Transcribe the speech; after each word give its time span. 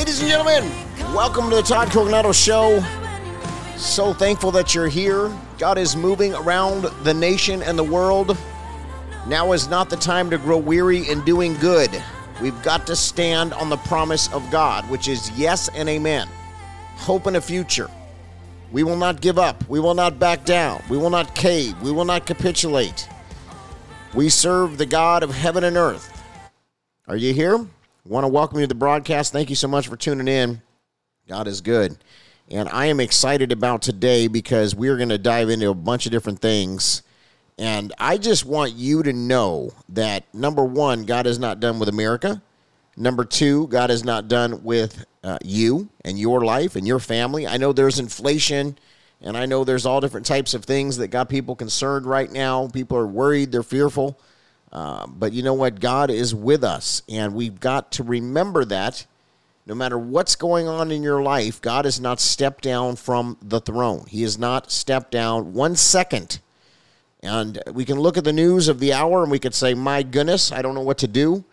Ladies 0.00 0.20
and 0.22 0.30
gentlemen, 0.30 0.64
welcome 1.14 1.50
to 1.50 1.56
the 1.56 1.62
Todd 1.62 1.88
Coconato 1.88 2.32
Show. 2.32 2.82
So 3.76 4.14
thankful 4.14 4.50
that 4.52 4.74
you're 4.74 4.88
here. 4.88 5.30
God 5.58 5.76
is 5.76 5.94
moving 5.94 6.32
around 6.32 6.84
the 7.04 7.12
nation 7.12 7.60
and 7.62 7.78
the 7.78 7.84
world. 7.84 8.34
Now 9.26 9.52
is 9.52 9.68
not 9.68 9.90
the 9.90 9.98
time 9.98 10.30
to 10.30 10.38
grow 10.38 10.56
weary 10.56 11.06
in 11.06 11.22
doing 11.26 11.52
good. 11.56 12.02
We've 12.40 12.62
got 12.62 12.86
to 12.86 12.96
stand 12.96 13.52
on 13.52 13.68
the 13.68 13.76
promise 13.76 14.32
of 14.32 14.50
God, 14.50 14.88
which 14.88 15.06
is 15.06 15.30
yes 15.38 15.68
and 15.74 15.86
amen. 15.86 16.26
Hope 16.96 17.26
in 17.26 17.36
a 17.36 17.40
future. 17.42 17.90
We 18.72 18.84
will 18.84 18.96
not 18.96 19.20
give 19.20 19.38
up. 19.38 19.68
We 19.68 19.80
will 19.80 19.92
not 19.92 20.18
back 20.18 20.46
down. 20.46 20.82
We 20.88 20.96
will 20.96 21.10
not 21.10 21.34
cave. 21.34 21.78
We 21.82 21.92
will 21.92 22.06
not 22.06 22.24
capitulate. 22.24 23.06
We 24.14 24.30
serve 24.30 24.78
the 24.78 24.86
God 24.86 25.22
of 25.22 25.34
heaven 25.34 25.62
and 25.62 25.76
earth. 25.76 26.22
Are 27.06 27.16
you 27.16 27.34
here? 27.34 27.66
Want 28.10 28.24
to 28.24 28.28
welcome 28.28 28.58
you 28.58 28.64
to 28.64 28.66
the 28.66 28.74
broadcast. 28.74 29.32
Thank 29.32 29.50
you 29.50 29.54
so 29.54 29.68
much 29.68 29.86
for 29.86 29.94
tuning 29.94 30.26
in. 30.26 30.62
God 31.28 31.46
is 31.46 31.60
good. 31.60 31.96
And 32.50 32.68
I 32.68 32.86
am 32.86 32.98
excited 32.98 33.52
about 33.52 33.82
today 33.82 34.26
because 34.26 34.74
we're 34.74 34.96
going 34.96 35.10
to 35.10 35.16
dive 35.16 35.48
into 35.48 35.70
a 35.70 35.74
bunch 35.74 36.06
of 36.06 36.10
different 36.10 36.40
things. 36.40 37.04
And 37.56 37.92
I 38.00 38.18
just 38.18 38.44
want 38.44 38.72
you 38.72 39.04
to 39.04 39.12
know 39.12 39.70
that 39.90 40.24
number 40.34 40.64
one, 40.64 41.04
God 41.04 41.28
is 41.28 41.38
not 41.38 41.60
done 41.60 41.78
with 41.78 41.88
America. 41.88 42.42
Number 42.96 43.24
two, 43.24 43.68
God 43.68 43.92
is 43.92 44.02
not 44.02 44.26
done 44.26 44.64
with 44.64 45.06
uh, 45.22 45.38
you 45.44 45.88
and 46.04 46.18
your 46.18 46.44
life 46.44 46.74
and 46.74 46.84
your 46.84 46.98
family. 46.98 47.46
I 47.46 47.58
know 47.58 47.72
there's 47.72 48.00
inflation 48.00 48.76
and 49.20 49.36
I 49.36 49.46
know 49.46 49.62
there's 49.62 49.86
all 49.86 50.00
different 50.00 50.26
types 50.26 50.52
of 50.52 50.64
things 50.64 50.96
that 50.96 51.12
got 51.12 51.28
people 51.28 51.54
concerned 51.54 52.06
right 52.06 52.32
now. 52.32 52.66
People 52.66 52.98
are 52.98 53.06
worried, 53.06 53.52
they're 53.52 53.62
fearful. 53.62 54.18
Uh, 54.72 55.06
but 55.06 55.32
you 55.32 55.42
know 55.42 55.54
what? 55.54 55.80
God 55.80 56.10
is 56.10 56.34
with 56.34 56.62
us, 56.62 57.02
and 57.08 57.34
we've 57.34 57.58
got 57.58 57.92
to 57.92 58.02
remember 58.02 58.64
that 58.66 59.06
no 59.66 59.74
matter 59.74 59.98
what's 59.98 60.34
going 60.36 60.66
on 60.66 60.90
in 60.90 61.02
your 61.02 61.22
life, 61.22 61.60
God 61.60 61.84
has 61.84 62.00
not 62.00 62.18
stepped 62.20 62.64
down 62.64 62.96
from 62.96 63.36
the 63.40 63.60
throne. 63.60 64.04
He 64.08 64.22
has 64.22 64.38
not 64.38 64.72
stepped 64.72 65.12
down 65.12 65.52
one 65.52 65.76
second. 65.76 66.40
And 67.22 67.62
we 67.72 67.84
can 67.84 68.00
look 68.00 68.16
at 68.16 68.24
the 68.24 68.32
news 68.32 68.68
of 68.68 68.80
the 68.80 68.92
hour 68.92 69.22
and 69.22 69.30
we 69.30 69.38
could 69.38 69.54
say, 69.54 69.74
My 69.74 70.02
goodness, 70.02 70.50
I 70.50 70.62
don't 70.62 70.74
know 70.74 70.80
what 70.80 70.98
to 70.98 71.06
do. 71.06 71.44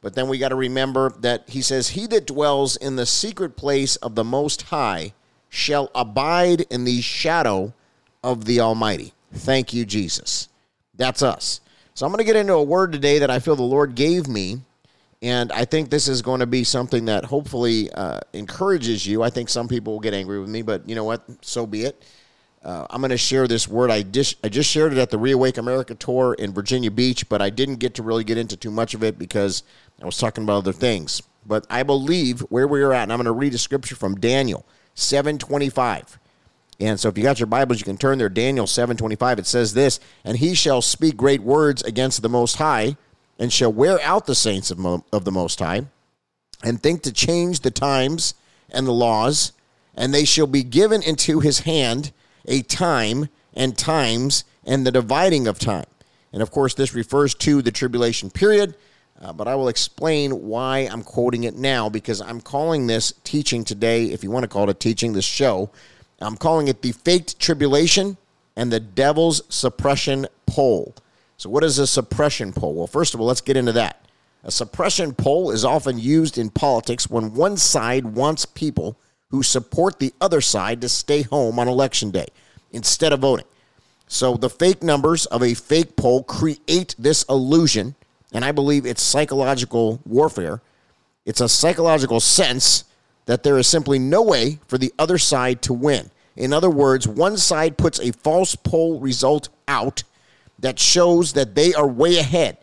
But 0.00 0.14
then 0.14 0.28
we 0.28 0.38
got 0.38 0.48
to 0.48 0.56
remember 0.56 1.10
that 1.20 1.48
he 1.50 1.62
says, 1.62 1.90
He 1.90 2.06
that 2.08 2.26
dwells 2.26 2.76
in 2.76 2.96
the 2.96 3.06
secret 3.06 3.56
place 3.56 3.96
of 3.96 4.14
the 4.14 4.24
Most 4.24 4.62
High 4.62 5.12
shall 5.48 5.90
abide 5.94 6.62
in 6.62 6.84
the 6.84 7.00
shadow 7.00 7.74
of 8.24 8.46
the 8.46 8.58
Almighty. 8.58 9.12
Thank 9.32 9.72
you, 9.72 9.84
Jesus. 9.84 10.48
That's 10.96 11.22
us. 11.22 11.60
So 11.94 12.06
I'm 12.06 12.12
going 12.12 12.18
to 12.18 12.24
get 12.24 12.36
into 12.36 12.54
a 12.54 12.62
word 12.62 12.92
today 12.92 13.18
that 13.18 13.30
I 13.30 13.38
feel 13.38 13.54
the 13.54 13.62
Lord 13.62 13.94
gave 13.94 14.26
me. 14.26 14.62
And 15.20 15.52
I 15.52 15.64
think 15.64 15.90
this 15.90 16.08
is 16.08 16.22
going 16.22 16.40
to 16.40 16.46
be 16.46 16.64
something 16.64 17.04
that 17.04 17.24
hopefully 17.24 17.90
uh, 17.92 18.20
encourages 18.32 19.06
you. 19.06 19.22
I 19.22 19.30
think 19.30 19.48
some 19.48 19.68
people 19.68 19.92
will 19.92 20.00
get 20.00 20.14
angry 20.14 20.40
with 20.40 20.48
me, 20.48 20.62
but 20.62 20.88
you 20.88 20.94
know 20.94 21.04
what? 21.04 21.22
So 21.42 21.66
be 21.66 21.84
it. 21.84 22.02
Uh, 22.64 22.86
I'm 22.90 23.00
going 23.00 23.10
to 23.10 23.18
share 23.18 23.46
this 23.46 23.68
word. 23.68 23.90
I 23.90 24.02
just, 24.02 24.36
I 24.44 24.48
just 24.48 24.70
shared 24.70 24.92
it 24.92 24.98
at 24.98 25.10
the 25.10 25.18
Reawake 25.18 25.58
America 25.58 25.94
tour 25.94 26.34
in 26.34 26.52
Virginia 26.52 26.90
Beach, 26.90 27.28
but 27.28 27.42
I 27.42 27.50
didn't 27.50 27.76
get 27.76 27.94
to 27.94 28.02
really 28.02 28.24
get 28.24 28.38
into 28.38 28.56
too 28.56 28.70
much 28.70 28.94
of 28.94 29.04
it 29.04 29.18
because 29.18 29.62
I 30.00 30.06
was 30.06 30.16
talking 30.16 30.44
about 30.44 30.58
other 30.58 30.72
things. 30.72 31.22
But 31.44 31.66
I 31.68 31.82
believe 31.82 32.40
where 32.42 32.66
we 32.66 32.82
are 32.82 32.92
at, 32.92 33.04
and 33.04 33.12
I'm 33.12 33.18
going 33.18 33.26
to 33.26 33.32
read 33.32 33.54
a 33.54 33.58
scripture 33.58 33.96
from 33.96 34.14
Daniel 34.16 34.64
725. 34.94 36.18
And 36.82 36.98
so 36.98 37.08
if 37.08 37.16
you 37.16 37.22
got 37.22 37.38
your 37.38 37.46
Bibles, 37.46 37.78
you 37.78 37.84
can 37.84 37.96
turn 37.96 38.18
there. 38.18 38.28
Daniel 38.28 38.66
7.25, 38.66 39.38
it 39.38 39.46
says 39.46 39.72
this, 39.72 40.00
And 40.24 40.36
he 40.38 40.52
shall 40.52 40.82
speak 40.82 41.16
great 41.16 41.40
words 41.40 41.80
against 41.84 42.22
the 42.22 42.28
Most 42.28 42.56
High, 42.56 42.96
and 43.38 43.52
shall 43.52 43.72
wear 43.72 44.00
out 44.02 44.26
the 44.26 44.34
saints 44.34 44.72
of, 44.72 44.80
Mo- 44.80 45.04
of 45.12 45.24
the 45.24 45.30
Most 45.30 45.60
High, 45.60 45.82
and 46.64 46.82
think 46.82 47.02
to 47.02 47.12
change 47.12 47.60
the 47.60 47.70
times 47.70 48.34
and 48.68 48.84
the 48.84 48.92
laws, 48.92 49.52
and 49.94 50.12
they 50.12 50.24
shall 50.24 50.48
be 50.48 50.64
given 50.64 51.02
into 51.02 51.38
his 51.38 51.60
hand 51.60 52.10
a 52.46 52.62
time 52.62 53.28
and 53.54 53.78
times 53.78 54.42
and 54.64 54.84
the 54.84 54.90
dividing 54.90 55.46
of 55.46 55.60
time. 55.60 55.86
And 56.32 56.42
of 56.42 56.50
course, 56.50 56.74
this 56.74 56.94
refers 56.94 57.32
to 57.36 57.62
the 57.62 57.70
tribulation 57.70 58.28
period, 58.28 58.74
uh, 59.20 59.32
but 59.32 59.46
I 59.46 59.54
will 59.54 59.68
explain 59.68 60.48
why 60.48 60.80
I'm 60.90 61.04
quoting 61.04 61.44
it 61.44 61.54
now 61.54 61.88
because 61.88 62.20
I'm 62.20 62.40
calling 62.40 62.88
this 62.88 63.12
teaching 63.22 63.62
today, 63.62 64.06
if 64.06 64.24
you 64.24 64.32
want 64.32 64.42
to 64.42 64.48
call 64.48 64.64
it 64.64 64.70
a 64.70 64.74
teaching, 64.74 65.12
this 65.12 65.24
show, 65.24 65.70
I'm 66.22 66.36
calling 66.36 66.68
it 66.68 66.82
the 66.82 66.92
faked 66.92 67.38
tribulation 67.38 68.16
and 68.56 68.72
the 68.72 68.80
devil's 68.80 69.42
suppression 69.48 70.26
poll. 70.46 70.94
So, 71.36 71.50
what 71.50 71.64
is 71.64 71.78
a 71.78 71.86
suppression 71.86 72.52
poll? 72.52 72.74
Well, 72.74 72.86
first 72.86 73.14
of 73.14 73.20
all, 73.20 73.26
let's 73.26 73.40
get 73.40 73.56
into 73.56 73.72
that. 73.72 74.06
A 74.44 74.50
suppression 74.50 75.14
poll 75.14 75.50
is 75.50 75.64
often 75.64 75.98
used 75.98 76.38
in 76.38 76.50
politics 76.50 77.08
when 77.08 77.34
one 77.34 77.56
side 77.56 78.04
wants 78.04 78.44
people 78.44 78.96
who 79.30 79.42
support 79.42 79.98
the 79.98 80.12
other 80.20 80.40
side 80.40 80.80
to 80.82 80.88
stay 80.88 81.22
home 81.22 81.58
on 81.58 81.68
election 81.68 82.10
day 82.10 82.26
instead 82.72 83.12
of 83.12 83.20
voting. 83.20 83.46
So, 84.08 84.36
the 84.36 84.50
fake 84.50 84.82
numbers 84.82 85.26
of 85.26 85.42
a 85.42 85.54
fake 85.54 85.96
poll 85.96 86.22
create 86.22 86.94
this 86.98 87.24
illusion, 87.24 87.94
and 88.32 88.44
I 88.44 88.52
believe 88.52 88.84
it's 88.84 89.02
psychological 89.02 90.00
warfare. 90.04 90.60
It's 91.24 91.40
a 91.40 91.48
psychological 91.48 92.20
sense 92.20 92.84
that 93.26 93.42
there 93.42 93.58
is 93.58 93.66
simply 93.66 93.98
no 93.98 94.22
way 94.22 94.58
for 94.66 94.78
the 94.78 94.92
other 94.98 95.18
side 95.18 95.62
to 95.62 95.72
win. 95.72 96.10
In 96.36 96.52
other 96.52 96.70
words, 96.70 97.06
one 97.06 97.36
side 97.36 97.76
puts 97.76 98.00
a 98.00 98.12
false 98.12 98.56
poll 98.56 98.98
result 99.00 99.48
out 99.68 100.02
that 100.58 100.78
shows 100.78 101.32
that 101.34 101.54
they 101.54 101.74
are 101.74 101.86
way 101.86 102.18
ahead, 102.18 102.56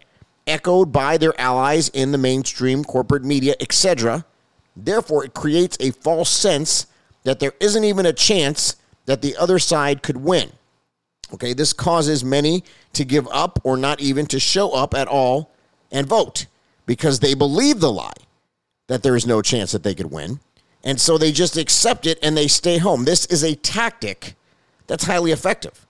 echoed 0.47 0.91
by 0.91 1.17
their 1.17 1.39
allies 1.39 1.89
in 1.89 2.11
the 2.11 2.17
mainstream 2.17 2.83
corporate 2.83 3.23
media, 3.23 3.55
etc. 3.59 4.25
Therefore, 4.75 5.25
it 5.25 5.33
creates 5.33 5.77
a 5.79 5.91
false 5.91 6.29
sense 6.29 6.87
that 7.23 7.39
there 7.39 7.53
isn't 7.59 7.83
even 7.83 8.05
a 8.05 8.13
chance 8.13 8.75
that 9.05 9.21
the 9.21 9.35
other 9.37 9.59
side 9.59 10.01
could 10.01 10.17
win. 10.17 10.51
Okay, 11.33 11.53
this 11.53 11.73
causes 11.73 12.23
many 12.23 12.63
to 12.93 13.05
give 13.05 13.27
up 13.31 13.59
or 13.63 13.77
not 13.77 14.01
even 14.01 14.25
to 14.27 14.39
show 14.39 14.71
up 14.71 14.93
at 14.95 15.07
all 15.07 15.51
and 15.91 16.07
vote 16.07 16.47
because 16.85 17.19
they 17.19 17.35
believe 17.35 17.79
the 17.79 17.91
lie 17.91 18.13
that 18.87 19.03
there 19.03 19.15
is 19.15 19.27
no 19.27 19.41
chance 19.41 19.71
that 19.71 19.83
they 19.83 19.93
could 19.93 20.11
win. 20.11 20.39
And 20.83 20.99
so 20.99 21.17
they 21.17 21.31
just 21.31 21.57
accept 21.57 22.07
it 22.07 22.19
and 22.23 22.37
they 22.37 22.47
stay 22.47 22.77
home. 22.77 23.05
This 23.05 23.25
is 23.25 23.43
a 23.43 23.55
tactic 23.55 24.35
that's 24.87 25.03
highly 25.03 25.31
effective 25.31 25.85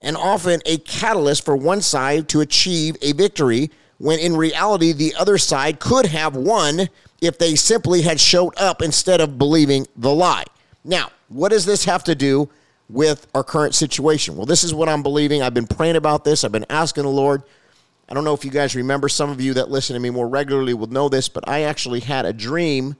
and 0.00 0.16
often 0.16 0.60
a 0.64 0.78
catalyst 0.78 1.44
for 1.44 1.56
one 1.56 1.80
side 1.80 2.28
to 2.28 2.40
achieve 2.40 2.96
a 3.02 3.12
victory 3.12 3.70
when 3.98 4.18
in 4.20 4.36
reality 4.36 4.92
the 4.92 5.14
other 5.16 5.38
side 5.38 5.80
could 5.80 6.06
have 6.06 6.36
won 6.36 6.88
if 7.20 7.38
they 7.38 7.56
simply 7.56 8.02
had 8.02 8.20
showed 8.20 8.56
up 8.58 8.80
instead 8.80 9.20
of 9.20 9.38
believing 9.38 9.86
the 9.96 10.14
lie. 10.14 10.44
Now, 10.84 11.10
what 11.28 11.50
does 11.50 11.66
this 11.66 11.84
have 11.84 12.04
to 12.04 12.14
do 12.14 12.48
with 12.88 13.26
our 13.34 13.42
current 13.42 13.74
situation? 13.74 14.36
Well, 14.36 14.46
this 14.46 14.62
is 14.62 14.72
what 14.72 14.88
I'm 14.88 15.02
believing. 15.02 15.42
I've 15.42 15.52
been 15.52 15.66
praying 15.66 15.96
about 15.96 16.24
this, 16.24 16.44
I've 16.44 16.52
been 16.52 16.66
asking 16.70 17.02
the 17.02 17.10
Lord. 17.10 17.42
I 18.08 18.14
don't 18.14 18.24
know 18.24 18.32
if 18.32 18.44
you 18.44 18.50
guys 18.50 18.74
remember, 18.74 19.08
some 19.08 19.28
of 19.28 19.40
you 19.40 19.52
that 19.54 19.68
listen 19.70 19.94
to 19.94 20.00
me 20.00 20.08
more 20.08 20.28
regularly 20.28 20.72
will 20.72 20.86
know 20.86 21.10
this, 21.10 21.28
but 21.28 21.46
I 21.46 21.62
actually 21.62 22.00
had 22.00 22.24
a 22.24 22.32
dream 22.32 22.96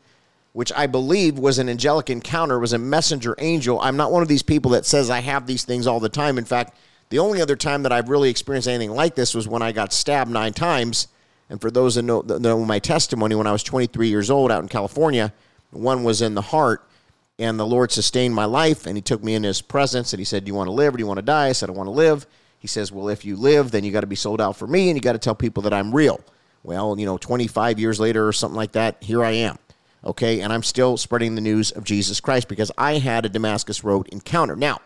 which 0.59 0.73
I 0.75 0.89
believe 0.89 1.39
was 1.39 1.61
an 1.61 1.69
angelic 1.69 2.11
encounter, 2.11 2.59
was 2.59 2.73
a 2.73 2.79
messenger 2.79 3.37
angel. 3.39 3.81
I'm 3.81 3.97
not 3.97 4.11
one 4.11 4.23
of 4.23 4.29
these 4.29 4.43
people 4.43 4.73
that 4.73 4.85
says 4.85 5.09
I 5.09 5.21
have 5.21 5.47
these 5.47 5.63
things 5.63 5.87
all 5.87 6.01
the 6.01 6.09
time. 6.09 6.37
In 6.37 6.45
fact, 6.45 6.77
the 7.11 7.21
only 7.21 7.41
other 7.41 7.55
time 7.55 7.85
that 7.85 7.93
I've 7.93 8.09
really 8.09 8.29
experienced 8.29 8.67
anything 8.67 8.91
like 8.91 9.15
this 9.15 9.37
was 9.37 9.47
when 9.47 9.63
I 9.63 9.71
got 9.71 9.93
stabbed 9.93 10.33
nine 10.33 10.53
times. 10.53 11.07
And 11.49 11.61
for 11.61 11.71
those 11.71 11.95
that 11.95 12.03
know, 12.03 12.23
that 12.23 12.41
know 12.41 12.65
my 12.65 12.81
testimony, 12.81 13.37
when 13.37 13.47
I 13.47 13.53
was 13.53 13.63
23 13.63 14.09
years 14.09 14.33
old 14.33 14.51
out 14.51 14.61
in 14.61 14.69
California, 14.69 15.33
one 15.71 16.03
was 16.03 16.23
in 16.23 16.35
the 16.35 16.43
heart, 16.43 16.85
and 17.39 17.57
the 17.57 17.65
Lord 17.65 17.93
sustained 17.93 18.35
my 18.35 18.45
life, 18.45 18.85
and 18.85 18.97
He 18.97 19.01
took 19.01 19.23
me 19.23 19.35
in 19.35 19.45
His 19.45 19.63
presence, 19.63 20.13
and 20.13 20.19
He 20.19 20.25
said, 20.25 20.45
"Do 20.45 20.49
you 20.49 20.57
want 20.57 20.67
to 20.67 20.73
live 20.73 20.93
or 20.95 20.97
do 20.97 21.03
you 21.03 21.07
want 21.07 21.19
to 21.19 21.23
die?" 21.23 21.47
I 21.47 21.53
said, 21.53 21.69
"I 21.69 21.73
want 21.73 21.87
to 21.87 21.93
live." 21.93 22.27
He 22.59 22.67
says, 22.67 22.91
"Well, 22.91 23.11
if 23.11 23.25
you 23.25 23.37
live, 23.37 23.71
then 23.71 23.85
you 23.85 23.93
got 23.93 24.01
to 24.01 24.09
be 24.09 24.17
sold 24.17 24.41
out 24.41 24.57
for 24.57 24.67
me, 24.67 24.91
and 24.91 24.97
you 24.97 25.01
got 25.01 25.13
to 25.13 25.19
tell 25.19 25.37
people 25.37 25.63
that 25.63 25.73
I'm 25.73 25.95
real." 25.95 26.21
Well, 26.65 26.99
you 26.99 27.07
know, 27.07 27.17
25 27.17 27.79
years 27.79 28.01
later 28.01 28.27
or 28.27 28.33
something 28.33 28.57
like 28.57 28.73
that, 28.73 28.97
here 29.01 29.25
I 29.25 29.31
am 29.31 29.57
okay? 30.05 30.41
And 30.41 30.53
I'm 30.53 30.63
still 30.63 30.97
spreading 30.97 31.35
the 31.35 31.41
news 31.41 31.71
of 31.71 31.85
Jesus 31.85 32.21
Christ 32.21 32.49
because 32.49 32.71
I 32.79 32.99
had 32.99 33.25
a 33.25 33.29
Damascus 33.29 33.85
Road 33.85 34.09
encounter. 34.09 34.57
Now, 34.57 34.81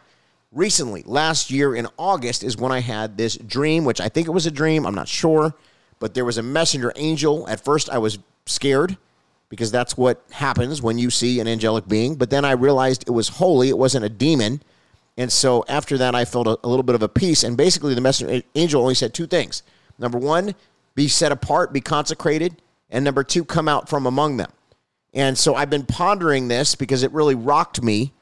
recently, 0.50 1.03
last 1.06 1.50
year 1.50 1.75
in 1.75 1.87
August, 1.99 2.43
is 2.43 2.56
when 2.56 2.73
I 2.73 2.81
had 2.81 3.17
this 3.17 3.37
dream, 3.37 3.85
which 3.85 4.00
I 4.00 4.09
think 4.09 4.29
it 4.29 4.32
was 4.32 4.47
a 4.47 4.50
dream, 4.50 4.87
I'm 4.87 4.94
not 4.94 5.09
sure, 5.09 5.55
but 5.99 6.14
there 6.14 6.25
was 6.25 6.38
a 6.38 6.43
messenger 6.43 6.93
angel. 6.97 7.49
At 7.49 7.64
first, 7.64 7.91
I 7.91 7.99
was 7.99 8.19
scared 8.47 8.97
because 9.49 9.70
that's 9.70 9.97
what 9.97 10.25
happens 10.31 10.81
when 10.81 10.99
you 10.99 11.11
see 11.11 11.38
an 11.38 11.47
angelic 11.47 11.87
being, 11.87 12.15
but 12.15 12.31
then 12.31 12.44
I 12.44 12.53
realized 12.53 13.05
it 13.06 13.11
was 13.11 13.29
holy, 13.29 13.69
it 13.69 13.76
wasn't 13.76 14.05
a 14.05 14.08
demon. 14.08 14.62
And 15.19 15.31
so 15.31 15.62
after 15.69 15.99
that, 15.99 16.15
I 16.15 16.25
felt 16.25 16.47
a, 16.47 16.58
a 16.65 16.69
little 16.69 16.82
bit 16.82 16.94
of 16.94 17.03
a 17.03 17.08
peace. 17.08 17.43
And 17.43 17.55
basically, 17.55 17.94
the 17.94 18.00
messenger 18.00 18.43
angel 18.55 18.81
only 18.81 18.94
said 18.94 19.12
two 19.12 19.26
things. 19.26 19.62
Number 19.99 20.17
one, 20.17 20.55
be 20.94 21.06
set 21.06 21.32
apart, 21.32 21.73
be 21.73 21.82
consecrated. 21.82 22.62
And 22.91 23.05
number 23.05 23.23
two, 23.23 23.44
come 23.44 23.69
out 23.69 23.88
from 23.88 24.06
among 24.06 24.38
them. 24.38 24.50
And 25.14 25.37
so 25.37 25.55
I've 25.55 25.70
been 25.70 25.85
pondering 25.85 26.49
this 26.49 26.75
because 26.75 27.03
it 27.03 27.12
really 27.12 27.35
rocked 27.35 27.82
me 27.82 28.12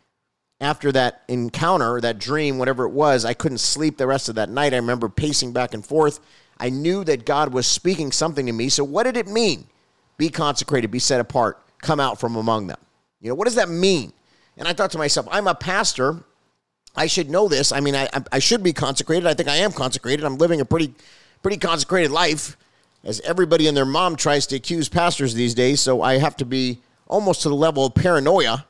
after 0.60 0.92
that 0.92 1.22
encounter, 1.28 2.00
that 2.00 2.18
dream, 2.18 2.58
whatever 2.58 2.84
it 2.84 2.90
was. 2.90 3.24
I 3.24 3.34
couldn't 3.34 3.58
sleep 3.58 3.96
the 3.96 4.06
rest 4.06 4.28
of 4.28 4.34
that 4.34 4.50
night. 4.50 4.74
I 4.74 4.76
remember 4.76 5.08
pacing 5.08 5.52
back 5.52 5.72
and 5.72 5.84
forth. 5.84 6.20
I 6.58 6.68
knew 6.68 7.04
that 7.04 7.24
God 7.24 7.52
was 7.52 7.66
speaking 7.66 8.12
something 8.12 8.46
to 8.46 8.52
me. 8.52 8.68
So, 8.68 8.84
what 8.84 9.04
did 9.04 9.16
it 9.16 9.26
mean? 9.26 9.66
Be 10.18 10.28
consecrated, 10.28 10.90
be 10.90 10.98
set 10.98 11.20
apart, 11.20 11.62
come 11.80 11.98
out 11.98 12.20
from 12.20 12.36
among 12.36 12.66
them. 12.66 12.78
You 13.20 13.30
know, 13.30 13.34
what 13.34 13.46
does 13.46 13.54
that 13.54 13.70
mean? 13.70 14.12
And 14.58 14.68
I 14.68 14.74
thought 14.74 14.90
to 14.90 14.98
myself, 14.98 15.26
I'm 15.30 15.46
a 15.46 15.54
pastor. 15.54 16.22
I 16.94 17.06
should 17.06 17.30
know 17.30 17.48
this. 17.48 17.72
I 17.72 17.80
mean, 17.80 17.94
I, 17.94 18.08
I 18.30 18.40
should 18.40 18.62
be 18.62 18.74
consecrated. 18.74 19.26
I 19.26 19.32
think 19.32 19.48
I 19.48 19.56
am 19.56 19.72
consecrated. 19.72 20.24
I'm 20.24 20.36
living 20.36 20.60
a 20.60 20.64
pretty, 20.66 20.92
pretty 21.42 21.56
consecrated 21.56 22.10
life, 22.10 22.58
as 23.04 23.20
everybody 23.20 23.66
and 23.66 23.76
their 23.76 23.86
mom 23.86 24.16
tries 24.16 24.46
to 24.48 24.56
accuse 24.56 24.88
pastors 24.88 25.34
these 25.34 25.54
days. 25.54 25.80
So 25.80 26.02
I 26.02 26.18
have 26.18 26.36
to 26.36 26.44
be 26.44 26.80
almost 27.06 27.42
to 27.42 27.48
the 27.48 27.54
level 27.54 27.86
of 27.86 27.94
paranoia 27.94 28.66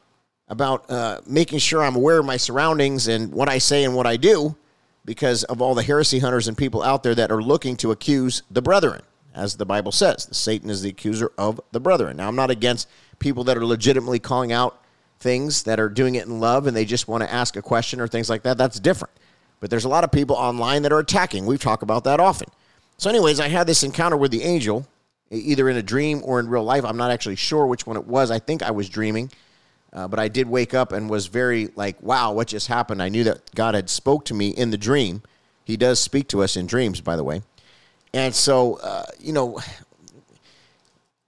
about 0.48 0.90
uh, 0.90 1.20
making 1.26 1.58
sure 1.58 1.82
I'm 1.82 1.96
aware 1.96 2.18
of 2.18 2.26
my 2.26 2.36
surroundings 2.36 3.08
and 3.08 3.32
what 3.32 3.48
I 3.48 3.58
say 3.58 3.84
and 3.84 3.94
what 3.94 4.06
I 4.06 4.16
do 4.16 4.56
because 5.04 5.44
of 5.44 5.62
all 5.62 5.74
the 5.74 5.82
heresy 5.82 6.18
hunters 6.18 6.48
and 6.48 6.56
people 6.56 6.82
out 6.82 7.02
there 7.02 7.14
that 7.14 7.30
are 7.30 7.42
looking 7.42 7.76
to 7.78 7.90
accuse 7.92 8.42
the 8.50 8.60
brethren, 8.60 9.02
as 9.34 9.56
the 9.56 9.64
Bible 9.64 9.92
says. 9.92 10.28
Satan 10.32 10.68
is 10.68 10.82
the 10.82 10.90
accuser 10.90 11.32
of 11.38 11.60
the 11.72 11.80
brethren. 11.80 12.16
Now, 12.16 12.28
I'm 12.28 12.36
not 12.36 12.50
against 12.50 12.88
people 13.18 13.44
that 13.44 13.56
are 13.56 13.64
legitimately 13.64 14.18
calling 14.18 14.52
out 14.52 14.82
things 15.20 15.62
that 15.64 15.78
are 15.78 15.88
doing 15.88 16.14
it 16.16 16.26
in 16.26 16.40
love 16.40 16.66
and 16.66 16.76
they 16.76 16.84
just 16.84 17.06
want 17.06 17.22
to 17.22 17.32
ask 17.32 17.56
a 17.56 17.62
question 17.62 18.00
or 18.00 18.08
things 18.08 18.28
like 18.28 18.42
that. 18.42 18.58
That's 18.58 18.80
different. 18.80 19.14
But 19.60 19.70
there's 19.70 19.84
a 19.84 19.88
lot 19.88 20.04
of 20.04 20.10
people 20.10 20.36
online 20.36 20.82
that 20.82 20.92
are 20.92 20.98
attacking. 20.98 21.46
We've 21.46 21.60
talked 21.60 21.82
about 21.82 22.04
that 22.04 22.18
often. 22.18 22.48
So, 23.00 23.08
anyways, 23.08 23.40
I 23.40 23.48
had 23.48 23.66
this 23.66 23.82
encounter 23.82 24.16
with 24.16 24.30
the 24.30 24.42
angel, 24.42 24.86
either 25.30 25.70
in 25.70 25.76
a 25.76 25.82
dream 25.82 26.20
or 26.22 26.38
in 26.38 26.48
real 26.48 26.64
life. 26.64 26.84
I'm 26.84 26.98
not 26.98 27.10
actually 27.10 27.36
sure 27.36 27.66
which 27.66 27.86
one 27.86 27.96
it 27.96 28.06
was. 28.06 28.30
I 28.30 28.38
think 28.38 28.62
I 28.62 28.72
was 28.72 28.88
dreaming 28.88 29.30
uh, 29.92 30.08
but 30.08 30.18
I 30.18 30.28
did 30.28 30.48
wake 30.48 30.74
up 30.74 30.92
and 30.92 31.10
was 31.10 31.26
very 31.26 31.68
like, 31.74 32.00
wow, 32.02 32.32
what 32.32 32.48
just 32.48 32.68
happened? 32.68 33.02
I 33.02 33.08
knew 33.08 33.24
that 33.24 33.54
God 33.54 33.74
had 33.74 33.90
spoke 33.90 34.24
to 34.26 34.34
me 34.34 34.50
in 34.50 34.70
the 34.70 34.78
dream. 34.78 35.22
He 35.64 35.76
does 35.76 35.98
speak 35.98 36.28
to 36.28 36.42
us 36.42 36.56
in 36.56 36.66
dreams, 36.66 37.00
by 37.00 37.16
the 37.16 37.24
way. 37.24 37.42
And 38.14 38.34
so, 38.34 38.76
uh, 38.76 39.06
you 39.18 39.32
know, 39.32 39.60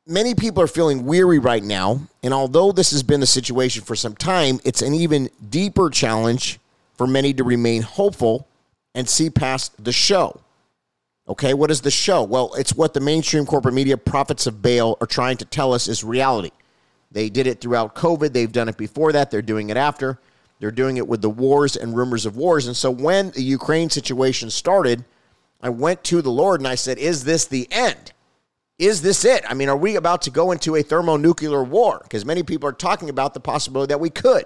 many 0.06 0.34
people 0.34 0.62
are 0.62 0.68
feeling 0.68 1.06
weary 1.06 1.38
right 1.38 1.62
now. 1.62 2.00
And 2.22 2.32
although 2.32 2.72
this 2.72 2.92
has 2.92 3.02
been 3.02 3.20
the 3.20 3.26
situation 3.26 3.82
for 3.82 3.96
some 3.96 4.14
time, 4.14 4.60
it's 4.64 4.82
an 4.82 4.94
even 4.94 5.28
deeper 5.50 5.90
challenge 5.90 6.60
for 6.96 7.06
many 7.06 7.34
to 7.34 7.44
remain 7.44 7.82
hopeful 7.82 8.46
and 8.94 9.08
see 9.08 9.30
past 9.30 9.72
the 9.82 9.92
show. 9.92 10.40
Okay, 11.28 11.54
what 11.54 11.70
is 11.70 11.80
the 11.80 11.90
show? 11.90 12.24
Well, 12.24 12.54
it's 12.54 12.74
what 12.74 12.94
the 12.94 13.00
mainstream 13.00 13.46
corporate 13.46 13.74
media 13.74 13.96
prophets 13.96 14.46
of 14.46 14.60
Baal 14.60 14.96
are 15.00 15.06
trying 15.06 15.36
to 15.36 15.44
tell 15.44 15.72
us 15.72 15.86
is 15.86 16.02
reality. 16.02 16.50
They 17.12 17.28
did 17.28 17.46
it 17.46 17.60
throughout 17.60 17.94
COVID. 17.94 18.32
They've 18.32 18.50
done 18.50 18.68
it 18.68 18.76
before 18.76 19.12
that. 19.12 19.30
They're 19.30 19.42
doing 19.42 19.70
it 19.70 19.76
after. 19.76 20.18
They're 20.58 20.70
doing 20.70 20.96
it 20.96 21.06
with 21.06 21.22
the 21.22 21.30
wars 21.30 21.76
and 21.76 21.94
rumors 21.94 22.26
of 22.26 22.36
wars. 22.36 22.66
And 22.66 22.76
so 22.76 22.90
when 22.90 23.30
the 23.30 23.42
Ukraine 23.42 23.90
situation 23.90 24.50
started, 24.50 25.04
I 25.60 25.68
went 25.68 26.02
to 26.04 26.22
the 26.22 26.30
Lord 26.30 26.60
and 26.60 26.66
I 26.66 26.74
said, 26.74 26.98
Is 26.98 27.24
this 27.24 27.46
the 27.46 27.68
end? 27.70 28.12
Is 28.78 29.02
this 29.02 29.24
it? 29.24 29.44
I 29.48 29.54
mean, 29.54 29.68
are 29.68 29.76
we 29.76 29.96
about 29.96 30.22
to 30.22 30.30
go 30.30 30.50
into 30.50 30.74
a 30.74 30.82
thermonuclear 30.82 31.62
war? 31.62 32.00
Because 32.02 32.24
many 32.24 32.42
people 32.42 32.68
are 32.68 32.72
talking 32.72 33.10
about 33.10 33.34
the 33.34 33.40
possibility 33.40 33.90
that 33.90 34.00
we 34.00 34.10
could. 34.10 34.44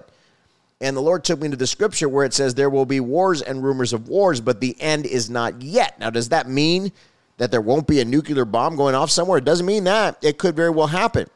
And 0.79 0.95
the 0.95 1.01
Lord 1.01 1.23
took 1.23 1.41
me 1.41 1.49
to 1.49 1.55
the 1.55 1.65
scripture 1.65 2.07
where 2.07 2.25
it 2.25 2.33
says 2.33 2.53
there 2.53 2.69
will 2.69 2.85
be 2.85 2.99
wars 2.99 3.41
and 3.41 3.63
rumors 3.63 3.93
of 3.93 4.07
wars, 4.07 4.39
but 4.39 4.61
the 4.61 4.79
end 4.79 5.05
is 5.05 5.29
not 5.29 5.61
yet. 5.61 5.99
Now, 5.99 6.11
does 6.11 6.29
that 6.29 6.47
mean 6.47 6.91
that 7.37 7.49
there 7.49 7.61
won't 7.61 7.87
be 7.87 7.99
a 7.99 8.05
nuclear 8.05 8.45
bomb 8.45 8.75
going 8.75 8.93
off 8.93 9.09
somewhere? 9.09 9.39
It 9.39 9.45
doesn't 9.45 9.65
mean 9.65 9.85
that. 9.85 10.17
It 10.21 10.37
could 10.37 10.55
very 10.55 10.69
well 10.69 10.87
happen. 10.87 11.27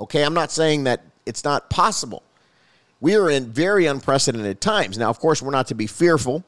Okay, 0.00 0.24
I'm 0.24 0.32
not 0.32 0.50
saying 0.50 0.84
that 0.84 1.04
it's 1.26 1.44
not 1.44 1.68
possible. 1.68 2.22
We 3.00 3.14
are 3.14 3.28
in 3.28 3.50
very 3.50 3.86
unprecedented 3.86 4.60
times. 4.60 4.96
Now, 4.96 5.10
of 5.10 5.18
course, 5.18 5.42
we're 5.42 5.50
not 5.50 5.66
to 5.68 5.74
be 5.74 5.86
fearful. 5.86 6.44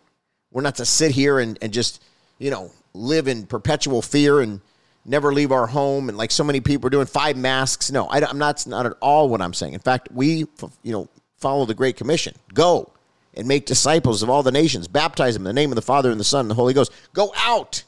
We're 0.51 0.63
not 0.63 0.77
to 0.77 0.87
sit 0.87 1.11
here 1.11 1.39
and, 1.39 1.59
and 1.61 1.73
just, 1.73 2.03
you 2.39 2.51
know, 2.51 2.71
live 2.95 3.29
in 3.29 3.47
perpetual 3.47 4.01
fear 4.01 4.41
and 4.41 4.61
never 5.05 5.33
leave 5.33 5.53
our 5.53 5.67
home. 5.67 6.09
And 6.09 6.17
like 6.17 6.31
so 6.31 6.45
many 6.45 6.61
people 6.61 6.87
are 6.87 6.91
doing 6.91 7.07
five 7.07 7.37
masks. 7.37 7.91
No, 7.91 8.07
I, 8.07 8.19
am 8.29 8.39
not, 8.39 8.67
not 8.67 8.87
at 8.87 8.93
all 9.01 9.29
what 9.29 9.43
I'm 9.43 9.55
saying. 9.55 9.75
In 9.75 9.81
fact, 9.81 10.09
we, 10.13 10.47
you 10.83 10.93
know, 10.93 11.09
follow 11.43 11.67
the 11.67 11.75
Great 11.75 11.97
Commission. 11.97 12.35
Go 12.55 12.91
and 13.35 13.47
make 13.47 13.67
disciples 13.67 14.23
of 14.23 14.31
all 14.31 14.43
the 14.43 14.53
nations, 14.53 14.89
baptize 14.89 15.35
them 15.35 15.43
in 15.43 15.55
the 15.55 15.61
name 15.61 15.71
of 15.71 15.77
the 15.77 15.83
Father 15.83 16.11
and 16.11 16.21
the 16.21 16.25
Son 16.25 16.41
and 16.41 16.51
the 16.51 16.55
Holy 16.55 16.75
Ghost. 16.75 16.93
Go 17.13 17.33
out 17.37 17.85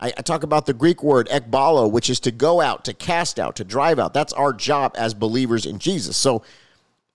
I, 0.00 0.08
I 0.08 0.22
talk 0.22 0.42
about 0.42 0.66
the 0.66 0.72
Greek 0.72 1.02
word 1.02 1.28
ekbalo, 1.28 1.90
which 1.90 2.10
is 2.10 2.18
to 2.20 2.30
go 2.30 2.60
out, 2.60 2.84
to 2.86 2.94
cast 2.94 3.38
out, 3.38 3.56
to 3.56 3.64
drive 3.64 3.98
out. 3.98 4.14
That's 4.14 4.32
our 4.32 4.52
job 4.52 4.94
as 4.96 5.14
believers 5.14 5.66
in 5.66 5.78
Jesus. 5.78 6.16
So, 6.16 6.42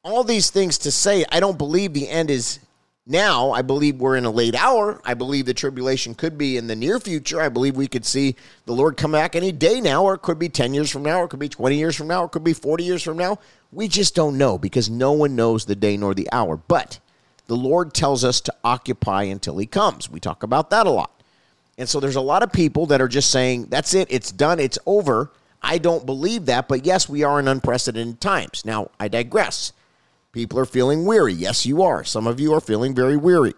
all 0.03 0.23
these 0.23 0.51
things 0.51 0.77
to 0.79 0.91
say, 0.91 1.25
I 1.31 1.39
don't 1.39 1.57
believe 1.57 1.93
the 1.93 2.07
end 2.07 2.29
is 2.29 2.59
now. 3.05 3.51
I 3.51 3.61
believe 3.61 3.97
we're 3.97 4.15
in 4.15 4.25
a 4.25 4.31
late 4.31 4.55
hour. 4.55 5.01
I 5.05 5.13
believe 5.13 5.45
the 5.45 5.53
tribulation 5.53 6.15
could 6.15 6.37
be 6.37 6.57
in 6.57 6.67
the 6.67 6.75
near 6.75 6.99
future. 6.99 7.41
I 7.41 7.49
believe 7.49 7.75
we 7.75 7.87
could 7.87 8.05
see 8.05 8.35
the 8.65 8.73
Lord 8.73 8.97
come 8.97 9.11
back 9.11 9.35
any 9.35 9.51
day 9.51 9.79
now, 9.81 10.03
or 10.03 10.15
it 10.15 10.21
could 10.21 10.39
be 10.39 10.49
10 10.49 10.73
years 10.73 10.91
from 10.91 11.03
now, 11.03 11.21
or 11.21 11.25
it 11.25 11.29
could 11.29 11.39
be 11.39 11.49
20 11.49 11.77
years 11.77 11.95
from 11.95 12.07
now, 12.07 12.23
or 12.23 12.25
it 12.25 12.31
could 12.31 12.43
be 12.43 12.53
40 12.53 12.83
years 12.83 13.03
from 13.03 13.17
now. 13.17 13.37
We 13.71 13.87
just 13.87 14.15
don't 14.15 14.37
know 14.37 14.57
because 14.57 14.89
no 14.89 15.11
one 15.11 15.35
knows 15.35 15.65
the 15.65 15.75
day 15.75 15.97
nor 15.97 16.13
the 16.13 16.29
hour. 16.31 16.57
But 16.57 16.99
the 17.47 17.55
Lord 17.55 17.93
tells 17.93 18.23
us 18.23 18.41
to 18.41 18.53
occupy 18.63 19.23
until 19.23 19.57
He 19.57 19.65
comes. 19.65 20.09
We 20.09 20.19
talk 20.19 20.43
about 20.43 20.69
that 20.71 20.87
a 20.87 20.91
lot. 20.91 21.11
And 21.77 21.87
so 21.89 21.99
there's 21.99 22.15
a 22.15 22.21
lot 22.21 22.41
of 22.41 22.51
people 22.51 22.85
that 22.87 23.01
are 23.01 23.07
just 23.07 23.31
saying, 23.31 23.65
that's 23.65 23.93
it, 23.93 24.07
it's 24.09 24.31
done, 24.31 24.59
it's 24.59 24.79
over. 24.85 25.31
I 25.61 25.77
don't 25.77 26.05
believe 26.05 26.45
that, 26.45 26.67
but 26.67 26.85
yes, 26.85 27.09
we 27.09 27.23
are 27.23 27.39
in 27.39 27.47
unprecedented 27.47 28.21
times. 28.21 28.63
Now, 28.65 28.91
I 28.99 29.07
digress. 29.07 29.73
People 30.35 30.59
are 30.59 30.65
feeling 30.65 31.05
weary. 31.05 31.33
Yes, 31.33 31.65
you 31.65 31.81
are. 31.81 32.03
Some 32.03 32.27
of 32.27 32.39
you 32.39 32.53
are 32.53 32.61
feeling 32.61 32.93
very 32.93 33.17
weary. 33.17 33.53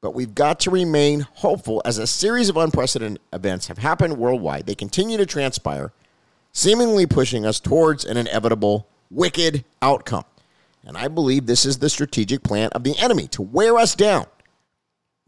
But 0.00 0.14
we've 0.14 0.34
got 0.34 0.58
to 0.60 0.70
remain 0.70 1.20
hopeful 1.20 1.82
as 1.84 1.98
a 1.98 2.06
series 2.06 2.48
of 2.48 2.56
unprecedented 2.56 3.20
events 3.34 3.66
have 3.66 3.78
happened 3.78 4.16
worldwide. 4.16 4.64
They 4.64 4.74
continue 4.74 5.18
to 5.18 5.26
transpire, 5.26 5.92
seemingly 6.52 7.04
pushing 7.04 7.44
us 7.44 7.60
towards 7.60 8.06
an 8.06 8.16
inevitable 8.16 8.88
wicked 9.10 9.66
outcome. 9.82 10.24
And 10.82 10.96
I 10.96 11.08
believe 11.08 11.44
this 11.44 11.66
is 11.66 11.78
the 11.78 11.90
strategic 11.90 12.42
plan 12.42 12.70
of 12.70 12.84
the 12.84 12.96
enemy 12.98 13.26
to 13.28 13.42
wear 13.42 13.76
us 13.76 13.94
down 13.94 14.26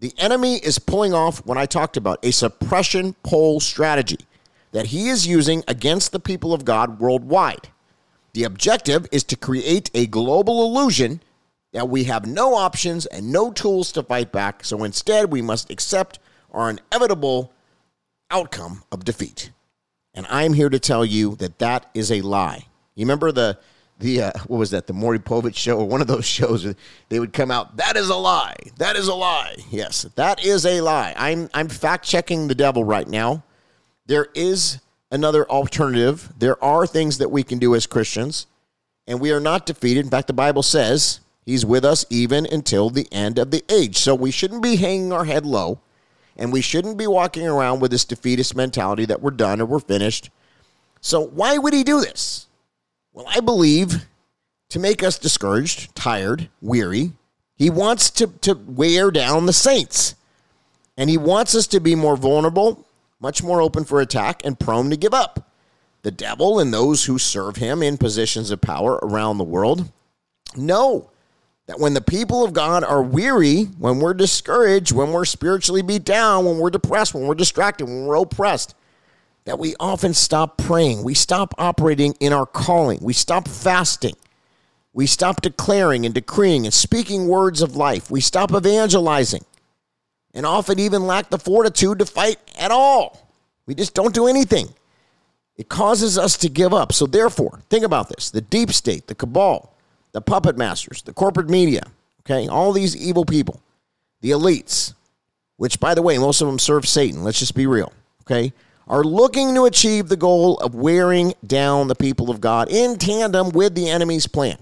the 0.01 0.15
enemy 0.17 0.59
is 0.59 0.79
pulling 0.79 1.13
off 1.13 1.45
what 1.45 1.59
I 1.59 1.67
talked 1.67 1.97
about 1.97 2.25
a 2.25 2.31
suppression 2.31 3.15
poll 3.25 3.59
strategy 3.59 4.19
that 4.71 4.87
he 4.87 5.09
is 5.09 5.27
using 5.27 5.65
against 5.67 6.13
the 6.13 6.21
people 6.21 6.53
of 6.53 6.65
God 6.65 7.01
worldwide. 7.01 7.69
The 8.33 8.45
objective 8.45 9.07
is 9.11 9.25
to 9.25 9.37
create 9.37 9.91
a 9.95 10.07
global 10.07 10.65
illusion 10.65 11.21
that 11.73 11.89
we 11.89 12.05
have 12.05 12.27
no 12.27 12.55
options 12.55 13.07
and 13.07 13.33
no 13.33 13.51
tools 13.51 13.93
to 13.93 14.03
fight 14.03 14.33
back, 14.33 14.65
so 14.65 14.85
instead 14.85 15.31
we 15.31 15.43
must 15.43 15.71
accept 15.71 16.19
our 16.53 16.71
inevitable 16.71 17.53
outcome 18.31 18.83
of 18.91 19.05
defeat. 19.05 19.51
And 20.15 20.27
I'm 20.29 20.55
here 20.55 20.71
to 20.71 20.79
tell 20.79 21.05
you 21.05 21.37
that 21.37 21.59
that 21.59 21.91
is 21.95 22.11
a 22.11 22.21
lie. 22.23 22.67
You 22.95 23.05
remember 23.05 23.33
the 23.33 23.59
the 23.99 24.23
uh, 24.23 24.33
what 24.47 24.59
was 24.59 24.71
that 24.71 24.87
the 24.87 24.93
Maury 24.93 25.19
Povich 25.19 25.57
show 25.57 25.79
or 25.79 25.87
one 25.87 26.01
of 26.01 26.07
those 26.07 26.27
shows 26.39 26.75
they 27.09 27.21
would 27.21 27.33
come 27.33 27.51
out 27.51 27.77
that 27.77 27.97
is 27.97 28.09
a 28.09 28.15
lie 28.15 28.57
that 28.77 28.97
is 28.97 29.09
a 29.09 29.15
lie 29.15 29.57
yes 29.71 30.07
that 30.15 30.45
is 30.45 30.65
a 30.65 30.81
lie 30.81 31.15
I'm 31.17 31.51
I'm 31.53 31.69
fact 31.69 32.05
checking 32.05 32.47
the 32.47 32.55
devil 32.55 32.85
right 32.85 33.09
now 33.09 33.43
there 34.07 34.29
is 34.35 34.79
another 35.11 35.49
alternative. 35.49 36.33
There 36.39 36.63
are 36.63 36.87
things 36.87 37.19
that 37.19 37.31
we 37.31 37.43
can 37.43 37.59
do 37.59 37.75
as 37.75 37.87
Christians 37.87 38.47
and 39.07 39.21
we 39.21 39.33
are 39.33 39.41
not 39.41 39.67
defeated. 39.67 40.05
In 40.05 40.11
fact 40.11 40.27
the 40.27 40.33
Bible 40.33 40.63
says 40.63 41.21
he's 41.45 41.65
with 41.65 41.85
us 41.85 42.05
even 42.11 42.47
until 42.47 42.91
the 42.91 43.09
end 43.11 43.39
of 43.39 43.51
the 43.51 43.65
age. 43.69 43.97
So 43.97 44.15
we 44.15 44.31
shouldn't 44.31 44.63
be 44.63 44.77
hanging 44.77 45.13
our 45.13 45.25
head 45.25 45.47
low 45.47 45.81
and 46.37 46.53
we 46.53 46.61
shouldn't 46.61 46.99
be 46.99 47.07
walking 47.07 47.47
around 47.47 47.81
with 47.81 47.91
this 47.91 48.05
defeatist 48.05 48.55
mentality 48.55 49.05
that 49.07 49.21
we're 49.21 49.31
done 49.31 49.61
or 49.61 49.67
we're 49.67 49.81
finished. 49.81 50.31
So 51.01 51.25
why 51.27 51.59
would 51.59 51.75
he 51.75 51.83
do 51.83 52.01
this? 52.01 52.47
Well, 53.13 53.27
I 53.29 53.41
believe 53.41 54.07
to 54.69 54.79
make 54.79 55.03
us 55.03 55.19
discouraged, 55.19 55.95
tired, 55.95 56.49
weary, 56.61 57.13
he 57.57 57.71
wants 57.71 58.11
to, 58.11 58.29
to 58.43 58.55
wear 58.55 59.11
down 59.11 59.47
the 59.47 59.53
saints. 59.53 60.15
And 60.97 61.11
he 61.11 61.17
wants 61.19 61.55
us 61.55 61.67
to 61.69 61.81
be 61.81 61.95
more 61.95 62.17
vulnerable, 62.17 62.87
much 63.21 63.43
more 63.43 63.61
open 63.61 63.85
for 63.85 64.01
attack, 64.01 64.45
and 64.45 64.59
prone 64.59 64.91
to 64.91 64.97
give 64.97 65.15
up. 65.15 65.51
The 66.03 66.11
devil 66.11 66.59
and 66.59 66.73
those 66.73 67.05
who 67.05 67.19
serve 67.19 67.57
him 67.57 67.83
in 67.83 67.99
positions 67.99 68.51
of 68.51 68.61
power 68.61 68.99
around 69.03 69.39
the 69.39 69.45
world 69.45 69.91
know 70.57 71.11
that 71.67 71.79
when 71.79 71.95
the 71.95 72.01
people 72.01 72.45
of 72.45 72.53
God 72.53 72.83
are 72.83 73.03
weary, 73.03 73.65
when 73.65 73.99
we're 73.99 74.15
discouraged, 74.15 74.93
when 74.93 75.13
we're 75.13 75.25
spiritually 75.25 75.83
beat 75.83 76.05
down, 76.05 76.47
when 76.47 76.59
we're 76.59 76.71
depressed, 76.71 77.15
when 77.15 77.27
we're 77.27 77.35
distracted, 77.35 77.85
when 77.85 78.07
we're 78.07 78.17
oppressed, 78.17 78.75
that 79.45 79.59
we 79.59 79.75
often 79.81 80.15
stop 80.15 80.57
praying. 80.57 81.03
We 81.03 81.15
stop 81.15 81.55
operating 81.59 82.15
in 82.21 82.33
our 82.33 82.47
calling. 82.47 82.99
We 83.03 83.13
stop 83.13 83.49
fasting. 83.49 84.15
We 84.93 85.07
stop 85.07 85.43
declaring 85.43 86.07
and 86.07 86.15
decreeing 86.15 86.65
and 86.65 86.73
speaking 86.73 87.29
words 87.29 87.61
of 87.61 87.77
life. 87.77 88.11
We 88.11 88.21
stop 88.21 88.53
evangelizing 88.53 89.45
and 90.39 90.47
often 90.47 90.79
even 90.79 91.05
lack 91.05 91.31
the 91.31 91.39
fortitude 91.39 91.99
to 91.99 92.07
fight 92.07 92.39
at 92.57 92.71
all. 92.71 93.29
We 93.67 93.75
just 93.75 93.93
don't 93.93 94.15
do 94.15 94.29
anything. 94.29 94.69
It 95.57 95.69
causes 95.69 96.17
us 96.17 96.37
to 96.39 96.49
give 96.49 96.73
up. 96.73 96.93
So, 96.93 97.07
therefore, 97.07 97.61
think 97.69 97.85
about 97.85 98.09
this 98.09 98.31
the 98.31 98.41
deep 98.41 98.73
state, 98.73 99.09
the 99.09 99.17
cabal, 99.17 99.75
the 100.13 100.21
puppet 100.21 100.57
masters, 100.57 101.03
the 101.03 101.13
corporate 101.13 101.51
media, 101.51 101.83
okay, 102.21 102.47
all 102.47 102.73
these 102.73 102.97
evil 102.97 103.25
people, 103.25 103.61
the 104.21 104.31
elites, 104.31 104.95
which, 105.57 105.81
by 105.81 105.97
the 105.97 106.03
way, 106.03 106.17
most 106.19 106.41
of 106.41 106.47
them 106.47 106.61
serve 106.61 106.87
Satan. 106.87 107.25
Let's 107.25 107.41
just 107.41 107.57
be 107.57 107.67
real, 107.67 107.93
okay? 108.23 108.53
are 108.87 109.05
looking 109.05 109.55
to 109.55 109.67
achieve 109.67 110.09
the 110.09 110.17
goal 110.17 110.57
of 110.61 110.75
wearing 110.75 111.35
down 111.47 111.89
the 111.89 111.95
people 111.95 112.31
of 112.31 112.41
God 112.41 112.71
in 112.71 112.97
tandem 112.97 113.51
with 113.51 113.75
the 113.75 113.91
enemy's 113.91 114.27
plan. 114.27 114.57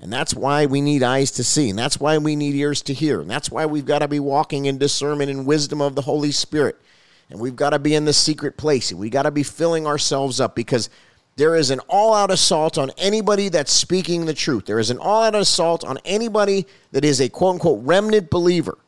And 0.00 0.10
that's 0.10 0.34
why 0.34 0.64
we 0.64 0.80
need 0.80 1.02
eyes 1.02 1.30
to 1.32 1.44
see, 1.44 1.68
and 1.68 1.78
that's 1.78 2.00
why 2.00 2.16
we 2.16 2.34
need 2.34 2.54
ears 2.54 2.80
to 2.82 2.94
hear, 2.94 3.20
and 3.20 3.30
that's 3.30 3.50
why 3.50 3.66
we've 3.66 3.84
got 3.84 3.98
to 3.98 4.08
be 4.08 4.18
walking 4.18 4.64
in 4.64 4.78
discernment 4.78 5.30
and 5.30 5.44
wisdom 5.44 5.82
of 5.82 5.94
the 5.94 6.02
Holy 6.02 6.32
Spirit. 6.32 6.80
And 7.28 7.38
we've 7.38 7.54
got 7.54 7.70
to 7.70 7.78
be 7.78 7.94
in 7.94 8.06
the 8.06 8.14
secret 8.14 8.56
place, 8.56 8.90
and 8.90 8.98
we 8.98 9.10
got 9.10 9.22
to 9.22 9.30
be 9.30 9.42
filling 9.42 9.86
ourselves 9.86 10.40
up 10.40 10.56
because 10.56 10.88
there 11.36 11.54
is 11.54 11.70
an 11.70 11.80
all 11.80 12.14
out 12.14 12.30
assault 12.30 12.78
on 12.78 12.90
anybody 12.96 13.50
that's 13.50 13.72
speaking 13.72 14.24
the 14.24 14.34
truth. 14.34 14.64
There 14.64 14.78
is 14.78 14.90
an 14.90 14.98
all 14.98 15.22
out 15.22 15.34
assault 15.34 15.84
on 15.84 15.98
anybody 16.04 16.66
that 16.92 17.04
is 17.04 17.20
a 17.20 17.28
quote 17.28 17.54
unquote 17.54 17.84
remnant 17.84 18.30
believer, 18.30 18.78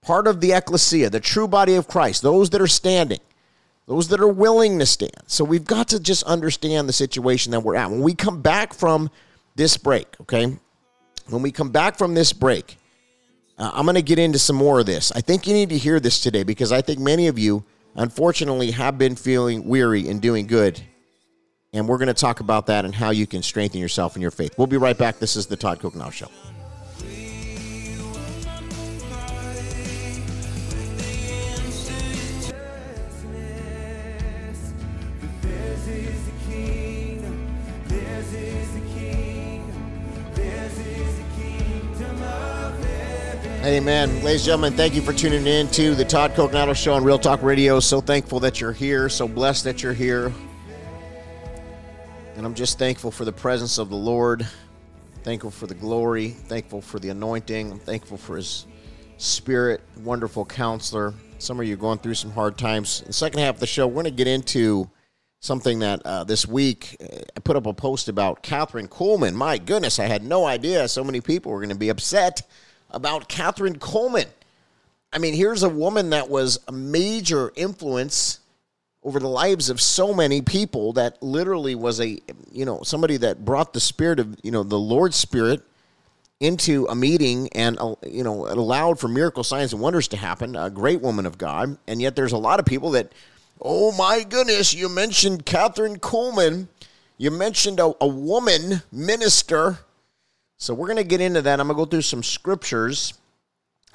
part 0.00 0.26
of 0.26 0.40
the 0.40 0.52
ecclesia, 0.52 1.10
the 1.10 1.20
true 1.20 1.48
body 1.48 1.74
of 1.74 1.86
Christ, 1.86 2.22
those 2.22 2.50
that 2.50 2.62
are 2.62 2.66
standing 2.66 3.20
those 3.86 4.06
that 4.06 4.20
are 4.20 4.28
willing 4.28 4.78
to 4.78 4.86
stand. 4.86 5.20
So 5.26 5.42
we've 5.42 5.64
got 5.64 5.88
to 5.88 5.98
just 5.98 6.22
understand 6.22 6.88
the 6.88 6.92
situation 6.92 7.50
that 7.50 7.58
we're 7.58 7.74
at. 7.74 7.90
When 7.90 8.02
we 8.02 8.14
come 8.14 8.40
back 8.40 8.72
from 8.72 9.10
this 9.60 9.76
break, 9.76 10.06
okay? 10.22 10.56
When 11.28 11.42
we 11.42 11.52
come 11.52 11.68
back 11.68 11.98
from 11.98 12.14
this 12.14 12.32
break, 12.32 12.78
uh, 13.58 13.70
I'm 13.74 13.84
going 13.84 13.94
to 13.94 14.02
get 14.02 14.18
into 14.18 14.38
some 14.38 14.56
more 14.56 14.80
of 14.80 14.86
this. 14.86 15.12
I 15.12 15.20
think 15.20 15.46
you 15.46 15.52
need 15.52 15.68
to 15.68 15.76
hear 15.76 16.00
this 16.00 16.18
today 16.22 16.44
because 16.44 16.72
I 16.72 16.80
think 16.80 16.98
many 16.98 17.26
of 17.26 17.38
you, 17.38 17.62
unfortunately, 17.94 18.70
have 18.70 18.96
been 18.96 19.16
feeling 19.16 19.68
weary 19.68 20.08
and 20.08 20.18
doing 20.18 20.46
good. 20.46 20.80
And 21.74 21.86
we're 21.86 21.98
going 21.98 22.08
to 22.08 22.14
talk 22.14 22.40
about 22.40 22.66
that 22.68 22.86
and 22.86 22.94
how 22.94 23.10
you 23.10 23.26
can 23.26 23.42
strengthen 23.42 23.80
yourself 23.80 24.16
in 24.16 24.22
your 24.22 24.30
faith. 24.30 24.54
We'll 24.56 24.66
be 24.66 24.78
right 24.78 24.96
back. 24.96 25.18
This 25.18 25.36
is 25.36 25.46
the 25.46 25.56
Todd 25.56 25.78
Coconato 25.78 26.10
Show. 26.10 26.28
Amen. 43.62 44.08
Ladies 44.24 44.40
and 44.40 44.46
gentlemen, 44.46 44.72
thank 44.72 44.94
you 44.94 45.02
for 45.02 45.12
tuning 45.12 45.46
in 45.46 45.68
to 45.68 45.94
the 45.94 46.02
Todd 46.04 46.32
Coconato 46.32 46.74
Show 46.74 46.94
on 46.94 47.04
Real 47.04 47.18
Talk 47.18 47.42
Radio. 47.42 47.78
So 47.78 48.00
thankful 48.00 48.40
that 48.40 48.58
you're 48.58 48.72
here. 48.72 49.10
So 49.10 49.28
blessed 49.28 49.64
that 49.64 49.82
you're 49.82 49.92
here. 49.92 50.32
And 52.36 52.46
I'm 52.46 52.54
just 52.54 52.78
thankful 52.78 53.10
for 53.10 53.26
the 53.26 53.32
presence 53.32 53.76
of 53.76 53.90
the 53.90 53.96
Lord. 53.96 54.46
Thankful 55.24 55.50
for 55.50 55.66
the 55.66 55.74
glory. 55.74 56.30
Thankful 56.30 56.80
for 56.80 56.98
the 56.98 57.10
anointing. 57.10 57.70
I'm 57.70 57.78
thankful 57.78 58.16
for 58.16 58.36
His 58.36 58.64
Spirit. 59.18 59.82
Wonderful 59.98 60.46
counselor. 60.46 61.12
Some 61.36 61.60
of 61.60 61.66
you 61.66 61.74
are 61.74 61.76
going 61.76 61.98
through 61.98 62.14
some 62.14 62.30
hard 62.30 62.56
times. 62.56 63.02
The 63.02 63.12
second 63.12 63.40
half 63.40 63.56
of 63.56 63.60
the 63.60 63.66
show, 63.66 63.86
we're 63.86 63.92
going 63.92 64.04
to 64.06 64.10
get 64.10 64.26
into 64.26 64.88
something 65.40 65.80
that 65.80 66.00
uh, 66.06 66.24
this 66.24 66.46
week 66.48 66.96
uh, 66.98 67.18
I 67.36 67.40
put 67.40 67.56
up 67.56 67.66
a 67.66 67.74
post 67.74 68.08
about 68.08 68.42
Kathryn 68.42 68.88
Kuhlman. 68.88 69.34
My 69.34 69.58
goodness, 69.58 69.98
I 69.98 70.06
had 70.06 70.24
no 70.24 70.46
idea 70.46 70.88
so 70.88 71.04
many 71.04 71.20
people 71.20 71.52
were 71.52 71.60
going 71.60 71.68
to 71.68 71.74
be 71.74 71.90
upset 71.90 72.40
about 72.90 73.28
Kathryn 73.28 73.78
Kuhlman. 73.78 74.26
I 75.12 75.18
mean, 75.18 75.34
here's 75.34 75.62
a 75.62 75.68
woman 75.68 76.10
that 76.10 76.28
was 76.28 76.60
a 76.68 76.72
major 76.72 77.52
influence 77.56 78.40
over 79.02 79.18
the 79.18 79.28
lives 79.28 79.70
of 79.70 79.80
so 79.80 80.12
many 80.12 80.42
people 80.42 80.92
that 80.92 81.22
literally 81.22 81.74
was 81.74 82.00
a, 82.00 82.20
you 82.52 82.64
know, 82.64 82.82
somebody 82.82 83.16
that 83.16 83.44
brought 83.44 83.72
the 83.72 83.80
spirit 83.80 84.20
of, 84.20 84.38
you 84.42 84.50
know, 84.50 84.62
the 84.62 84.78
Lord's 84.78 85.16
spirit 85.16 85.62
into 86.38 86.86
a 86.86 86.94
meeting 86.94 87.48
and, 87.52 87.78
uh, 87.80 87.94
you 88.06 88.22
know, 88.22 88.46
it 88.46 88.56
allowed 88.56 89.00
for 89.00 89.08
miracle 89.08 89.42
signs 89.42 89.72
and 89.72 89.80
wonders 89.80 90.08
to 90.08 90.16
happen. 90.16 90.54
A 90.54 90.70
great 90.70 91.00
woman 91.00 91.26
of 91.26 91.38
God. 91.38 91.78
And 91.86 92.00
yet 92.00 92.14
there's 92.14 92.32
a 92.32 92.38
lot 92.38 92.60
of 92.60 92.66
people 92.66 92.90
that, 92.92 93.12
oh 93.60 93.92
my 93.92 94.22
goodness, 94.22 94.74
you 94.74 94.88
mentioned 94.88 95.46
Kathryn 95.46 95.98
Kuhlman. 95.98 96.68
You 97.18 97.30
mentioned 97.30 97.80
a, 97.80 97.92
a 98.00 98.06
woman 98.06 98.82
minister 98.92 99.78
so 100.60 100.74
we're 100.74 100.88
going 100.88 100.98
to 100.98 101.04
get 101.04 101.22
into 101.22 101.40
that. 101.40 101.58
I'm 101.58 101.68
going 101.68 101.76
to 101.76 101.84
go 101.84 101.90
through 101.90 102.02
some 102.02 102.22
scriptures. 102.22 103.14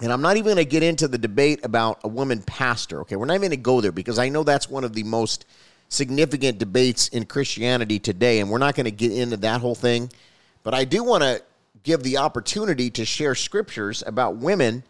And 0.02 0.12
I'm 0.12 0.22
not 0.22 0.36
even 0.36 0.56
going 0.56 0.58
to 0.58 0.66
get 0.66 0.82
into 0.82 1.08
the 1.08 1.18
debate 1.20 1.64
about 1.64 2.00
a 2.04 2.08
woman 2.08 2.42
pastor. 2.42 3.02
Okay, 3.02 3.16
we're 3.16 3.28
not 3.28 3.36
even 3.36 3.50
going 3.50 3.52
to 3.52 3.58
go 3.58 3.82
there 3.82 3.92
because 3.92 4.18
I 4.18 4.30
know 4.30 4.44
that's 4.44 4.68
one 4.68 4.84
of 4.84 4.94
the 4.94 5.04
most 5.04 5.46
significant 5.90 6.58
debates 6.58 7.08
in 7.10 7.26
Christianity 7.26 8.00
today, 8.00 8.40
and 8.40 8.50
we're 8.50 8.58
not 8.58 8.76
going 8.76 8.86
to 8.86 8.92
get 8.92 9.12
into 9.12 9.38
that 9.38 9.62
whole 9.62 9.76
thing. 9.76 10.12
But 10.64 10.74
I 10.74 10.86
do 10.86 11.04
want 11.04 11.22
to 11.22 11.42
give 11.84 12.02
the 12.02 12.18
opportunity 12.18 12.90
to 12.90 13.06
share 13.06 13.36
scriptures 13.36 14.04
about 14.06 14.38
women 14.38 14.84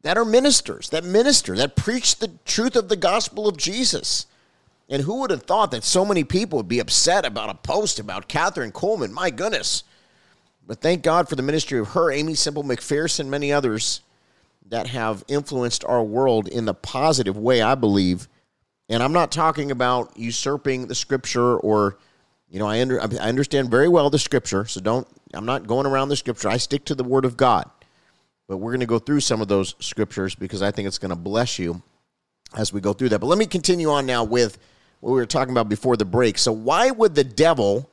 that 0.00 0.16
are 0.16 0.24
ministers, 0.24 0.88
that 0.90 1.04
minister, 1.04 1.56
that 1.56 1.76
preach 1.76 2.16
the 2.16 2.32
truth 2.46 2.74
of 2.74 2.88
the 2.88 2.96
gospel 2.96 3.46
of 3.46 3.58
Jesus. 3.58 4.26
And 4.88 5.02
who 5.02 5.20
would 5.20 5.30
have 5.30 5.42
thought 5.42 5.72
that 5.72 5.84
so 5.84 6.06
many 6.06 6.24
people 6.24 6.56
would 6.58 6.68
be 6.68 6.78
upset 6.78 7.26
about 7.26 7.50
a 7.50 7.54
post 7.54 7.98
about 7.98 8.30
Kathryn 8.30 8.72
Kuhlman? 8.72 9.10
My 9.10 9.28
goodness. 9.28 9.84
But 10.66 10.80
thank 10.80 11.02
God 11.02 11.28
for 11.28 11.36
the 11.36 11.42
ministry 11.42 11.78
of 11.78 11.88
her, 11.88 12.10
Aimee 12.10 12.34
Semple 12.34 12.64
McPherson, 12.64 13.28
many 13.28 13.52
others 13.52 14.00
that 14.68 14.88
have 14.88 15.24
influenced 15.28 15.84
our 15.84 16.02
world 16.02 16.48
in 16.48 16.64
the 16.64 16.74
positive 16.74 17.36
way, 17.36 17.62
I 17.62 17.76
believe. 17.76 18.28
And 18.88 19.02
I'm 19.02 19.12
not 19.12 19.30
talking 19.30 19.70
about 19.70 20.16
usurping 20.16 20.88
the 20.88 20.94
scripture 20.94 21.56
or, 21.56 21.98
you 22.48 22.58
know, 22.58 22.66
I, 22.66 22.80
under, 22.80 23.00
I 23.00 23.28
understand 23.28 23.70
very 23.70 23.88
well 23.88 24.10
the 24.10 24.18
scripture, 24.18 24.66
so 24.66 24.80
don't, 24.80 25.06
I'm 25.34 25.46
not 25.46 25.68
going 25.68 25.86
around 25.86 26.08
the 26.08 26.16
scripture. 26.16 26.48
I 26.48 26.56
stick 26.56 26.84
to 26.86 26.94
the 26.94 27.04
word 27.04 27.24
of 27.24 27.36
God. 27.36 27.70
But 28.48 28.58
we're 28.58 28.72
going 28.72 28.80
to 28.80 28.86
go 28.86 28.98
through 28.98 29.20
some 29.20 29.40
of 29.40 29.48
those 29.48 29.74
scriptures 29.80 30.34
because 30.34 30.62
I 30.62 30.70
think 30.70 30.86
it's 30.86 30.98
going 30.98 31.10
to 31.10 31.16
bless 31.16 31.58
you 31.58 31.82
as 32.56 32.72
we 32.72 32.80
go 32.80 32.92
through 32.92 33.10
that. 33.10 33.18
But 33.20 33.26
let 33.26 33.38
me 33.38 33.46
continue 33.46 33.90
on 33.90 34.06
now 34.06 34.24
with 34.24 34.58
what 35.00 35.10
we 35.10 35.16
were 35.16 35.26
talking 35.26 35.52
about 35.52 35.68
before 35.68 35.96
the 35.96 36.04
break. 36.04 36.38
So, 36.38 36.52
why 36.52 36.90
would 36.92 37.16
the 37.16 37.24
devil 37.24 37.90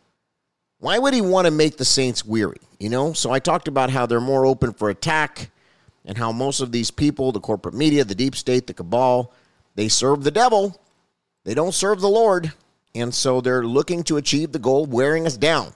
why 0.84 1.00
would 1.00 1.14
he 1.14 1.22
want 1.22 1.46
to 1.46 1.52
make 1.52 1.78
the 1.78 1.86
Saints 1.86 2.26
weary? 2.26 2.60
You 2.78 2.90
know, 2.90 3.14
so 3.14 3.32
I 3.32 3.40
talked 3.40 3.70
about 3.70 3.90
how 3.90 4.06
they're 4.06 4.20
more 4.20 4.46
open 4.46 4.74
for 4.74 4.90
attack 4.90 5.50
and 6.04 6.18
how 6.18 6.34
most 6.34 6.60
of 6.60 6.74
these 6.74 6.92
people, 6.92 7.32
the 7.32 7.40
corporate 7.40 7.74
media, 7.74 8.04
the 8.04 8.14
deep 8.14 8.36
state, 8.36 8.68
the 8.68 8.74
cabal, 8.74 9.32
they 9.76 9.88
serve 9.88 10.26
the 10.26 10.30
devil. 10.30 10.78
They 11.46 11.54
don't 11.54 11.74
serve 11.74 12.02
the 12.02 12.10
Lord. 12.10 12.52
And 12.94 13.16
so 13.16 13.40
they're 13.40 13.66
looking 13.66 14.04
to 14.04 14.18
achieve 14.18 14.52
the 14.52 14.60
goal 14.60 14.84
of 14.84 14.92
wearing 14.92 15.26
us 15.26 15.38
down. 15.38 15.74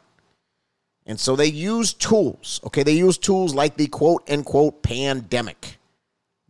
And 1.06 1.18
so 1.18 1.38
they 1.38 1.48
use 1.48 1.94
tools. 1.94 2.60
Okay, 2.66 2.84
they 2.84 2.92
use 2.92 3.18
tools 3.18 3.56
like 3.56 3.78
the 3.78 3.88
quote 3.88 4.30
unquote 4.30 4.84
pandemic, 4.84 5.78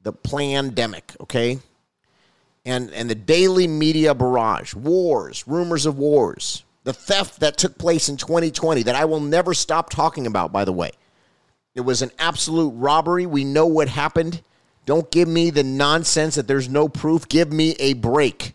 the 0.02 0.14
pandemic, 0.14 1.16
okay? 1.22 1.60
And 2.66 2.92
and 2.92 3.08
the 3.08 3.14
daily 3.14 3.68
media 3.68 4.16
barrage, 4.16 4.74
wars, 4.74 5.48
rumors 5.48 5.86
of 5.86 6.00
wars, 6.00 6.64
the 6.88 6.94
theft 6.94 7.42
that 7.42 7.58
took 7.58 7.78
place 7.78 8.08
in 8.08 8.16
2020 8.16 8.84
that 8.84 8.96
I 8.96 9.04
will 9.04 9.20
never 9.20 9.54
stop 9.54 9.90
talking 9.90 10.26
about, 10.26 10.54
by 10.54 10.64
the 10.64 10.72
way. 10.72 10.92
It 11.76 11.82
was 11.82 12.02
an 12.02 12.12
absolute 12.18 12.70
robbery. 12.70 13.26
We 13.26 13.44
know 13.44 13.66
what 13.66 13.90
happened. 13.90 14.42
Don't 14.86 15.12
give 15.12 15.28
me 15.28 15.50
the 15.50 15.66
nonsense 15.66 16.36
that 16.36 16.48
there's 16.48 16.70
no 16.70 16.88
proof. 16.88 17.28
Give 17.28 17.52
me 17.52 17.72
a 17.78 17.92
break. 17.92 18.54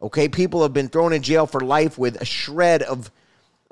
Okay, 0.00 0.28
people 0.28 0.62
have 0.62 0.72
been 0.72 0.88
thrown 0.88 1.12
in 1.12 1.20
jail 1.20 1.48
for 1.48 1.58
life 1.58 1.98
with 1.98 2.20
a 2.20 2.24
shred 2.24 2.84
of 2.84 3.10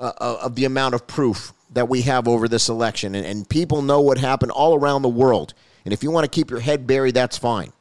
uh, 0.01 0.11
uh 0.19 0.37
of 0.41 0.55
the 0.55 0.65
amount 0.65 0.93
of 0.93 1.07
proof 1.07 1.53
that 1.71 1.87
we 1.87 2.01
have 2.01 2.27
over 2.27 2.49
this 2.49 2.67
election, 2.67 3.15
and, 3.15 3.25
and 3.25 3.47
people 3.47 3.81
know 3.81 4.01
what 4.01 4.17
happened 4.17 4.51
all 4.51 4.75
around 4.75 5.01
the 5.01 5.07
world. 5.07 5.53
And 5.85 5.93
if 5.93 6.03
you 6.03 6.11
want 6.11 6.25
to 6.25 6.29
keep 6.29 6.51
your 6.51 6.59
head 6.59 6.87
buried, 6.87 7.15
that's 7.15 7.37
fine. 7.37 7.71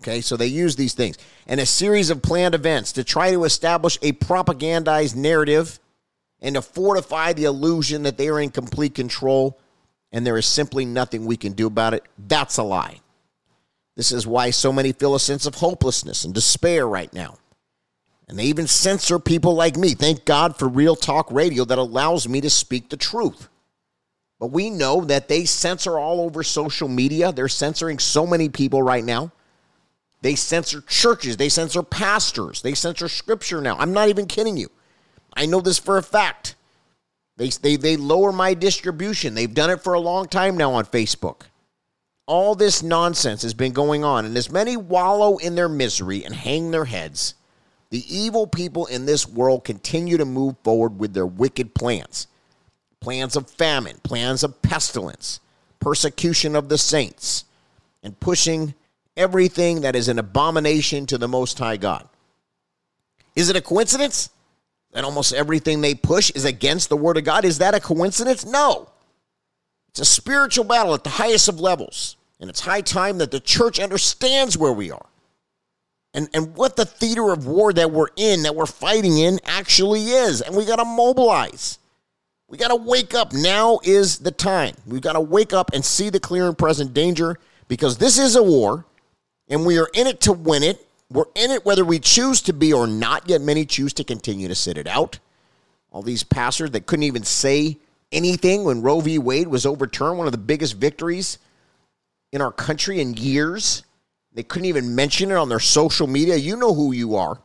Okay, 0.00 0.20
so 0.20 0.36
they 0.36 0.46
use 0.46 0.76
these 0.76 0.94
things 0.94 1.18
and 1.46 1.60
a 1.60 1.66
series 1.66 2.10
of 2.10 2.22
planned 2.22 2.54
events 2.54 2.92
to 2.92 3.04
try 3.04 3.32
to 3.32 3.44
establish 3.44 3.98
a 4.00 4.12
propagandized 4.12 5.16
narrative 5.16 5.80
and 6.40 6.54
to 6.54 6.62
fortify 6.62 7.32
the 7.32 7.44
illusion 7.44 8.04
that 8.04 8.16
they 8.16 8.28
are 8.28 8.40
in 8.40 8.50
complete 8.50 8.94
control 8.94 9.58
and 10.12 10.26
there 10.26 10.38
is 10.38 10.46
simply 10.46 10.84
nothing 10.84 11.26
we 11.26 11.36
can 11.36 11.52
do 11.52 11.66
about 11.66 11.94
it. 11.94 12.04
That's 12.16 12.58
a 12.58 12.62
lie. 12.62 13.00
This 13.96 14.12
is 14.12 14.26
why 14.26 14.50
so 14.50 14.72
many 14.72 14.92
feel 14.92 15.16
a 15.16 15.20
sense 15.20 15.46
of 15.46 15.56
hopelessness 15.56 16.24
and 16.24 16.32
despair 16.32 16.86
right 16.86 17.12
now. 17.12 17.36
And 18.28 18.38
they 18.38 18.44
even 18.44 18.66
censor 18.66 19.18
people 19.18 19.54
like 19.54 19.76
me. 19.76 19.94
Thank 19.94 20.24
God 20.24 20.56
for 20.56 20.68
Real 20.68 20.94
Talk 20.94 21.32
Radio 21.32 21.64
that 21.64 21.78
allows 21.78 22.28
me 22.28 22.40
to 22.42 22.50
speak 22.50 22.88
the 22.90 22.96
truth. 22.96 23.48
But 24.38 24.52
we 24.52 24.70
know 24.70 25.00
that 25.06 25.28
they 25.28 25.44
censor 25.44 25.98
all 25.98 26.20
over 26.20 26.42
social 26.42 26.88
media. 26.88 27.32
They're 27.32 27.48
censoring 27.48 27.98
so 27.98 28.26
many 28.26 28.48
people 28.48 28.82
right 28.82 29.04
now. 29.04 29.32
They 30.20 30.34
censor 30.34 30.80
churches, 30.80 31.36
they 31.36 31.48
censor 31.48 31.82
pastors, 31.82 32.62
they 32.62 32.74
censor 32.74 33.08
scripture 33.08 33.60
now. 33.60 33.76
I'm 33.78 33.92
not 33.92 34.08
even 34.08 34.26
kidding 34.26 34.56
you. 34.56 34.70
I 35.34 35.46
know 35.46 35.60
this 35.60 35.78
for 35.78 35.96
a 35.96 36.02
fact. 36.02 36.56
They, 37.36 37.50
they, 37.50 37.76
they 37.76 37.96
lower 37.96 38.32
my 38.32 38.54
distribution. 38.54 39.34
They've 39.34 39.52
done 39.52 39.70
it 39.70 39.82
for 39.82 39.94
a 39.94 40.00
long 40.00 40.26
time 40.26 40.56
now 40.56 40.72
on 40.72 40.86
Facebook. 40.86 41.42
All 42.26 42.56
this 42.56 42.82
nonsense 42.82 43.42
has 43.42 43.54
been 43.54 43.72
going 43.72 44.04
on, 44.04 44.24
and 44.24 44.36
as 44.36 44.50
many 44.50 44.76
wallow 44.76 45.38
in 45.38 45.54
their 45.54 45.68
misery 45.68 46.24
and 46.24 46.34
hang 46.34 46.72
their 46.72 46.84
heads, 46.84 47.34
the 47.90 48.04
evil 48.14 48.46
people 48.46 48.86
in 48.86 49.06
this 49.06 49.26
world 49.26 49.64
continue 49.64 50.18
to 50.18 50.24
move 50.24 50.56
forward 50.62 50.98
with 50.98 51.14
their 51.14 51.26
wicked 51.26 51.74
plans 51.74 52.26
plans 53.00 53.36
of 53.36 53.48
famine, 53.48 53.96
plans 54.02 54.42
of 54.42 54.60
pestilence, 54.60 55.38
persecution 55.78 56.56
of 56.56 56.68
the 56.68 56.76
saints, 56.76 57.44
and 58.02 58.18
pushing 58.18 58.74
everything 59.18 59.82
that 59.82 59.94
is 59.94 60.08
an 60.08 60.18
abomination 60.18 61.04
to 61.06 61.18
the 61.18 61.28
Most 61.28 61.58
High 61.58 61.76
God. 61.76 62.08
Is 63.36 63.50
it 63.50 63.56
a 63.56 63.60
coincidence 63.60 64.30
that 64.92 65.04
almost 65.04 65.34
everything 65.34 65.80
they 65.80 65.94
push 65.94 66.30
is 66.30 66.44
against 66.44 66.88
the 66.88 66.96
Word 66.96 67.18
of 67.18 67.24
God? 67.24 67.44
Is 67.44 67.58
that 67.58 67.74
a 67.74 67.80
coincidence? 67.80 68.46
No. 68.46 68.88
It's 69.90 70.00
a 70.00 70.04
spiritual 70.04 70.64
battle 70.64 70.94
at 70.94 71.04
the 71.04 71.10
highest 71.10 71.48
of 71.48 71.60
levels. 71.60 72.16
And 72.40 72.48
it's 72.48 72.60
high 72.60 72.80
time 72.80 73.18
that 73.18 73.30
the 73.30 73.40
church 73.40 73.80
understands 73.80 74.56
where 74.56 74.72
we 74.72 74.90
are 74.90 75.06
and, 76.14 76.28
and 76.32 76.54
what 76.56 76.76
the 76.76 76.84
theater 76.84 77.30
of 77.30 77.46
war 77.46 77.72
that 77.72 77.90
we're 77.90 78.08
in, 78.16 78.42
that 78.42 78.54
we're 78.54 78.66
fighting 78.66 79.18
in, 79.18 79.40
actually 79.44 80.02
is. 80.10 80.40
And 80.40 80.56
we 80.56 80.64
got 80.64 80.76
to 80.76 80.84
mobilize. 80.84 81.78
We 82.48 82.56
got 82.56 82.68
to 82.68 82.76
wake 82.76 83.14
up. 83.14 83.32
Now 83.32 83.80
is 83.84 84.18
the 84.18 84.30
time. 84.30 84.74
We've 84.86 85.02
got 85.02 85.12
to 85.12 85.20
wake 85.20 85.52
up 85.52 85.70
and 85.74 85.84
see 85.84 86.10
the 86.10 86.20
clear 86.20 86.46
and 86.46 86.56
present 86.56 86.94
danger 86.94 87.38
because 87.68 87.98
this 87.98 88.18
is 88.18 88.36
a 88.36 88.42
war 88.42 88.86
and 89.48 89.64
we 89.66 89.78
are 89.78 89.88
in 89.94 90.06
it 90.06 90.20
to 90.22 90.32
win 90.32 90.62
it. 90.62 90.86
We're 91.10 91.24
in 91.34 91.50
it 91.50 91.64
whether 91.64 91.84
we 91.84 91.98
choose 91.98 92.42
to 92.42 92.52
be 92.52 92.72
or 92.72 92.86
not, 92.86 93.28
yet 93.28 93.40
many 93.40 93.64
choose 93.64 93.92
to 93.94 94.04
continue 94.04 94.48
to 94.48 94.54
sit 94.54 94.76
it 94.76 94.86
out. 94.86 95.18
All 95.90 96.02
these 96.02 96.22
passers 96.22 96.70
that 96.72 96.86
couldn't 96.86 97.04
even 97.04 97.24
say 97.24 97.78
anything 98.12 98.64
when 98.64 98.82
Roe 98.82 99.00
v. 99.00 99.18
Wade 99.18 99.48
was 99.48 99.64
overturned, 99.64 100.18
one 100.18 100.26
of 100.26 100.32
the 100.32 100.38
biggest 100.38 100.76
victories 100.76 101.38
in 102.32 102.42
our 102.42 102.52
country 102.52 103.00
in 103.00 103.14
years. 103.14 103.84
They 104.34 104.42
couldn't 104.42 104.66
even 104.66 104.94
mention 104.94 105.30
it 105.30 105.36
on 105.36 105.48
their 105.48 105.60
social 105.60 106.06
media. 106.06 106.36
You 106.36 106.56
know 106.56 106.74
who 106.74 106.92
you 106.92 107.16
are. 107.16 107.40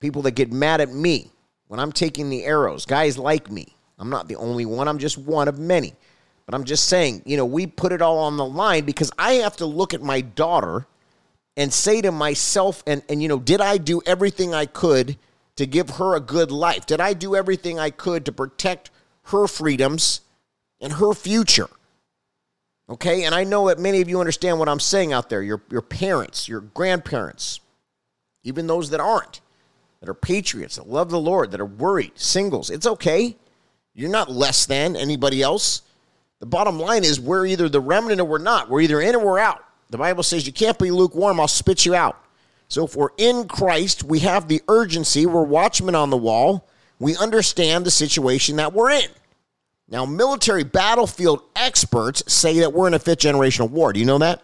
People 0.00 0.22
that 0.22 0.32
get 0.32 0.52
mad 0.52 0.80
at 0.80 0.92
me 0.92 1.30
when 1.68 1.80
I'm 1.80 1.92
taking 1.92 2.28
the 2.28 2.44
arrows, 2.44 2.84
guys 2.84 3.16
like 3.16 3.50
me. 3.50 3.68
I'm 3.98 4.10
not 4.10 4.28
the 4.28 4.36
only 4.36 4.66
one, 4.66 4.88
I'm 4.88 4.98
just 4.98 5.16
one 5.16 5.48
of 5.48 5.58
many. 5.58 5.94
But 6.46 6.54
I'm 6.54 6.64
just 6.64 6.84
saying, 6.84 7.22
you 7.26 7.36
know, 7.36 7.44
we 7.44 7.66
put 7.66 7.92
it 7.92 8.00
all 8.00 8.18
on 8.18 8.36
the 8.36 8.46
line 8.46 8.84
because 8.84 9.10
I 9.18 9.34
have 9.34 9.56
to 9.56 9.66
look 9.66 9.92
at 9.92 10.00
my 10.00 10.20
daughter 10.20 10.86
and 11.56 11.72
say 11.72 12.00
to 12.02 12.12
myself, 12.12 12.84
and, 12.86 13.02
and 13.08 13.20
you 13.20 13.28
know, 13.28 13.38
did 13.38 13.60
I 13.60 13.78
do 13.78 14.00
everything 14.06 14.54
I 14.54 14.66
could 14.66 15.16
to 15.56 15.66
give 15.66 15.90
her 15.90 16.14
a 16.14 16.20
good 16.20 16.52
life? 16.52 16.86
Did 16.86 17.00
I 17.00 17.14
do 17.14 17.34
everything 17.34 17.78
I 17.78 17.90
could 17.90 18.24
to 18.26 18.32
protect 18.32 18.90
her 19.24 19.48
freedoms 19.48 20.20
and 20.80 20.94
her 20.94 21.14
future? 21.14 21.68
Okay, 22.88 23.24
and 23.24 23.34
I 23.34 23.42
know 23.42 23.66
that 23.66 23.80
many 23.80 24.00
of 24.00 24.08
you 24.08 24.20
understand 24.20 24.60
what 24.60 24.68
I'm 24.68 24.78
saying 24.78 25.12
out 25.12 25.28
there. 25.28 25.42
Your, 25.42 25.60
your 25.70 25.82
parents, 25.82 26.48
your 26.48 26.60
grandparents, 26.60 27.58
even 28.44 28.68
those 28.68 28.90
that 28.90 29.00
aren't, 29.00 29.40
that 29.98 30.08
are 30.08 30.14
patriots, 30.14 30.76
that 30.76 30.88
love 30.88 31.10
the 31.10 31.18
Lord, 31.18 31.50
that 31.50 31.60
are 31.60 31.66
worried, 31.66 32.12
singles. 32.14 32.70
It's 32.70 32.86
okay. 32.86 33.34
You're 33.94 34.10
not 34.10 34.30
less 34.30 34.66
than 34.66 34.94
anybody 34.94 35.42
else. 35.42 35.82
The 36.46 36.50
bottom 36.50 36.78
line 36.78 37.02
is 37.02 37.18
we're 37.18 37.44
either 37.44 37.68
the 37.68 37.80
remnant 37.80 38.20
or 38.20 38.24
we're 38.24 38.38
not. 38.38 38.70
We're 38.70 38.82
either 38.82 39.00
in 39.00 39.16
or 39.16 39.18
we're 39.18 39.40
out. 39.40 39.64
The 39.90 39.98
Bible 39.98 40.22
says 40.22 40.46
you 40.46 40.52
can't 40.52 40.78
be 40.78 40.92
lukewarm, 40.92 41.40
I'll 41.40 41.48
spit 41.48 41.84
you 41.84 41.92
out. 41.96 42.24
So 42.68 42.84
if 42.84 42.94
we're 42.94 43.08
in 43.16 43.48
Christ, 43.48 44.04
we 44.04 44.20
have 44.20 44.46
the 44.46 44.62
urgency, 44.68 45.26
we're 45.26 45.42
watchmen 45.42 45.96
on 45.96 46.10
the 46.10 46.16
wall, 46.16 46.68
we 47.00 47.16
understand 47.16 47.84
the 47.84 47.90
situation 47.90 48.54
that 48.56 48.72
we're 48.72 48.92
in. 48.92 49.08
Now, 49.88 50.06
military 50.06 50.62
battlefield 50.62 51.42
experts 51.56 52.22
say 52.32 52.60
that 52.60 52.72
we're 52.72 52.86
in 52.86 52.94
a 52.94 53.00
fifth 53.00 53.18
generational 53.18 53.68
war. 53.68 53.92
Do 53.92 53.98
you 53.98 54.06
know 54.06 54.18
that? 54.18 54.40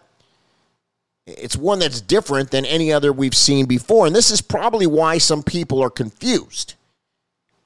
It's 1.25 1.55
one 1.55 1.79
that's 1.79 2.01
different 2.01 2.51
than 2.51 2.65
any 2.65 2.91
other 2.91 3.13
we've 3.13 3.33
seen 3.33 3.65
before. 3.65 4.07
And 4.07 4.15
this 4.15 4.29
is 4.29 4.41
probably 4.41 4.87
why 4.87 5.19
some 5.19 5.41
people 5.41 5.81
are 5.81 5.89
confused. 5.89 6.73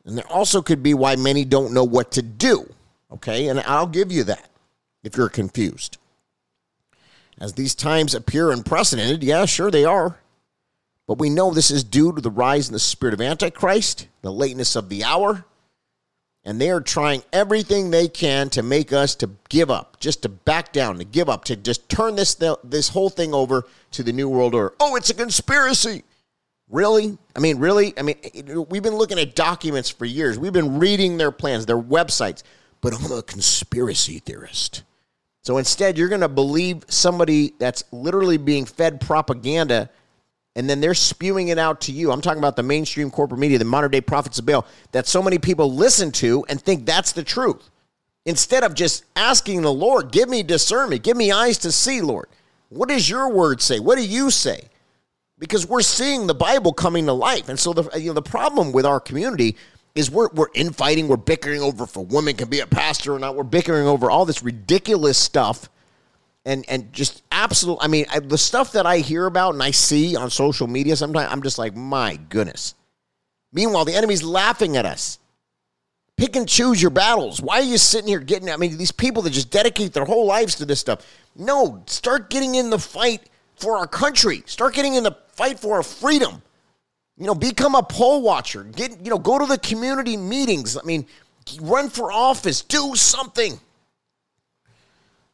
And 0.05 0.15
there 0.15 0.31
also 0.31 0.61
could 0.61 0.83
be 0.83 0.93
why 0.93 1.15
many 1.15 1.43
don't 1.43 1.73
know 1.73 1.83
what 1.83 2.11
to 2.11 2.21
do. 2.21 2.71
Okay. 3.11 3.47
And 3.47 3.59
I'll 3.61 3.87
give 3.87 4.11
you 4.11 4.23
that 4.25 4.49
if 5.03 5.15
you're 5.15 5.29
confused. 5.29 5.97
As 7.39 7.53
these 7.53 7.75
times 7.75 8.15
appear 8.15 8.51
unprecedented, 8.51 9.23
yeah, 9.23 9.45
sure 9.45 9.69
they 9.69 9.85
are. 9.85 10.17
But 11.07 11.19
we 11.19 11.29
know 11.29 11.53
this 11.53 11.71
is 11.71 11.83
due 11.83 12.11
to 12.11 12.21
the 12.21 12.31
rise 12.31 12.67
in 12.67 12.73
the 12.73 12.79
spirit 12.79 13.13
of 13.13 13.21
Antichrist, 13.21 14.07
the 14.21 14.31
lateness 14.31 14.75
of 14.75 14.89
the 14.89 15.03
hour, 15.03 15.45
and 16.43 16.59
they 16.59 16.69
are 16.69 16.81
trying 16.81 17.23
everything 17.31 17.91
they 17.91 18.07
can 18.07 18.49
to 18.49 18.63
make 18.63 18.91
us 18.91 19.15
to 19.15 19.29
give 19.49 19.71
up, 19.71 19.99
just 19.99 20.23
to 20.23 20.29
back 20.29 20.73
down, 20.73 20.97
to 20.97 21.05
give 21.05 21.29
up, 21.29 21.45
to 21.45 21.55
just 21.55 21.87
turn 21.87 22.15
this 22.15 22.35
this 22.63 22.89
whole 22.89 23.09
thing 23.09 23.33
over 23.33 23.63
to 23.91 24.03
the 24.03 24.11
new 24.11 24.27
world 24.27 24.53
order. 24.53 24.73
Oh, 24.79 24.95
it's 24.95 25.09
a 25.09 25.13
conspiracy. 25.13 26.03
Really? 26.69 27.17
I 27.35 27.39
mean, 27.39 27.59
really? 27.59 27.93
I 27.97 28.01
mean, 28.01 28.17
we've 28.69 28.83
been 28.83 28.95
looking 28.95 29.19
at 29.19 29.35
documents 29.35 29.89
for 29.89 30.05
years. 30.05 30.37
We've 30.37 30.51
been 30.51 30.79
reading 30.79 31.17
their 31.17 31.31
plans, 31.31 31.65
their 31.65 31.81
websites, 31.81 32.43
but 32.81 32.93
I'm 32.93 33.11
a 33.11 33.23
conspiracy 33.23 34.19
theorist. 34.19 34.83
So 35.43 35.57
instead, 35.57 35.97
you're 35.97 36.09
going 36.09 36.21
to 36.21 36.27
believe 36.27 36.83
somebody 36.89 37.53
that's 37.57 37.83
literally 37.91 38.37
being 38.37 38.65
fed 38.65 38.99
propaganda 38.99 39.89
and 40.57 40.67
then 40.67 40.81
they're 40.81 40.95
spewing 40.95 41.49
it 41.49 41.59
out 41.59 41.81
to 41.81 41.91
you. 41.91 42.11
I'm 42.11 42.19
talking 42.19 42.39
about 42.39 42.55
the 42.55 42.63
mainstream 42.63 43.11
corporate 43.11 43.39
media, 43.39 43.59
the 43.59 43.65
modern 43.65 43.91
day 43.91 44.01
prophets 44.01 44.39
of 44.39 44.47
Baal, 44.47 44.65
that 44.91 45.05
so 45.05 45.21
many 45.21 45.37
people 45.37 45.71
listen 45.71 46.11
to 46.13 46.43
and 46.49 46.59
think 46.59 46.83
that's 46.83 47.11
the 47.11 47.23
truth. 47.23 47.69
Instead 48.25 48.63
of 48.63 48.73
just 48.73 49.05
asking 49.15 49.61
the 49.61 49.71
Lord, 49.71 50.11
give 50.11 50.27
me 50.27 50.41
discernment, 50.41 51.03
give 51.03 51.15
me 51.15 51.31
eyes 51.31 51.59
to 51.59 51.71
see, 51.71 52.01
Lord. 52.01 52.27
What 52.69 52.89
does 52.89 53.07
your 53.07 53.29
word 53.29 53.61
say? 53.61 53.79
What 53.79 53.97
do 53.99 54.05
you 54.05 54.31
say? 54.31 54.61
Because 55.37 55.67
we're 55.67 55.81
seeing 55.81 56.25
the 56.25 56.33
Bible 56.33 56.73
coming 56.73 57.05
to 57.05 57.13
life. 57.13 57.49
And 57.49 57.59
so 57.59 57.71
the, 57.73 57.99
you 57.99 58.07
know, 58.07 58.13
the 58.13 58.23
problem 58.23 58.71
with 58.71 58.85
our 58.85 58.99
community 58.99 59.55
is 59.97 60.11
we're, 60.11 60.29
we're 60.29 60.49
infighting, 60.53 61.07
we're 61.07 61.17
bickering 61.17 61.61
over 61.61 61.85
if 61.85 61.95
a 61.95 62.01
woman 62.01 62.35
can 62.35 62.49
be 62.49 62.59
a 62.59 62.67
pastor 62.67 63.13
or 63.13 63.19
not. 63.19 63.35
We're 63.35 63.43
bickering 63.43 63.87
over 63.87 64.11
all 64.11 64.25
this 64.25 64.43
ridiculous 64.43 65.17
stuff 65.17 65.69
and 66.47 66.63
and 66.69 66.91
just 66.93 67.23
absolute. 67.31 67.77
I 67.81 67.87
mean, 67.87 68.05
I, 68.09 68.19
the 68.19 68.37
stuff 68.37 68.71
that 68.71 68.85
I 68.85 68.99
hear 68.99 69.25
about 69.25 69.53
and 69.53 69.61
I 69.61 69.71
see 69.71 70.15
on 70.15 70.29
social 70.29 70.65
media 70.65 70.95
sometimes, 70.95 71.31
I'm 71.31 71.43
just 71.43 71.57
like, 71.57 71.75
my 71.75 72.15
goodness. 72.29 72.73
Meanwhile, 73.51 73.85
the 73.85 73.95
enemy's 73.95 74.23
laughing 74.23 74.77
at 74.77 74.85
us. 74.85 75.19
Pick 76.15 76.35
and 76.35 76.47
choose 76.47 76.81
your 76.81 76.89
battles. 76.89 77.41
Why 77.41 77.59
are 77.59 77.63
you 77.63 77.77
sitting 77.77 78.07
here 78.07 78.19
getting? 78.19 78.49
I 78.49 78.57
mean, 78.57 78.77
these 78.77 78.91
people 78.91 79.21
that 79.23 79.31
just 79.31 79.51
dedicate 79.51 79.93
their 79.93 80.05
whole 80.05 80.25
lives 80.25 80.55
to 80.55 80.65
this 80.65 80.79
stuff. 80.79 81.05
No, 81.35 81.83
start 81.85 82.29
getting 82.29 82.55
in 82.55 82.69
the 82.69 82.79
fight 82.79 83.29
for 83.57 83.77
our 83.77 83.85
country. 83.85 84.41
Start 84.45 84.73
getting 84.73 84.95
in 84.95 85.03
the 85.03 85.15
fight 85.33 85.59
for 85.59 85.75
our 85.75 85.83
freedom. 85.83 86.41
You 87.17 87.25
know, 87.25 87.35
become 87.35 87.75
a 87.75 87.83
poll 87.83 88.21
watcher. 88.21 88.63
Get 88.63 89.03
you 89.03 89.09
know, 89.09 89.17
go 89.17 89.39
to 89.39 89.45
the 89.45 89.57
community 89.57 90.17
meetings. 90.17 90.77
I 90.77 90.83
mean, 90.83 91.05
run 91.61 91.89
for 91.89 92.11
office. 92.11 92.61
Do 92.61 92.95
something. 92.95 93.59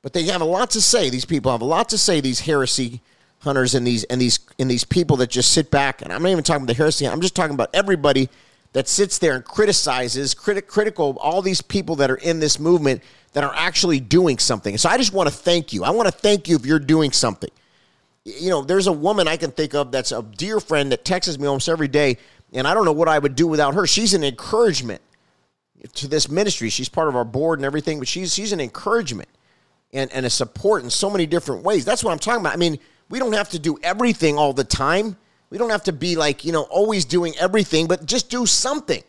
But 0.01 0.13
they 0.13 0.23
have 0.23 0.41
a 0.41 0.45
lot 0.45 0.71
to 0.71 0.81
say. 0.81 1.09
These 1.09 1.25
people 1.25 1.51
have 1.51 1.61
a 1.61 1.65
lot 1.65 1.89
to 1.89 1.97
say. 1.97 2.21
These 2.21 2.41
heresy 2.41 3.01
hunters 3.39 3.75
and 3.75 3.85
these 3.85 4.03
and 4.05 4.21
these 4.21 4.39
and 4.59 4.69
these 4.69 4.83
people 4.83 5.17
that 5.17 5.29
just 5.29 5.51
sit 5.51 5.71
back. 5.71 6.01
And 6.01 6.11
I'm 6.11 6.23
not 6.23 6.29
even 6.29 6.43
talking 6.43 6.63
about 6.63 6.73
the 6.73 6.77
heresy. 6.77 7.07
I'm 7.07 7.21
just 7.21 7.35
talking 7.35 7.53
about 7.53 7.69
everybody 7.73 8.29
that 8.73 8.87
sits 8.87 9.19
there 9.19 9.35
and 9.35 9.45
criticizes, 9.45 10.33
critic, 10.33 10.67
critical 10.67 11.17
all 11.21 11.41
these 11.41 11.61
people 11.61 11.95
that 11.97 12.09
are 12.09 12.15
in 12.15 12.39
this 12.39 12.59
movement 12.59 13.03
that 13.33 13.43
are 13.43 13.53
actually 13.55 13.99
doing 13.99 14.37
something. 14.39 14.77
So 14.77 14.89
I 14.89 14.97
just 14.97 15.13
want 15.13 15.29
to 15.29 15.35
thank 15.35 15.73
you. 15.73 15.83
I 15.83 15.91
want 15.91 16.07
to 16.07 16.11
thank 16.11 16.47
you 16.47 16.55
if 16.55 16.65
you're 16.65 16.79
doing 16.79 17.11
something. 17.11 17.51
You 18.25 18.49
know, 18.49 18.61
there's 18.61 18.87
a 18.87 18.93
woman 18.93 19.27
I 19.27 19.37
can 19.37 19.51
think 19.51 19.73
of 19.73 19.91
that's 19.91 20.11
a 20.11 20.21
dear 20.21 20.59
friend 20.59 20.91
that 20.91 21.03
texts 21.03 21.37
me 21.37 21.47
almost 21.47 21.67
every 21.67 21.89
day, 21.89 22.17
and 22.53 22.67
I 22.67 22.73
don't 22.73 22.85
know 22.85 22.93
what 22.93 23.09
I 23.09 23.19
would 23.19 23.35
do 23.35 23.47
without 23.47 23.73
her. 23.73 23.85
She's 23.85 24.13
an 24.13 24.23
encouragement 24.23 25.01
to 25.95 26.07
this 26.07 26.29
ministry. 26.29 26.69
She's 26.69 26.87
part 26.87 27.09
of 27.09 27.15
our 27.15 27.25
board 27.25 27.59
and 27.59 27.65
everything, 27.65 27.99
but 27.99 28.07
she's 28.07 28.33
she's 28.33 28.53
an 28.53 28.61
encouragement 28.61 29.29
and, 29.91 30.11
and 30.11 30.25
a 30.25 30.29
support 30.29 30.83
in 30.83 30.89
so 30.89 31.09
many 31.09 31.25
different 31.25 31.63
ways. 31.63 31.85
That's 31.85 32.03
what 32.03 32.11
I'm 32.11 32.19
talking 32.19 32.41
about. 32.41 32.53
I 32.53 32.57
mean, 32.57 32.79
we 33.09 33.19
don't 33.19 33.33
have 33.33 33.49
to 33.49 33.59
do 33.59 33.77
everything 33.83 34.37
all 34.37 34.53
the 34.53 34.63
time. 34.63 35.17
We 35.49 35.57
don't 35.57 35.69
have 35.69 35.83
to 35.83 35.93
be 35.93 36.15
like, 36.15 36.45
you 36.45 36.51
know, 36.51 36.63
always 36.63 37.05
doing 37.05 37.33
everything, 37.39 37.87
but 37.87 38.05
just 38.05 38.29
do 38.29 38.45
something. 38.45 39.03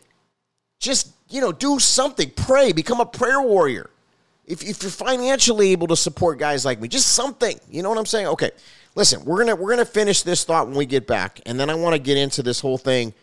Just, 0.79 1.11
you 1.29 1.41
know, 1.41 1.51
do 1.51 1.79
something. 1.79 2.29
Pray, 2.35 2.71
become 2.71 2.99
a 2.99 3.05
prayer 3.05 3.41
warrior. 3.41 3.89
If, 4.45 4.61
if 4.61 4.83
you're 4.83 4.91
financially 4.91 5.71
able 5.71 5.87
to 5.87 5.95
support 5.95 6.37
guys 6.37 6.63
like 6.63 6.79
me, 6.79 6.87
just 6.87 7.07
something. 7.07 7.59
You 7.67 7.81
know 7.81 7.89
what 7.89 7.97
I'm 7.97 8.05
saying? 8.05 8.27
Okay. 8.27 8.51
Listen, 8.95 9.25
we're 9.25 9.39
gonna 9.39 9.55
we're 9.57 9.69
gonna 9.71 9.83
finish 9.83 10.23
this 10.23 10.45
thought 10.45 10.67
when 10.67 10.77
we 10.77 10.85
get 10.85 11.05
back, 11.05 11.41
and 11.45 11.59
then 11.59 11.69
I 11.69 11.75
want 11.75 11.93
to 11.93 11.99
get 11.99 12.17
into 12.17 12.41
this 12.41 12.61
whole 12.61 12.77
thing 12.77 13.13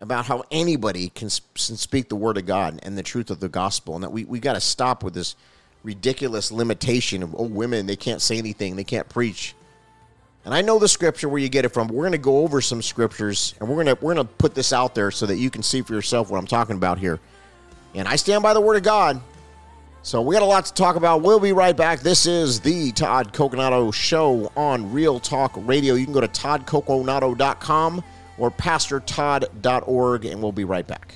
about 0.00 0.26
how 0.26 0.42
anybody 0.50 1.10
can, 1.10 1.28
can 1.28 1.76
speak 1.76 2.08
the 2.08 2.16
word 2.16 2.36
of 2.36 2.44
God 2.44 2.80
and 2.82 2.98
the 2.98 3.04
truth 3.04 3.30
of 3.30 3.38
the 3.38 3.48
gospel, 3.48 3.94
and 3.94 4.02
that 4.02 4.10
we 4.10 4.24
we 4.24 4.40
got 4.40 4.54
to 4.54 4.60
stop 4.60 5.04
with 5.04 5.14
this 5.14 5.36
ridiculous 5.84 6.50
limitation 6.50 7.22
of 7.22 7.34
oh 7.36 7.44
women 7.44 7.86
they 7.86 7.96
can't 7.96 8.20
say 8.20 8.36
anything 8.36 8.74
they 8.74 8.84
can't 8.84 9.08
preach. 9.08 9.54
And 10.44 10.52
i 10.52 10.60
know 10.60 10.80
the 10.80 10.88
scripture 10.88 11.28
where 11.28 11.40
you 11.40 11.48
get 11.48 11.64
it 11.64 11.68
from 11.68 11.86
we're 11.86 12.02
going 12.02 12.12
to 12.12 12.18
go 12.18 12.38
over 12.38 12.60
some 12.60 12.82
scriptures 12.82 13.54
and 13.60 13.68
we're 13.68 13.84
to 13.84 13.96
we're 14.00 14.14
to 14.14 14.24
put 14.24 14.56
this 14.56 14.72
out 14.72 14.92
there 14.92 15.12
so 15.12 15.26
that 15.26 15.36
you 15.36 15.50
can 15.50 15.62
see 15.62 15.82
for 15.82 15.92
yourself 15.92 16.30
what 16.30 16.38
i'm 16.38 16.48
talking 16.48 16.74
about 16.74 16.98
here. 16.98 17.20
And 17.94 18.08
i 18.08 18.16
stand 18.16 18.42
by 18.42 18.54
the 18.54 18.60
word 18.60 18.76
of 18.76 18.82
god 18.82 19.20
so 20.04 20.20
we 20.20 20.34
got 20.34 20.42
a 20.42 20.46
lot 20.46 20.64
to 20.66 20.74
talk 20.74 20.96
about. 20.96 21.22
We'll 21.22 21.38
be 21.38 21.52
right 21.52 21.76
back. 21.76 22.00
This 22.00 22.26
is 22.26 22.58
the 22.58 22.90
Todd 22.90 23.32
Coconato 23.32 23.94
Show 23.94 24.50
on 24.56 24.92
Real 24.92 25.20
Talk 25.20 25.52
Radio. 25.56 25.94
You 25.94 26.04
can 26.04 26.12
go 26.12 26.20
to 26.20 26.26
toddcoconato.com 26.26 28.02
or 28.36 28.50
pastortodd.org, 28.50 30.24
and 30.24 30.42
we'll 30.42 30.50
be 30.50 30.64
right 30.64 30.86
back. 30.86 31.14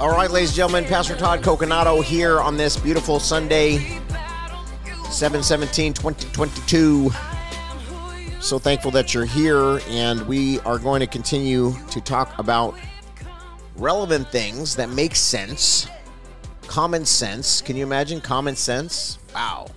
All 0.00 0.10
right, 0.10 0.28
ladies 0.28 0.50
and 0.50 0.56
gentlemen, 0.56 0.84
Pastor 0.84 1.14
Todd 1.14 1.42
Coconato 1.42 2.02
here 2.02 2.40
on 2.40 2.56
this 2.56 2.76
beautiful 2.76 3.20
Sunday 3.20 4.03
717 5.10 5.94
2022. 5.94 7.10
So 8.40 8.58
thankful 8.58 8.90
that 8.90 9.14
you're 9.14 9.24
here, 9.24 9.80
and 9.88 10.26
we 10.26 10.60
are 10.60 10.78
going 10.78 11.00
to 11.00 11.06
continue 11.06 11.72
to 11.90 12.00
talk 12.00 12.38
about 12.38 12.74
relevant 13.76 14.28
things 14.30 14.76
that 14.76 14.90
make 14.90 15.14
sense, 15.16 15.88
common 16.66 17.04
sense. 17.04 17.62
Can 17.62 17.76
you 17.76 17.84
imagine 17.84 18.20
common 18.20 18.56
sense? 18.56 19.18
Wow. 19.34 19.68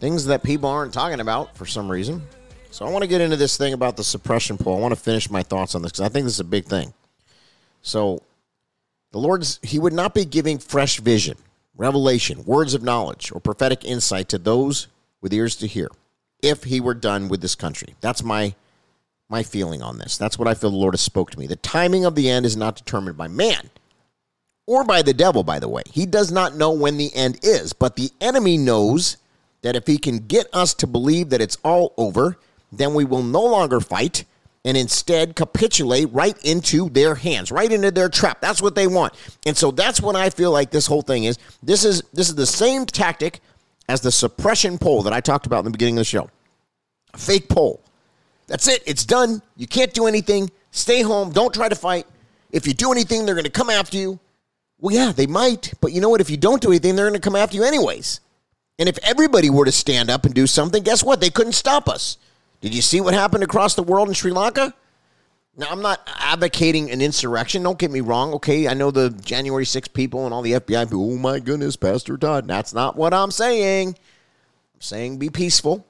Things 0.00 0.24
that 0.26 0.42
people 0.42 0.68
aren't 0.68 0.92
talking 0.94 1.20
about 1.20 1.56
for 1.56 1.66
some 1.66 1.90
reason. 1.90 2.22
So 2.70 2.86
I 2.86 2.90
want 2.90 3.02
to 3.02 3.08
get 3.08 3.20
into 3.20 3.36
this 3.36 3.58
thing 3.58 3.74
about 3.74 3.98
the 3.98 4.04
suppression 4.04 4.56
poll. 4.56 4.78
I 4.78 4.80
want 4.80 4.94
to 4.94 5.00
finish 5.00 5.30
my 5.30 5.42
thoughts 5.42 5.74
on 5.74 5.82
this 5.82 5.92
because 5.92 6.06
I 6.06 6.08
think 6.08 6.24
this 6.24 6.34
is 6.34 6.40
a 6.40 6.44
big 6.44 6.64
thing. 6.64 6.94
So 7.82 8.22
the 9.10 9.18
Lord's 9.18 9.60
he 9.62 9.78
would 9.78 9.92
not 9.92 10.14
be 10.14 10.24
giving 10.24 10.58
fresh 10.58 10.98
vision, 10.98 11.36
revelation, 11.76 12.44
words 12.44 12.74
of 12.74 12.82
knowledge, 12.82 13.32
or 13.32 13.40
prophetic 13.40 13.84
insight 13.84 14.28
to 14.30 14.38
those 14.38 14.88
with 15.20 15.32
ears 15.32 15.56
to 15.56 15.66
hear 15.66 15.88
if 16.42 16.64
he 16.64 16.80
were 16.80 16.94
done 16.94 17.28
with 17.28 17.40
this 17.40 17.54
country. 17.54 17.94
That's 18.00 18.22
my 18.22 18.54
my 19.28 19.42
feeling 19.42 19.80
on 19.80 19.96
this. 19.96 20.18
That's 20.18 20.38
what 20.38 20.46
I 20.46 20.52
feel 20.52 20.70
the 20.70 20.76
Lord 20.76 20.92
has 20.92 21.00
spoke 21.00 21.30
to 21.30 21.38
me. 21.38 21.46
The 21.46 21.56
timing 21.56 22.04
of 22.04 22.14
the 22.14 22.28
end 22.28 22.44
is 22.44 22.54
not 22.54 22.76
determined 22.76 23.16
by 23.16 23.28
man 23.28 23.70
or 24.66 24.84
by 24.84 25.00
the 25.00 25.14
devil, 25.14 25.42
by 25.42 25.58
the 25.58 25.70
way. 25.70 25.82
He 25.90 26.04
does 26.04 26.30
not 26.30 26.54
know 26.54 26.70
when 26.70 26.98
the 26.98 27.14
end 27.14 27.38
is, 27.42 27.72
but 27.72 27.96
the 27.96 28.10
enemy 28.20 28.58
knows 28.58 29.16
that 29.62 29.74
if 29.74 29.86
he 29.86 29.96
can 29.96 30.18
get 30.18 30.48
us 30.52 30.74
to 30.74 30.86
believe 30.86 31.30
that 31.30 31.40
it's 31.40 31.56
all 31.64 31.94
over, 31.96 32.36
then 32.70 32.92
we 32.92 33.06
will 33.06 33.22
no 33.22 33.42
longer 33.42 33.80
fight 33.80 34.24
and 34.64 34.76
instead 34.76 35.34
capitulate 35.34 36.12
right 36.12 36.36
into 36.44 36.88
their 36.90 37.14
hands, 37.14 37.50
right 37.50 37.70
into 37.70 37.90
their 37.90 38.08
trap. 38.08 38.40
That's 38.40 38.62
what 38.62 38.74
they 38.74 38.86
want. 38.86 39.14
And 39.44 39.56
so 39.56 39.70
that's 39.70 40.00
what 40.00 40.14
I 40.14 40.30
feel 40.30 40.52
like 40.52 40.70
this 40.70 40.86
whole 40.86 41.02
thing 41.02 41.24
is. 41.24 41.38
This 41.62 41.84
is 41.84 42.02
this 42.12 42.28
is 42.28 42.34
the 42.34 42.46
same 42.46 42.86
tactic 42.86 43.40
as 43.88 44.00
the 44.00 44.12
suppression 44.12 44.78
poll 44.78 45.02
that 45.02 45.12
I 45.12 45.20
talked 45.20 45.46
about 45.46 45.60
in 45.60 45.64
the 45.64 45.70
beginning 45.70 45.96
of 45.96 46.00
the 46.00 46.04
show. 46.04 46.30
A 47.14 47.18
fake 47.18 47.48
poll. 47.48 47.82
That's 48.46 48.68
it. 48.68 48.82
It's 48.86 49.04
done. 49.04 49.42
You 49.56 49.66
can't 49.66 49.92
do 49.92 50.06
anything. 50.06 50.50
Stay 50.70 51.02
home. 51.02 51.30
Don't 51.30 51.52
try 51.52 51.68
to 51.68 51.74
fight. 51.74 52.06
If 52.50 52.66
you 52.66 52.74
do 52.74 52.92
anything, 52.92 53.24
they're 53.24 53.34
going 53.34 53.44
to 53.44 53.50
come 53.50 53.70
after 53.70 53.96
you. 53.96 54.18
Well, 54.78 54.94
yeah, 54.94 55.12
they 55.12 55.26
might. 55.26 55.72
But 55.80 55.92
you 55.92 56.00
know 56.00 56.08
what? 56.08 56.20
If 56.20 56.30
you 56.30 56.36
don't 56.36 56.60
do 56.60 56.68
anything, 56.68 56.96
they're 56.96 57.08
going 57.08 57.20
to 57.20 57.20
come 57.20 57.36
after 57.36 57.56
you 57.56 57.64
anyways. 57.64 58.20
And 58.78 58.88
if 58.88 58.98
everybody 59.02 59.48
were 59.48 59.64
to 59.64 59.72
stand 59.72 60.10
up 60.10 60.24
and 60.24 60.34
do 60.34 60.46
something, 60.46 60.82
guess 60.82 61.02
what? 61.02 61.20
They 61.20 61.30
couldn't 61.30 61.52
stop 61.52 61.88
us. 61.88 62.18
Did 62.62 62.74
you 62.74 62.80
see 62.80 63.00
what 63.00 63.12
happened 63.12 63.42
across 63.42 63.74
the 63.74 63.82
world 63.82 64.08
in 64.08 64.14
Sri 64.14 64.30
Lanka? 64.30 64.72
Now, 65.56 65.66
I'm 65.68 65.82
not 65.82 66.00
advocating 66.18 66.90
an 66.90 67.02
insurrection. 67.02 67.62
Don't 67.62 67.78
get 67.78 67.90
me 67.90 68.00
wrong. 68.00 68.32
Okay, 68.34 68.68
I 68.68 68.74
know 68.74 68.90
the 68.90 69.10
January 69.10 69.66
6 69.66 69.88
people 69.88 70.24
and 70.24 70.32
all 70.32 70.40
the 70.40 70.52
FBI 70.52 70.84
people. 70.84 71.12
Oh 71.12 71.18
my 71.18 71.40
goodness, 71.40 71.76
Pastor 71.76 72.16
Todd. 72.16 72.48
That's 72.48 72.72
not 72.72 72.96
what 72.96 73.12
I'm 73.12 73.30
saying. 73.30 73.88
I'm 73.88 74.80
saying 74.80 75.18
be 75.18 75.28
peaceful, 75.28 75.84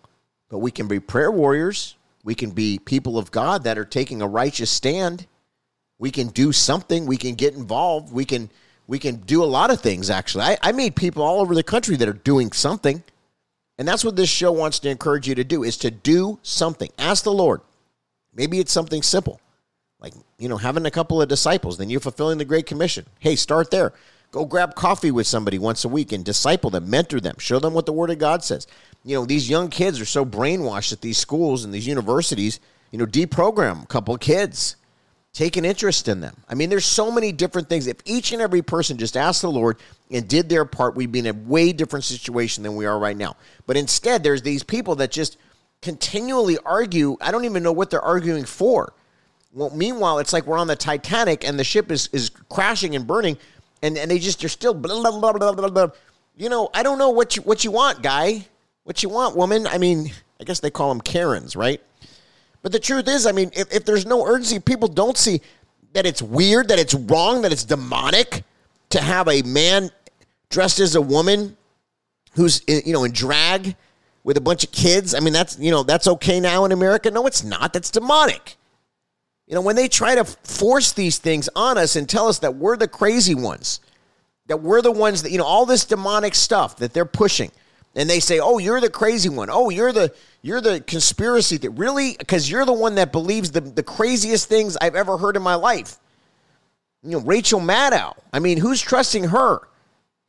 but 0.49 0.59
we 0.59 0.73
can 0.73 0.89
be 0.89 0.99
prayer 0.99 1.31
warriors. 1.31 1.95
We 2.25 2.35
can 2.35 2.51
be 2.51 2.79
people 2.79 3.19
of 3.19 3.31
God 3.31 3.65
that 3.65 3.79
are 3.79 3.85
taking 3.85 4.23
a 4.23 4.27
righteous 4.27 4.71
stand. 4.71 5.27
We 5.99 6.11
can 6.11 6.29
do 6.29 6.53
something. 6.53 7.07
We 7.07 7.17
can 7.17 7.35
get 7.35 7.55
involved. 7.55 8.13
We 8.13 8.25
can 8.25 8.51
we 8.89 8.99
can 8.99 9.17
do 9.17 9.45
a 9.45 9.47
lot 9.47 9.71
of 9.71 9.81
things. 9.81 10.11
Actually, 10.11 10.45
I, 10.45 10.59
I 10.63 10.73
meet 10.73 10.97
people 10.97 11.23
all 11.23 11.41
over 11.41 11.55
the 11.55 11.63
country 11.63 11.97
that 11.97 12.09
are 12.09 12.13
doing 12.13 12.51
something. 12.51 13.05
And 13.79 13.89
that's 13.89 14.05
what 14.05 14.17
this 14.17 14.29
show 14.29 14.53
wants 14.53 14.79
to 14.81 14.91
encourage 14.91 15.27
you 15.27 15.35
to 15.35 15.45
do 15.45 15.63
is 15.63 15.77
to 15.79 15.91
do 15.91 16.39
something. 16.43 16.91
Ask 16.99 17.25
the 17.25 17.33
Lord. 17.33 17.61
Maybe 18.35 18.59
it's 18.59 18.73
something 18.73 19.03
simple. 19.03 19.41
Like, 19.99 20.15
you 20.39 20.49
know, 20.49 20.57
having 20.57 20.87
a 20.87 20.91
couple 20.91 21.23
of 21.23 21.29
disciples, 21.29 21.79
then 21.79 21.89
you're 21.89 22.01
fulfilling 22.01 22.39
the 22.39 22.45
great 22.45 22.67
commission. 22.67 23.07
Hey, 23.19 23.37
start 23.37 23.71
there. 23.71 23.93
Go 24.31 24.45
grab 24.45 24.75
coffee 24.75 25.11
with 25.11 25.27
somebody 25.27 25.59
once 25.59 25.85
a 25.85 25.89
week 25.89 26.11
and 26.13 26.25
disciple 26.25 26.71
them, 26.71 26.89
mentor 26.89 27.21
them, 27.21 27.37
show 27.39 27.59
them 27.59 27.75
what 27.75 27.87
the 27.87 27.93
word 27.93 28.11
of 28.11 28.19
God 28.19 28.43
says. 28.43 28.67
You 29.05 29.17
know, 29.17 29.27
these 29.27 29.51
young 29.51 29.69
kids 29.69 30.01
are 30.01 30.07
so 30.07 30.25
brainwashed 30.25 30.93
at 30.93 31.03
these 31.03 31.19
schools 31.19 31.65
and 31.65 31.73
these 31.73 31.87
universities, 31.87 32.59
you 32.91 32.99
know, 32.99 33.07
deprogram 33.07 33.85
a 33.85 33.87
couple 33.87 34.17
kids 34.17 34.77
take 35.33 35.57
an 35.57 35.65
interest 35.65 36.09
in 36.09 36.21
them. 36.21 36.37
I 36.49 36.55
mean, 36.55 36.69
there's 36.69 36.85
so 36.85 37.11
many 37.11 37.33
different 37.33 37.69
things. 37.69 37.87
If 37.87 37.97
each 38.05 38.33
and 38.33 38.43
every 38.43 38.63
person 38.63 38.99
just 38.99 39.17
asked 39.17 39.43
the 39.43 39.51
Lord 39.51 39.79
and 40.11 40.29
did 40.29 40.49
their 40.49 40.65
part, 40.65 40.95
we'd 40.95 41.13
be 41.13 41.21
in 41.21 41.27
a 41.27 41.33
way 41.33 41.73
different 41.73 42.05
situation 42.05 42.63
than 42.63 42.77
we 42.77 42.85
are 42.85 42.99
right 42.99 43.17
now. 43.17 43.37
But 43.67 43.77
instead, 43.77 44.23
there's 44.23 44.43
these 44.43 44.63
people 44.63 44.97
that 44.97 45.11
just 45.11 45.39
continually 45.81 46.59
argue. 46.67 47.17
I 47.21 47.31
don't 47.31 47.47
even 47.47 47.63
know 47.63 47.73
what 47.73 47.91
they're 47.91 48.03
arguing 48.03 48.45
for. 48.45 48.93
Well, 49.55 49.71
meanwhile, 49.71 50.19
it's 50.19 50.33
like 50.33 50.47
we're 50.47 50.59
on 50.59 50.67
the 50.67 50.77
Titanic 50.77 51.45
and 51.45 51.59
the 51.59 51.65
ship 51.65 51.91
is, 51.91 52.09
is 52.13 52.31
crashing 52.49 52.95
and 52.95 53.07
burning, 53.07 53.39
and, 53.83 53.99
and 53.99 54.11
they 54.11 54.19
just, 54.19 54.41
they're 54.41 54.49
still 54.49 54.75
blah, 54.75 55.01
blah, 55.01 55.19
blah, 55.19 55.33
blah, 55.33 55.53
blah, 55.53 55.69
blah. 55.69 55.89
You 56.37 56.49
know, 56.49 56.71
I 56.73 56.83
don't 56.83 56.99
know 56.99 57.11
what 57.11 57.37
you, 57.37 57.43
what 57.43 57.65
you 57.65 57.71
want, 57.71 58.03
guy. 58.03 58.47
What 58.85 59.03
you 59.03 59.09
want, 59.09 59.37
woman. 59.37 59.67
I 59.67 59.79
mean, 59.79 60.11
I 60.41 60.45
guess 60.45 60.61
they 60.61 60.71
call 60.71 60.89
them 60.89 61.01
Karens, 61.01 61.55
right? 61.55 61.81
But 62.63 62.73
the 62.73 62.79
truth 62.79 63.09
is, 63.09 63.27
I 63.27 63.33
mean, 63.33 63.51
if, 63.55 63.73
if 63.73 63.85
there's 63.85 64.07
no 64.07 64.25
urgency, 64.25 64.61
people 64.61 64.89
don't 64.89 65.19
see 65.19 65.41
that 65.93 66.07
it's 66.07 66.23
weird, 66.23 66.69
that 66.69 66.79
it's 66.79 66.95
wrong, 66.95 67.43
that 67.43 67.53
it's 67.53 67.65
demonic 67.65 68.45
to 68.91 69.01
have 69.01 69.29
a 69.29 69.43
man 69.43 69.91
dressed 70.49 70.81
as 70.81 70.95
a 70.95 71.01
woman 71.01 71.57
who's 72.35 72.63
eh, 72.69 72.81
you 72.85 72.93
know 72.93 73.05
in 73.05 73.13
drag 73.13 73.75
with 74.25 74.37
a 74.37 74.41
bunch 74.41 74.65
of 74.65 74.71
kids. 74.71 75.15
I 75.15 75.21
mean, 75.21 75.33
that's 75.33 75.59
you 75.59 75.71
know 75.71 75.83
that's 75.83 76.07
okay 76.07 76.41
now 76.41 76.65
in 76.65 76.73
America. 76.73 77.11
No, 77.11 77.27
it's 77.27 77.43
not. 77.43 77.73
That's 77.73 77.91
demonic. 77.91 78.57
You 79.47 79.55
know, 79.55 79.61
when 79.61 79.77
they 79.77 79.89
try 79.89 80.15
to 80.15 80.25
force 80.25 80.93
these 80.93 81.19
things 81.19 81.49
on 81.57 81.77
us 81.77 81.97
and 81.97 82.09
tell 82.09 82.29
us 82.29 82.39
that 82.39 82.55
we're 82.55 82.77
the 82.77 82.89
crazy 82.89 83.35
ones, 83.35 83.81
that 84.47 84.59
we're 84.59 84.83
the 84.83 84.93
ones 84.93 85.23
that 85.25 85.33
you 85.33 85.39
know 85.39 85.45
all 85.45 85.67
this 85.67 85.85
demonic 85.85 86.35
stuff 86.35 86.77
that 86.77 86.93
they're 86.93 87.05
pushing 87.05 87.51
and 87.95 88.09
they 88.09 88.21
say, 88.21 88.39
"Oh, 88.39 88.59
you're 88.59 88.81
the 88.81 88.91
crazy 88.91 89.29
one. 89.29 89.49
Oh, 89.51 89.71
you're 89.71 89.93
the 89.93 90.15
you're 90.41 90.61
the 90.61 90.81
conspiracy 90.81 91.57
that 91.59 91.71
really 91.71 92.17
because 92.19 92.51
you're 92.51 92.65
the 92.65 92.73
one 92.73 92.95
that 92.97 93.13
believes 93.13 93.51
the 93.53 93.61
the 93.61 93.83
craziest 93.83 94.49
things 94.49 94.77
I've 94.81 94.97
ever 94.97 95.19
heard 95.19 95.37
in 95.37 95.43
my 95.43 95.55
life." 95.55 95.97
You 97.03 97.13
know, 97.13 97.21
Rachel 97.21 97.61
Maddow. 97.61 98.15
I 98.33 98.39
mean, 98.39 98.59
who's 98.59 98.81
trusting 98.81 99.25
her? 99.25 99.61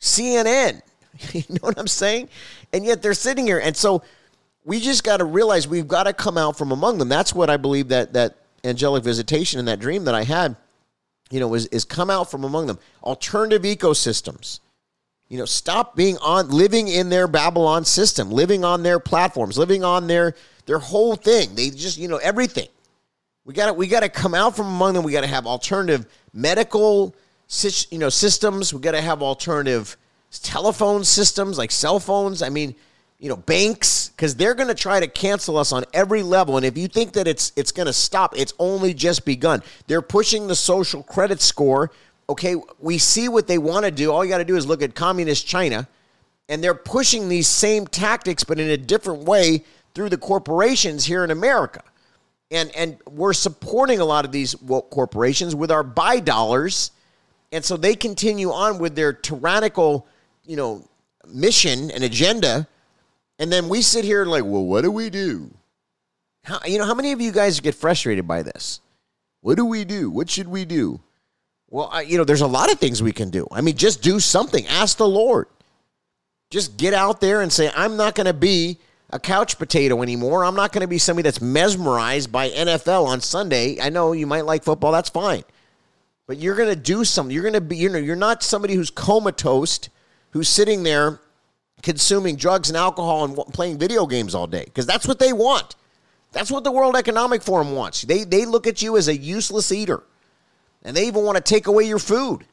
CNN. 0.02 0.82
you 1.34 1.43
know 1.49 1.60
what 1.62 1.78
I'm 1.78 1.88
saying? 1.88 2.30
And 2.73 2.86
yet 2.86 3.02
they're 3.02 3.13
sitting 3.13 3.45
here, 3.45 3.60
and 3.60 3.78
so 3.78 4.04
we 4.65 4.80
just 4.80 5.04
got 5.04 5.17
to 5.17 5.26
realize 5.26 5.67
we've 5.67 5.88
got 5.88 6.04
to 6.04 6.13
come 6.13 6.38
out 6.38 6.58
from 6.58 6.71
among 6.71 6.97
them. 6.97 7.10
That's 7.10 7.34
what 7.34 7.49
I 7.49 7.58
believe 7.58 7.89
that 7.89 8.13
that 8.13 8.38
angelic 8.63 9.04
visitation 9.04 9.60
and 9.60 9.67
that 9.67 9.80
dream 9.80 10.06
that 10.06 10.15
I 10.15 10.23
had, 10.23 10.56
you 11.30 11.39
know, 11.39 11.54
is 11.54 11.67
is 11.67 11.86
come 11.86 12.10
out 12.10 12.30
from 12.30 12.43
among 12.43 12.67
them. 12.67 12.80
Alternative 13.04 13.62
ecosystems 13.62 14.60
you 15.29 15.38
know, 15.38 15.45
stop 15.45 15.95
being 15.95 16.17
on 16.17 16.49
living 16.49 16.88
in 16.88 17.09
their 17.09 17.27
Babylon 17.27 17.86
system, 17.86 18.29
living 18.29 18.63
on 18.63 18.83
their 18.83 18.99
platforms, 18.99 19.57
living 19.57 19.83
on 19.83 20.07
their 20.07 20.36
their 20.65 20.79
whole 20.79 21.15
thing. 21.15 21.55
They 21.55 21.69
just, 21.69 21.97
you 21.97 22.07
know, 22.07 22.17
everything. 22.17 22.67
We 23.45 23.53
got 23.53 23.67
to 23.67 23.73
we 23.73 23.88
got 23.88 24.01
to 24.01 24.09
come 24.09 24.33
out 24.33 24.55
from 24.55 24.67
among 24.67 24.93
them. 24.93 25.03
We 25.03 25.12
got 25.12 25.21
to 25.21 25.27
have 25.27 25.45
alternative 25.45 26.05
medical 26.33 27.15
you 27.89 27.99
know 27.99 28.09
systems. 28.09 28.73
We 28.73 28.79
got 28.79 28.91
to 28.91 29.01
have 29.01 29.21
alternative 29.21 29.97
telephone 30.41 31.03
systems 31.03 31.57
like 31.57 31.71
cell 31.71 31.99
phones. 31.99 32.41
I 32.41 32.49
mean, 32.49 32.75
you 33.19 33.29
know, 33.29 33.36
banks 33.36 34.12
cuz 34.17 34.36
they're 34.36 34.55
going 34.55 34.69
to 34.69 34.75
try 34.75 34.99
to 34.99 35.07
cancel 35.07 35.57
us 35.57 35.71
on 35.71 35.83
every 35.93 36.23
level 36.23 36.57
and 36.57 36.65
if 36.65 36.77
you 36.77 36.88
think 36.88 37.13
that 37.13 37.27
it's 37.27 37.51
it's 37.55 37.71
going 37.71 37.86
to 37.86 37.93
stop, 37.93 38.38
it's 38.38 38.53
only 38.59 38.93
just 38.93 39.25
begun. 39.25 39.62
They're 39.88 40.01
pushing 40.01 40.47
the 40.47 40.55
social 40.55 41.03
credit 41.03 41.41
score 41.41 41.91
okay, 42.34 42.56
we 42.80 42.98
see 42.98 43.30
what 43.30 43.48
they 43.48 43.58
want 43.58 43.86
to 43.86 43.91
do. 43.91 44.12
All 44.12 44.24
you 44.26 44.30
got 44.30 44.39
to 44.39 44.46
do 44.46 44.56
is 44.56 44.65
look 44.65 44.82
at 44.82 44.96
communist 44.96 45.48
China, 45.48 45.88
and 46.50 46.63
they're 46.63 46.76
pushing 46.76 47.30
these 47.30 47.48
same 47.48 47.88
tactics, 47.88 48.43
but 48.43 48.60
in 48.60 48.69
a 48.69 48.78
different 48.78 49.24
way 49.24 49.63
through 49.96 50.10
the 50.10 50.17
corporations 50.17 51.06
here 51.06 51.24
in 51.24 51.32
America. 51.32 51.84
And, 52.52 52.76
and 52.76 52.98
we're 53.10 53.34
supporting 53.34 54.00
a 54.00 54.06
lot 54.06 54.26
of 54.26 54.32
these 54.32 54.56
corporations 54.56 55.56
with 55.56 55.72
our 55.72 55.84
buy 55.84 56.19
dollars. 56.19 56.91
And 57.52 57.63
so 57.63 57.78
they 57.78 57.96
continue 57.96 58.52
on 58.52 58.80
with 58.80 58.96
their 58.96 59.13
tyrannical, 59.13 60.08
you 60.46 60.56
know, 60.56 60.88
mission 61.28 61.89
and 61.91 62.04
agenda. 62.04 62.67
And 63.39 63.52
then 63.52 63.69
we 63.69 63.82
sit 63.82 64.06
here 64.06 64.22
and 64.22 64.30
like, 64.30 64.43
well, 64.43 64.65
what 64.65 64.82
do 64.82 64.91
we 64.91 65.10
do? 65.10 65.52
How, 66.43 66.60
you 66.65 66.78
know, 66.78 66.86
how 66.86 66.93
many 66.93 67.12
of 67.12 67.22
you 67.22 67.32
guys 67.32 67.60
get 67.60 67.76
frustrated 67.76 68.28
by 68.28 68.43
this? 68.43 68.82
What 69.41 69.56
do 69.56 69.65
we 69.65 69.86
do? 69.86 70.10
What 70.10 70.30
should 70.30 70.48
we 70.48 70.65
do? 70.65 71.00
Well, 71.73 71.89
I, 71.91 72.01
you 72.01 72.19
know, 72.19 72.23
there's 72.23 72.41
a 72.41 72.47
lot 72.47 72.71
of 72.71 72.77
things 72.77 73.01
we 73.01 73.12
can 73.12 73.31
do. 73.31 73.47
I 73.51 73.62
mean, 73.62 73.75
just 73.75 74.03
do 74.03 74.19
something. 74.19 74.67
Ask 74.67 74.97
the 74.97 75.07
Lord. 75.07 75.47
Just 76.51 76.77
get 76.77 76.93
out 76.93 77.19
there 77.19 77.41
and 77.41 77.51
say, 77.51 77.71
I'm 77.75 77.97
not 77.97 78.13
going 78.13 78.27
to 78.27 78.33
be 78.33 78.77
a 79.09 79.19
couch 79.19 79.57
potato 79.57 80.03
anymore. 80.03 80.45
I'm 80.45 80.53
not 80.53 80.71
going 80.71 80.83
to 80.83 80.88
be 80.88 80.99
somebody 80.99 81.23
that's 81.23 81.41
mesmerized 81.41 82.31
by 82.31 82.51
NFL 82.51 83.07
on 83.07 83.21
Sunday. 83.21 83.81
I 83.81 83.89
know 83.89 84.12
you 84.12 84.27
might 84.27 84.45
like 84.45 84.63
football. 84.63 84.91
That's 84.91 85.09
fine. 85.09 85.43
But 86.27 86.38
you're 86.38 86.55
going 86.55 86.69
to 86.69 86.75
do 86.75 87.03
something. 87.03 87.33
You're 87.33 87.41
going 87.41 87.55
to 87.55 87.62
be, 87.62 87.77
you 87.77 87.89
know, 87.89 87.97
you're 87.97 88.15
not 88.15 88.43
somebody 88.43 88.75
who's 88.75 88.91
comatose, 88.91 89.89
who's 90.29 90.49
sitting 90.49 90.83
there 90.83 91.21
consuming 91.81 92.36
drugs 92.36 92.69
and 92.69 92.77
alcohol 92.77 93.25
and 93.25 93.36
playing 93.51 93.79
video 93.79 94.05
games 94.05 94.36
all 94.36 94.45
day 94.45 94.65
because 94.65 94.86
that's 94.86 95.07
what 95.07 95.17
they 95.17 95.33
want. 95.33 95.75
That's 96.33 96.51
what 96.51 96.63
the 96.63 96.71
World 96.71 96.95
Economic 96.95 97.41
Forum 97.41 97.73
wants. 97.73 98.03
They, 98.03 98.25
they 98.25 98.45
look 98.45 98.67
at 98.67 98.83
you 98.83 98.95
as 98.95 99.07
a 99.07 99.17
useless 99.17 99.71
eater. 99.71 100.03
And 100.84 100.96
they 100.96 101.08
even 101.08 101.24
want 101.24 101.38
to 101.38 101.41
take 101.41 101.67
away 101.67 101.86
your 101.86 102.00
food. 102.00 102.46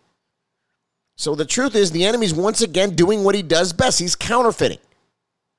So 1.16 1.34
the 1.34 1.44
truth 1.44 1.74
is, 1.74 1.90
the 1.90 2.06
enemy's 2.06 2.32
once 2.32 2.62
again 2.62 2.94
doing 2.94 3.24
what 3.24 3.34
he 3.34 3.42
does 3.42 3.72
best. 3.72 3.98
He's 3.98 4.16
counterfeiting. 4.16 4.78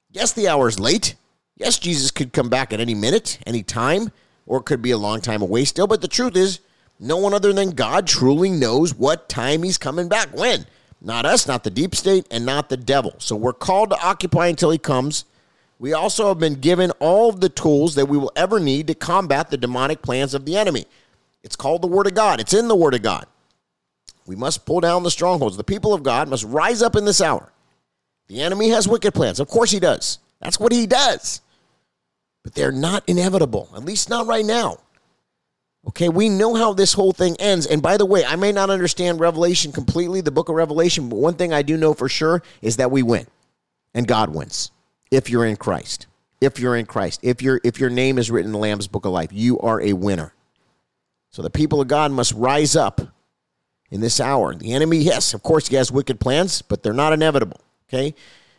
Yes, 0.09 0.33
the 0.33 0.47
hour 0.47 0.67
is 0.67 0.79
late. 0.79 1.15
Yes, 1.55 1.77
Jesus 1.77 2.09
could 2.09 2.33
come 2.33 2.49
back 2.49 2.73
at 2.73 2.79
any 2.79 2.95
minute, 2.95 3.37
any 3.45 3.61
time, 3.61 4.11
or 4.47 4.59
it 4.59 4.65
could 4.65 4.81
be 4.81 4.91
a 4.91 4.97
long 4.97 5.21
time 5.21 5.41
away 5.41 5.65
still. 5.65 5.85
But 5.85 6.01
the 6.01 6.07
truth 6.07 6.35
is, 6.35 6.61
no 6.99 7.17
one 7.17 7.33
other 7.33 7.53
than 7.53 7.71
God 7.71 8.07
truly 8.07 8.49
knows 8.49 8.95
what 8.95 9.29
time 9.29 9.63
he's 9.63 9.77
coming 9.77 10.07
back. 10.07 10.35
When? 10.35 10.65
Not 11.01 11.25
us, 11.25 11.47
not 11.47 11.63
the 11.63 11.69
deep 11.69 11.95
state, 11.95 12.27
and 12.31 12.45
not 12.45 12.69
the 12.69 12.77
devil. 12.77 13.15
So 13.17 13.35
we're 13.35 13.53
called 13.53 13.89
to 13.89 13.99
occupy 14.03 14.47
until 14.47 14.71
he 14.71 14.77
comes. 14.77 15.25
We 15.79 15.93
also 15.93 16.27
have 16.27 16.39
been 16.39 16.55
given 16.55 16.91
all 16.99 17.29
of 17.29 17.39
the 17.39 17.49
tools 17.49 17.95
that 17.95 18.07
we 18.07 18.17
will 18.17 18.31
ever 18.35 18.59
need 18.59 18.87
to 18.87 18.93
combat 18.93 19.49
the 19.49 19.57
demonic 19.57 20.03
plans 20.03 20.35
of 20.35 20.45
the 20.45 20.55
enemy. 20.55 20.85
It's 21.43 21.55
called 21.55 21.81
the 21.81 21.87
Word 21.87 22.07
of 22.07 22.13
God, 22.13 22.39
it's 22.39 22.53
in 22.53 22.67
the 22.67 22.75
Word 22.75 22.93
of 22.93 23.01
God. 23.01 23.25
We 24.25 24.35
must 24.35 24.65
pull 24.65 24.79
down 24.79 25.03
the 25.03 25.11
strongholds. 25.11 25.57
The 25.57 25.63
people 25.63 25.93
of 25.93 26.03
God 26.03 26.29
must 26.29 26.43
rise 26.45 26.81
up 26.81 26.95
in 26.95 27.05
this 27.05 27.21
hour. 27.21 27.51
The 28.27 28.41
enemy 28.41 28.69
has 28.69 28.87
wicked 28.87 29.13
plans. 29.13 29.39
Of 29.39 29.49
course 29.49 29.71
he 29.71 29.79
does. 29.79 30.19
That's 30.39 30.59
what 30.59 30.71
he 30.71 30.87
does. 30.87 31.41
But 32.43 32.55
they're 32.55 32.71
not 32.71 33.03
inevitable, 33.07 33.69
at 33.75 33.83
least 33.83 34.09
not 34.09 34.27
right 34.27 34.45
now. 34.45 34.77
Okay, 35.87 36.09
we 36.09 36.29
know 36.29 36.53
how 36.53 36.73
this 36.73 36.93
whole 36.93 37.11
thing 37.11 37.35
ends. 37.39 37.65
And 37.65 37.81
by 37.81 37.97
the 37.97 38.05
way, 38.05 38.23
I 38.23 38.35
may 38.35 38.51
not 38.51 38.69
understand 38.69 39.19
Revelation 39.19 39.71
completely, 39.71 40.21
the 40.21 40.31
book 40.31 40.47
of 40.47 40.55
Revelation, 40.55 41.09
but 41.09 41.17
one 41.17 41.33
thing 41.33 41.51
I 41.51 41.63
do 41.63 41.75
know 41.75 41.93
for 41.93 42.07
sure 42.07 42.43
is 42.61 42.77
that 42.77 42.91
we 42.91 43.01
win 43.01 43.25
and 43.93 44.07
God 44.07 44.33
wins 44.33 44.71
if 45.09 45.29
you're 45.29 45.45
in 45.45 45.57
Christ. 45.57 46.07
If 46.39 46.59
you're 46.59 46.75
in 46.75 46.87
Christ, 46.87 47.19
if 47.21 47.41
your 47.41 47.61
if 47.63 47.79
your 47.79 47.91
name 47.91 48.17
is 48.17 48.31
written 48.31 48.49
in 48.49 48.53
the 48.53 48.57
Lamb's 48.57 48.87
book 48.87 49.05
of 49.05 49.11
life, 49.11 49.29
you 49.31 49.59
are 49.59 49.79
a 49.79 49.93
winner. 49.93 50.33
So 51.31 51.41
the 51.41 51.49
people 51.49 51.79
of 51.81 51.87
God 51.87 52.11
must 52.11 52.33
rise 52.33 52.75
up 52.75 53.01
in 53.89 54.01
this 54.01 54.19
hour. 54.19 54.53
The 54.53 54.73
enemy, 54.73 54.97
yes, 54.97 55.33
of 55.33 55.43
course, 55.43 55.67
he 55.67 55.77
has 55.77 55.91
wicked 55.91 56.19
plans, 56.19 56.61
but 56.61 56.83
they're 56.83 56.93
not 56.93 57.13
inevitable. 57.13 57.61
Okay? 57.87 58.13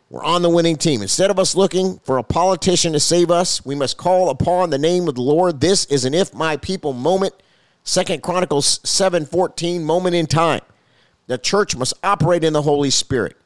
We're 0.09 0.25
on 0.25 0.43
the 0.43 0.51
winning 0.51 0.77
team. 0.77 1.01
Instead 1.01 1.31
of 1.31 1.39
us 1.39 1.55
looking 1.55 1.99
for 2.01 2.19
a 2.19 2.23
politician 2.23 2.93
to 2.93 3.01
save 3.01 3.31
us, 3.31 3.65
we 3.65 3.75
must 3.75 3.97
call 3.97 4.31
upon 4.31 4.71
the 4.71 4.79
name 4.79 5.09
of 5.09 5.15
the 5.15 5.23
Lord. 5.23 5.61
This 5.61 5.85
is 5.87 6.05
an 6.05 6.13
if 6.13 6.35
my 6.35 6.57
people 6.57 6.93
moment. 6.93 7.35
Second 7.85 8.23
Chronicles 8.23 8.81
7:14 8.85 9.83
moment 9.83 10.15
in 10.15 10.27
time. 10.27 10.61
The 11.29 11.39
church 11.39 11.77
must 11.77 11.95
operate 12.05 12.45
in 12.45 12.53
the 12.53 12.63
Holy 12.63 12.91
Spirit 12.91 13.37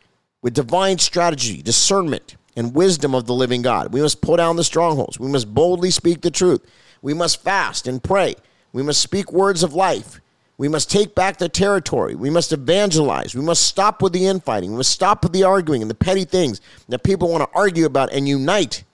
with 0.43 0.55
divine 0.55 0.99
strategy, 0.99 1.63
discernment, 1.63 2.37
and 2.57 2.75
wisdom 2.75 3.15
of 3.15 3.27
the 3.27 3.35
living 3.35 3.63
God. 3.63 3.93
We 3.93 4.03
must 4.03 4.21
pull 4.21 4.37
down 4.37 4.57
the 4.57 4.65
strongholds. 4.65 5.21
We 5.21 5.29
must 5.29 5.55
boldly 5.55 5.91
speak 5.91 6.23
the 6.23 6.31
truth. 6.31 6.67
We 7.01 7.15
must 7.15 7.43
fast 7.43 7.87
and 7.87 8.03
pray. 8.03 8.35
We 8.77 8.83
must 8.83 9.01
speak 9.01 9.33
words 9.33 9.63
of 9.63 9.73
life. 9.73 10.21
We 10.59 10.69
must 10.69 10.91
take 10.91 11.15
back 11.15 11.39
the 11.39 11.49
territory. 11.49 12.15
We 12.15 12.29
must 12.29 12.53
evangelize. 12.53 13.35
We 13.35 13.41
must 13.41 13.65
stop 13.65 14.03
with 14.03 14.13
the 14.13 14.27
infighting. 14.27 14.73
We 14.73 14.77
must 14.77 14.91
stop 14.91 15.23
with 15.23 15.33
the 15.33 15.45
arguing 15.45 15.81
and 15.81 15.91
the 15.91 15.95
petty 15.95 16.27
things 16.27 16.61
that 16.91 17.03
people 17.03 17.31
want 17.31 17.51
to 17.51 17.59
argue 17.59 17.87
about 17.87 18.13
and 18.13 18.29
unite 18.29 18.85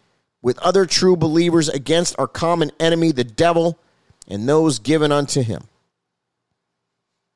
with 0.41 0.57
other 0.61 0.87
true 0.87 1.17
believers 1.17 1.69
against 1.69 2.17
our 2.17 2.29
common 2.29 2.71
enemy, 2.79 3.11
the 3.11 3.25
devil, 3.25 3.77
and 4.29 4.49
those 4.49 4.79
given 4.79 5.11
unto 5.11 5.43
him. 5.43 5.65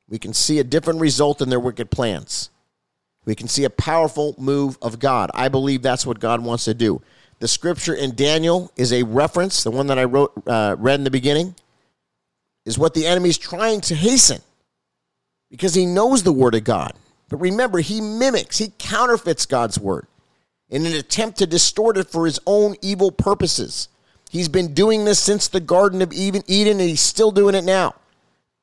We 0.07 0.17
can 0.17 0.31
see 0.31 0.59
a 0.59 0.63
different 0.63 1.01
result 1.01 1.41
in 1.41 1.49
their 1.49 1.59
wicked 1.59 1.91
plans. 1.91 2.49
We 3.25 3.35
can 3.35 3.49
see 3.49 3.65
a 3.65 3.69
powerful 3.69 4.35
move 4.37 4.77
of 4.81 4.99
God. 4.99 5.31
I 5.33 5.49
believe 5.49 5.81
that's 5.81 6.05
what 6.05 6.21
God 6.21 6.41
wants 6.45 6.63
to 6.63 6.73
do. 6.73 7.01
The 7.39 7.49
scripture 7.49 7.93
in 7.93 8.15
Daniel 8.15 8.71
is 8.77 8.93
a 8.93 9.03
reference, 9.03 9.63
the 9.65 9.71
one 9.71 9.87
that 9.87 9.99
I 9.99 10.05
wrote, 10.05 10.31
uh, 10.47 10.77
read 10.79 11.01
in 11.01 11.03
the 11.03 11.11
beginning 11.11 11.53
is 12.67 12.77
what 12.77 12.93
the 12.93 13.07
enemy 13.07 13.29
is 13.29 13.37
trying 13.37 13.79
to 13.79 13.95
hasten 13.95 14.41
because 15.49 15.73
he 15.73 15.85
knows 15.85 16.21
the 16.21 16.33
word 16.33 16.53
of 16.53 16.65
God. 16.65 16.91
But 17.29 17.37
remember, 17.37 17.79
he 17.79 18.01
mimics, 18.01 18.57
he 18.57 18.73
counterfeits 18.77 19.45
God's 19.45 19.79
word 19.79 20.05
in 20.69 20.85
an 20.85 20.93
attempt 20.93 21.37
to 21.37 21.47
distort 21.47 21.97
it 21.97 22.09
for 22.09 22.25
his 22.25 22.39
own 22.45 22.75
evil 22.81 23.09
purposes. 23.09 23.87
He's 24.29 24.49
been 24.49 24.73
doing 24.73 25.05
this 25.05 25.17
since 25.17 25.47
the 25.47 25.61
Garden 25.61 26.01
of 26.01 26.11
Eden, 26.11 26.43
and 26.49 26.81
he's 26.81 26.99
still 26.99 27.31
doing 27.31 27.55
it 27.55 27.63
now. 27.63 27.95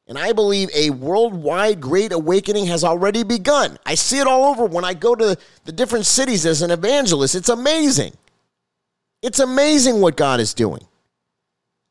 And 0.06 0.18
I 0.18 0.32
believe 0.32 0.68
a 0.74 0.90
worldwide 0.90 1.80
great 1.80 2.12
awakening 2.12 2.66
has 2.66 2.84
already 2.84 3.22
begun. 3.22 3.78
I 3.86 3.94
see 3.94 4.18
it 4.18 4.26
all 4.26 4.44
over 4.44 4.66
when 4.66 4.84
I 4.84 4.92
go 4.92 5.14
to 5.14 5.34
the 5.64 5.72
different 5.72 6.04
cities 6.04 6.44
as 6.44 6.60
an 6.60 6.70
evangelist. 6.70 7.34
It's 7.34 7.48
amazing. 7.48 8.12
It's 9.22 9.38
amazing 9.38 10.02
what 10.02 10.18
God 10.18 10.40
is 10.40 10.52
doing. 10.52 10.86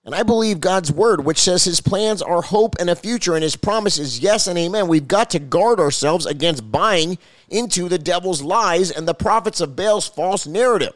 And 0.06 0.14
I 0.14 0.24
believe 0.24 0.60
God's 0.60 0.92
word, 0.92 1.24
which 1.24 1.40
says 1.40 1.64
his 1.64 1.80
plans 1.80 2.22
are 2.22 2.42
hope 2.42 2.76
and 2.80 2.90
a 2.90 2.96
future, 2.96 3.36
and 3.36 3.44
his 3.44 3.56
promise 3.56 3.98
is 3.98 4.20
yes 4.20 4.48
and 4.48 4.60
amen. 4.60 4.90
We've 4.90 5.08
got 5.08 5.30
to 5.32 5.40
guard 5.40 5.80
ourselves 5.80 6.26
against 6.26 6.72
buying 6.72 7.18
into 7.50 7.88
the 7.88 7.98
devil's 7.98 8.42
lies 8.42 8.92
and 8.92 9.08
the 9.08 9.14
prophets 9.14 9.62
of 9.62 9.78
Baal's 9.78 10.08
false 10.08 10.46
narrative. 10.46 10.94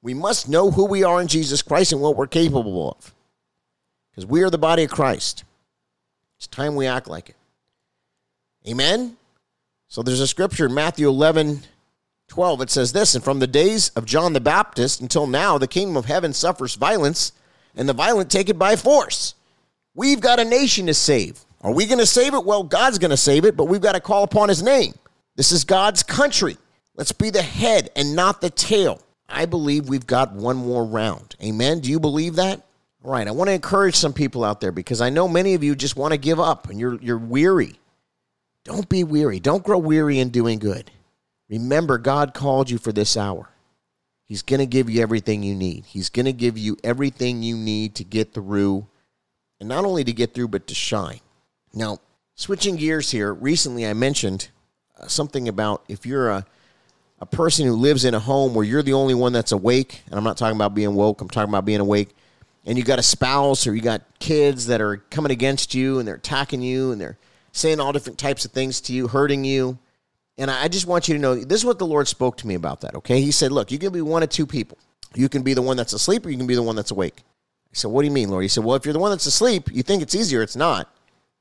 We 0.00 0.14
must 0.14 0.48
know 0.48 0.70
who 0.70 0.84
we 0.84 1.02
are 1.02 1.20
in 1.20 1.26
Jesus 1.26 1.60
Christ 1.60 1.92
and 1.92 2.00
what 2.00 2.16
we're 2.16 2.28
capable 2.28 2.90
of. 2.90 3.12
Because 4.10 4.26
we 4.26 4.42
are 4.42 4.50
the 4.50 4.58
body 4.58 4.84
of 4.84 4.90
Christ. 4.90 5.42
It's 6.36 6.46
time 6.46 6.76
we 6.76 6.86
act 6.86 7.08
like 7.08 7.30
it. 7.30 7.36
Amen? 8.68 9.16
So 9.88 10.02
there's 10.02 10.20
a 10.20 10.28
scripture 10.28 10.66
in 10.66 10.74
Matthew 10.74 11.08
11, 11.08 11.62
12. 12.28 12.60
It 12.60 12.70
says 12.70 12.92
this 12.92 13.16
And 13.16 13.24
from 13.24 13.40
the 13.40 13.46
days 13.48 13.88
of 13.90 14.04
John 14.04 14.34
the 14.34 14.40
Baptist 14.40 15.00
until 15.00 15.26
now, 15.26 15.58
the 15.58 15.66
kingdom 15.66 15.96
of 15.96 16.04
heaven 16.04 16.32
suffers 16.32 16.76
violence 16.76 17.32
and 17.76 17.88
the 17.88 17.92
violent 17.92 18.30
take 18.30 18.48
it 18.48 18.58
by 18.58 18.76
force. 18.76 19.34
We've 19.94 20.20
got 20.20 20.40
a 20.40 20.44
nation 20.44 20.86
to 20.86 20.94
save. 20.94 21.44
Are 21.60 21.72
we 21.72 21.86
going 21.86 21.98
to 21.98 22.06
save 22.06 22.34
it? 22.34 22.44
Well, 22.44 22.62
God's 22.62 22.98
going 22.98 23.10
to 23.10 23.16
save 23.16 23.44
it, 23.44 23.56
but 23.56 23.64
we've 23.64 23.80
got 23.80 23.94
to 23.94 24.00
call 24.00 24.22
upon 24.22 24.48
his 24.48 24.62
name. 24.62 24.94
This 25.36 25.52
is 25.52 25.64
God's 25.64 26.02
country. 26.02 26.56
Let's 26.96 27.12
be 27.12 27.30
the 27.30 27.42
head 27.42 27.90
and 27.96 28.14
not 28.14 28.40
the 28.40 28.50
tail. 28.50 29.00
I 29.28 29.46
believe 29.46 29.88
we've 29.88 30.06
got 30.06 30.32
one 30.32 30.56
more 30.56 30.84
round. 30.84 31.36
Amen. 31.42 31.80
Do 31.80 31.90
you 31.90 32.00
believe 32.00 32.36
that? 32.36 32.64
All 33.04 33.12
right. 33.12 33.26
I 33.26 33.30
want 33.30 33.48
to 33.48 33.54
encourage 33.54 33.94
some 33.94 34.12
people 34.12 34.42
out 34.44 34.60
there 34.60 34.72
because 34.72 35.00
I 35.00 35.10
know 35.10 35.28
many 35.28 35.54
of 35.54 35.62
you 35.62 35.76
just 35.76 35.96
want 35.96 36.12
to 36.12 36.18
give 36.18 36.40
up 36.40 36.68
and 36.68 36.80
you're 36.80 37.00
you're 37.00 37.18
weary. 37.18 37.78
Don't 38.64 38.88
be 38.88 39.04
weary. 39.04 39.40
Don't 39.40 39.62
grow 39.62 39.78
weary 39.78 40.18
in 40.18 40.30
doing 40.30 40.58
good. 40.58 40.90
Remember, 41.48 41.98
God 41.98 42.34
called 42.34 42.68
you 42.68 42.78
for 42.78 42.92
this 42.92 43.16
hour. 43.16 43.48
He's 44.28 44.42
going 44.42 44.60
to 44.60 44.66
give 44.66 44.90
you 44.90 45.00
everything 45.00 45.42
you 45.42 45.54
need. 45.54 45.86
He's 45.86 46.10
going 46.10 46.26
to 46.26 46.34
give 46.34 46.58
you 46.58 46.76
everything 46.84 47.42
you 47.42 47.56
need 47.56 47.94
to 47.94 48.04
get 48.04 48.34
through, 48.34 48.86
and 49.58 49.68
not 49.68 49.86
only 49.86 50.04
to 50.04 50.12
get 50.12 50.34
through, 50.34 50.48
but 50.48 50.66
to 50.66 50.74
shine. 50.74 51.20
Now, 51.72 51.98
switching 52.34 52.76
gears 52.76 53.10
here, 53.10 53.32
recently 53.32 53.86
I 53.86 53.94
mentioned 53.94 54.50
uh, 55.00 55.06
something 55.06 55.48
about 55.48 55.82
if 55.88 56.04
you're 56.04 56.28
a, 56.28 56.46
a 57.20 57.26
person 57.26 57.66
who 57.66 57.72
lives 57.72 58.04
in 58.04 58.12
a 58.12 58.20
home 58.20 58.54
where 58.54 58.66
you're 58.66 58.82
the 58.82 58.92
only 58.92 59.14
one 59.14 59.32
that's 59.32 59.52
awake, 59.52 60.02
and 60.06 60.14
I'm 60.14 60.24
not 60.24 60.36
talking 60.36 60.56
about 60.56 60.74
being 60.74 60.94
woke, 60.94 61.22
I'm 61.22 61.30
talking 61.30 61.48
about 61.48 61.64
being 61.64 61.80
awake, 61.80 62.14
and 62.66 62.76
you 62.76 62.84
got 62.84 62.98
a 62.98 63.02
spouse 63.02 63.66
or 63.66 63.74
you 63.74 63.80
got 63.80 64.02
kids 64.18 64.66
that 64.66 64.82
are 64.82 64.98
coming 65.10 65.32
against 65.32 65.74
you 65.74 65.98
and 65.98 66.06
they're 66.06 66.16
attacking 66.16 66.60
you 66.60 66.92
and 66.92 67.00
they're 67.00 67.16
saying 67.52 67.80
all 67.80 67.92
different 67.92 68.18
types 68.18 68.44
of 68.44 68.52
things 68.52 68.82
to 68.82 68.92
you, 68.92 69.08
hurting 69.08 69.42
you 69.42 69.78
and 70.38 70.50
I 70.50 70.68
just 70.68 70.86
want 70.86 71.08
you 71.08 71.14
to 71.14 71.20
know 71.20 71.34
this 71.34 71.60
is 71.60 71.64
what 71.64 71.78
the 71.78 71.86
Lord 71.86 72.06
spoke 72.06 72.36
to 72.38 72.46
me 72.46 72.54
about 72.54 72.80
that, 72.82 72.94
okay? 72.94 73.20
He 73.20 73.32
said, 73.32 73.52
Look, 73.52 73.70
you 73.72 73.78
can 73.78 73.92
be 73.92 74.00
one 74.00 74.22
of 74.22 74.30
two 74.30 74.46
people. 74.46 74.78
You 75.14 75.28
can 75.28 75.42
be 75.42 75.54
the 75.54 75.62
one 75.62 75.76
that's 75.76 75.92
asleep 75.92 76.24
or 76.24 76.30
you 76.30 76.36
can 76.36 76.46
be 76.46 76.54
the 76.54 76.62
one 76.62 76.76
that's 76.76 76.92
awake. 76.92 77.24
I 77.26 77.74
said, 77.74 77.90
What 77.90 78.02
do 78.02 78.06
you 78.06 78.12
mean, 78.12 78.30
Lord? 78.30 78.42
He 78.42 78.48
said, 78.48 78.64
Well, 78.64 78.76
if 78.76 78.86
you're 78.86 78.92
the 78.92 79.00
one 79.00 79.10
that's 79.10 79.26
asleep, 79.26 79.68
you 79.72 79.82
think 79.82 80.00
it's 80.00 80.14
easier. 80.14 80.42
It's 80.42 80.56
not. 80.56 80.88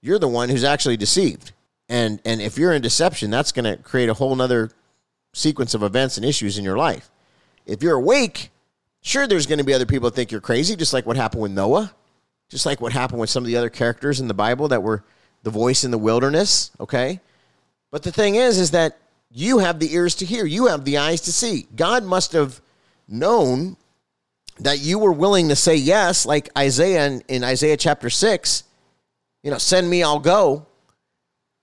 You're 0.02 0.20
the 0.20 0.28
one 0.28 0.50
who's 0.50 0.64
actually 0.64 0.98
deceived. 0.98 1.52
And, 1.90 2.20
and 2.26 2.42
if 2.42 2.58
you're 2.58 2.74
in 2.74 2.82
deception, 2.82 3.30
that's 3.30 3.52
going 3.52 3.66
to 3.66 3.82
create 3.82 4.10
a 4.10 4.14
whole 4.14 4.36
nother 4.36 4.72
sequence 5.34 5.74
of 5.74 5.84
events 5.84 6.18
and 6.18 6.26
issues 6.26 6.58
in 6.58 6.66
your 6.66 6.78
life. 6.78 7.10
If 7.66 7.84
you're 7.84 7.96
awake, 7.96 8.52
sure, 9.02 9.28
there's 9.28 9.46
going 9.46 9.60
to 9.60 9.64
be 9.64 9.74
other 9.74 9.86
people 9.86 10.10
that 10.10 10.16
think 10.16 10.32
you're 10.32 10.42
crazy, 10.42 10.76
just 10.76 10.94
like 10.94 11.06
what 11.06 11.16
happened 11.16 11.44
with 11.44 11.52
Noah, 11.52 11.94
just 12.50 12.66
like 12.66 12.82
what 12.82 12.94
happened 12.94 13.20
with 13.20 13.30
some 13.30 13.44
of 13.44 13.48
the 13.48 13.58
other 13.58 13.70
characters 13.70 14.20
in 14.20 14.28
the 14.28 14.34
Bible 14.34 14.68
that 14.70 14.84
were 14.84 15.04
the 15.44 15.50
voice 15.50 15.84
in 15.84 15.92
the 15.92 15.98
wilderness, 15.98 16.72
okay? 16.80 17.22
But 17.92 18.04
the 18.04 18.12
thing 18.12 18.36
is, 18.36 18.60
is 18.60 18.72
that 18.72 18.98
you 19.32 19.60
have 19.60 19.80
the 19.80 19.94
ears 19.94 20.16
to 20.16 20.26
hear, 20.26 20.46
you 20.46 20.68
have 20.68 20.86
the 20.86 20.98
eyes 20.98 21.22
to 21.22 21.34
see. 21.34 21.68
God 21.76 22.04
must 22.04 22.32
have 22.34 22.62
known 23.08 23.78
that 24.60 24.80
you 24.80 25.00
were 25.00 25.12
willing 25.12 25.50
to 25.50 25.56
say 25.56 25.76
yes, 25.76 26.26
like 26.26 26.50
Isaiah 26.58 27.08
in, 27.08 27.22
in 27.28 27.44
Isaiah 27.44 27.78
chapter 27.78 28.10
6, 28.10 28.64
you 29.44 29.52
know, 29.52 29.58
send 29.58 29.90
me, 29.90 30.04
I'll 30.04 30.20
go. 30.20 30.66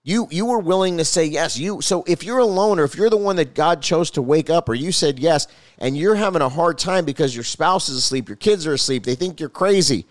You 0.07 0.29
you 0.31 0.45
were 0.45 0.59
willing 0.59 0.99
to 0.99 1.05
say 1.05 1.25
yes. 1.25 1.59
You 1.59 1.81
so 1.81 2.05
if 2.07 2.23
you're 2.23 2.39
alone 2.39 2.79
or 2.79 2.85
if 2.85 2.95
you're 2.95 3.09
the 3.09 3.17
one 3.17 3.37
that 3.37 3.55
God 3.55 3.81
chose 3.81 4.11
to 4.13 4.23
wake 4.23 4.51
up 4.51 4.69
or 4.69 4.75
you 4.75 4.93
said 4.93 5.19
yes 5.19 5.47
and 5.79 5.97
you're 5.97 6.15
having 6.15 6.43
a 6.43 6.49
hard 6.51 6.77
time 6.77 7.07
because 7.07 7.35
your 7.35 7.43
spouse 7.43 7.89
is 7.89 7.97
asleep, 7.97 8.29
your 8.29 8.37
kids 8.37 8.67
are 8.67 8.75
asleep, 8.75 9.05
they 9.05 9.15
think 9.15 9.41
you're 9.41 9.49
crazy, 9.49 10.05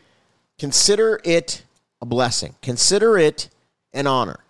consider 0.58 1.22
it 1.24 1.64
a 2.02 2.08
blessing. 2.08 2.56
Consider 2.62 3.20
it 3.20 3.50
an 3.94 4.08
honor. 4.08 4.43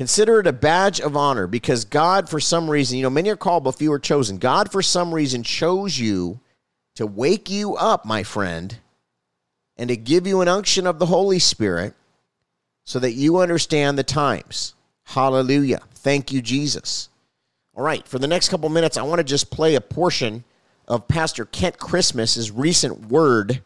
Consider 0.00 0.40
it 0.40 0.46
a 0.46 0.52
badge 0.54 0.98
of 0.98 1.14
honor 1.14 1.46
because 1.46 1.84
God, 1.84 2.26
for 2.26 2.40
some 2.40 2.70
reason, 2.70 2.96
you 2.96 3.02
know, 3.02 3.10
many 3.10 3.28
are 3.28 3.36
called, 3.36 3.64
but 3.64 3.72
few 3.72 3.92
are 3.92 3.98
chosen. 3.98 4.38
God, 4.38 4.72
for 4.72 4.80
some 4.80 5.14
reason, 5.14 5.42
chose 5.42 5.98
you 5.98 6.40
to 6.94 7.06
wake 7.06 7.50
you 7.50 7.76
up, 7.76 8.06
my 8.06 8.22
friend, 8.22 8.78
and 9.76 9.88
to 9.88 9.98
give 9.98 10.26
you 10.26 10.40
an 10.40 10.48
unction 10.48 10.86
of 10.86 10.98
the 10.98 11.04
Holy 11.04 11.38
Spirit 11.38 11.92
so 12.86 12.98
that 12.98 13.12
you 13.12 13.40
understand 13.40 13.98
the 13.98 14.02
times. 14.02 14.74
Hallelujah. 15.04 15.82
Thank 15.96 16.32
you, 16.32 16.40
Jesus. 16.40 17.10
All 17.74 17.84
right, 17.84 18.08
for 18.08 18.18
the 18.18 18.26
next 18.26 18.48
couple 18.48 18.70
minutes, 18.70 18.96
I 18.96 19.02
want 19.02 19.18
to 19.18 19.24
just 19.24 19.50
play 19.50 19.74
a 19.74 19.82
portion 19.82 20.44
of 20.88 21.08
Pastor 21.08 21.44
Kent 21.44 21.76
Christmas's 21.76 22.50
recent 22.50 23.10
word. 23.10 23.60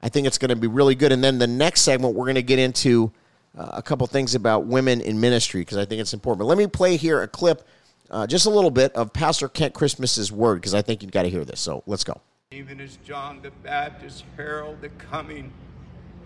I 0.00 0.08
think 0.08 0.26
it's 0.26 0.38
going 0.38 0.48
to 0.48 0.56
be 0.56 0.66
really 0.66 0.94
good. 0.94 1.12
And 1.12 1.22
then 1.22 1.38
the 1.38 1.46
next 1.46 1.82
segment, 1.82 2.14
we're 2.14 2.24
going 2.24 2.36
to 2.36 2.42
get 2.42 2.58
into 2.58 3.12
uh, 3.56 3.70
a 3.74 3.82
couple 3.82 4.06
things 4.06 4.34
about 4.34 4.66
women 4.66 5.00
in 5.00 5.20
ministry 5.20 5.60
because 5.60 5.76
I 5.76 5.84
think 5.84 6.00
it's 6.00 6.14
important. 6.14 6.40
But 6.40 6.46
let 6.46 6.58
me 6.58 6.66
play 6.66 6.96
here 6.96 7.22
a 7.22 7.28
clip, 7.28 7.66
uh, 8.10 8.26
just 8.26 8.46
a 8.46 8.50
little 8.50 8.70
bit 8.70 8.92
of 8.94 9.12
Pastor 9.12 9.48
Kent 9.48 9.74
Christmas's 9.74 10.32
word 10.32 10.56
because 10.56 10.74
I 10.74 10.82
think 10.82 11.02
you've 11.02 11.12
got 11.12 11.22
to 11.22 11.30
hear 11.30 11.44
this. 11.44 11.60
So 11.60 11.82
let's 11.86 12.04
go. 12.04 12.20
Even 12.50 12.80
as 12.80 12.96
John 12.98 13.40
the 13.42 13.50
Baptist 13.50 14.24
heralded 14.36 14.80
the 14.80 14.88
coming 14.88 15.52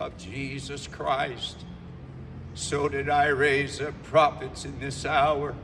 of 0.01 0.17
Jesus 0.17 0.87
Christ, 0.87 1.65
so 2.55 2.89
did 2.89 3.09
I 3.09 3.29
raise 3.29 3.81
up 3.81 4.01
prophets 4.03 4.65
in 4.65 4.79
this 4.81 5.05
hour, 5.05 5.55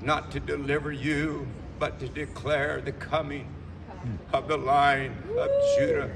not 0.00 0.30
to 0.32 0.40
deliver 0.40 0.90
you, 0.90 1.46
but 1.78 2.00
to 2.00 2.08
declare 2.08 2.80
the 2.80 2.92
coming 2.92 3.48
of 4.32 4.48
the 4.48 4.56
line 4.56 5.16
of 5.38 5.50
Judah. 5.78 6.10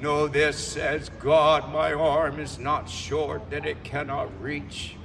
Know 0.00 0.28
this, 0.28 0.56
says 0.56 1.10
God, 1.20 1.70
my 1.70 1.92
arm 1.92 2.40
is 2.40 2.58
not 2.58 2.88
short 2.88 3.50
that 3.50 3.66
it 3.66 3.84
cannot 3.84 4.28
reach, 4.40 4.96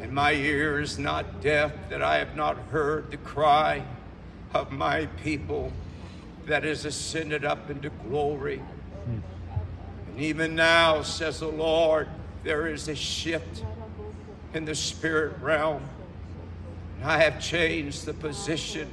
and 0.00 0.12
my 0.12 0.32
ear 0.32 0.80
is 0.80 0.98
not 0.98 1.40
deaf 1.40 1.70
that 1.90 2.02
I 2.02 2.18
have 2.18 2.34
not 2.34 2.56
heard 2.70 3.12
the 3.12 3.18
cry 3.18 3.84
of 4.52 4.72
my 4.72 5.06
people 5.22 5.72
that 6.46 6.64
is 6.64 6.84
ascended 6.84 7.44
up 7.44 7.70
into 7.70 7.90
glory. 8.08 8.60
And 9.06 10.20
even 10.20 10.56
now, 10.56 11.02
says 11.02 11.38
the 11.38 11.46
Lord, 11.46 12.08
there 12.42 12.66
is 12.66 12.88
a 12.88 12.96
shift 12.96 13.62
in 14.54 14.64
the 14.64 14.74
spirit 14.74 15.38
realm. 15.40 15.82
And 16.96 17.10
I 17.10 17.18
have 17.18 17.40
changed 17.40 18.06
the 18.06 18.14
position 18.14 18.88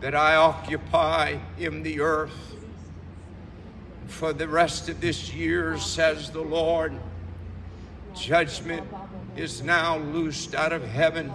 that 0.00 0.14
I 0.14 0.36
occupy 0.36 1.38
in 1.58 1.82
the 1.82 2.00
earth. 2.00 2.55
For 4.06 4.32
the 4.32 4.48
rest 4.48 4.88
of 4.88 5.00
this 5.00 5.32
year, 5.34 5.78
says 5.78 6.30
the 6.30 6.40
Lord, 6.40 6.94
judgment 8.14 8.86
is 9.36 9.62
now 9.62 9.98
loosed 9.98 10.54
out 10.54 10.72
of 10.72 10.84
heaven 10.84 11.32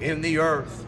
in 0.00 0.20
the 0.22 0.38
earth. 0.38 0.86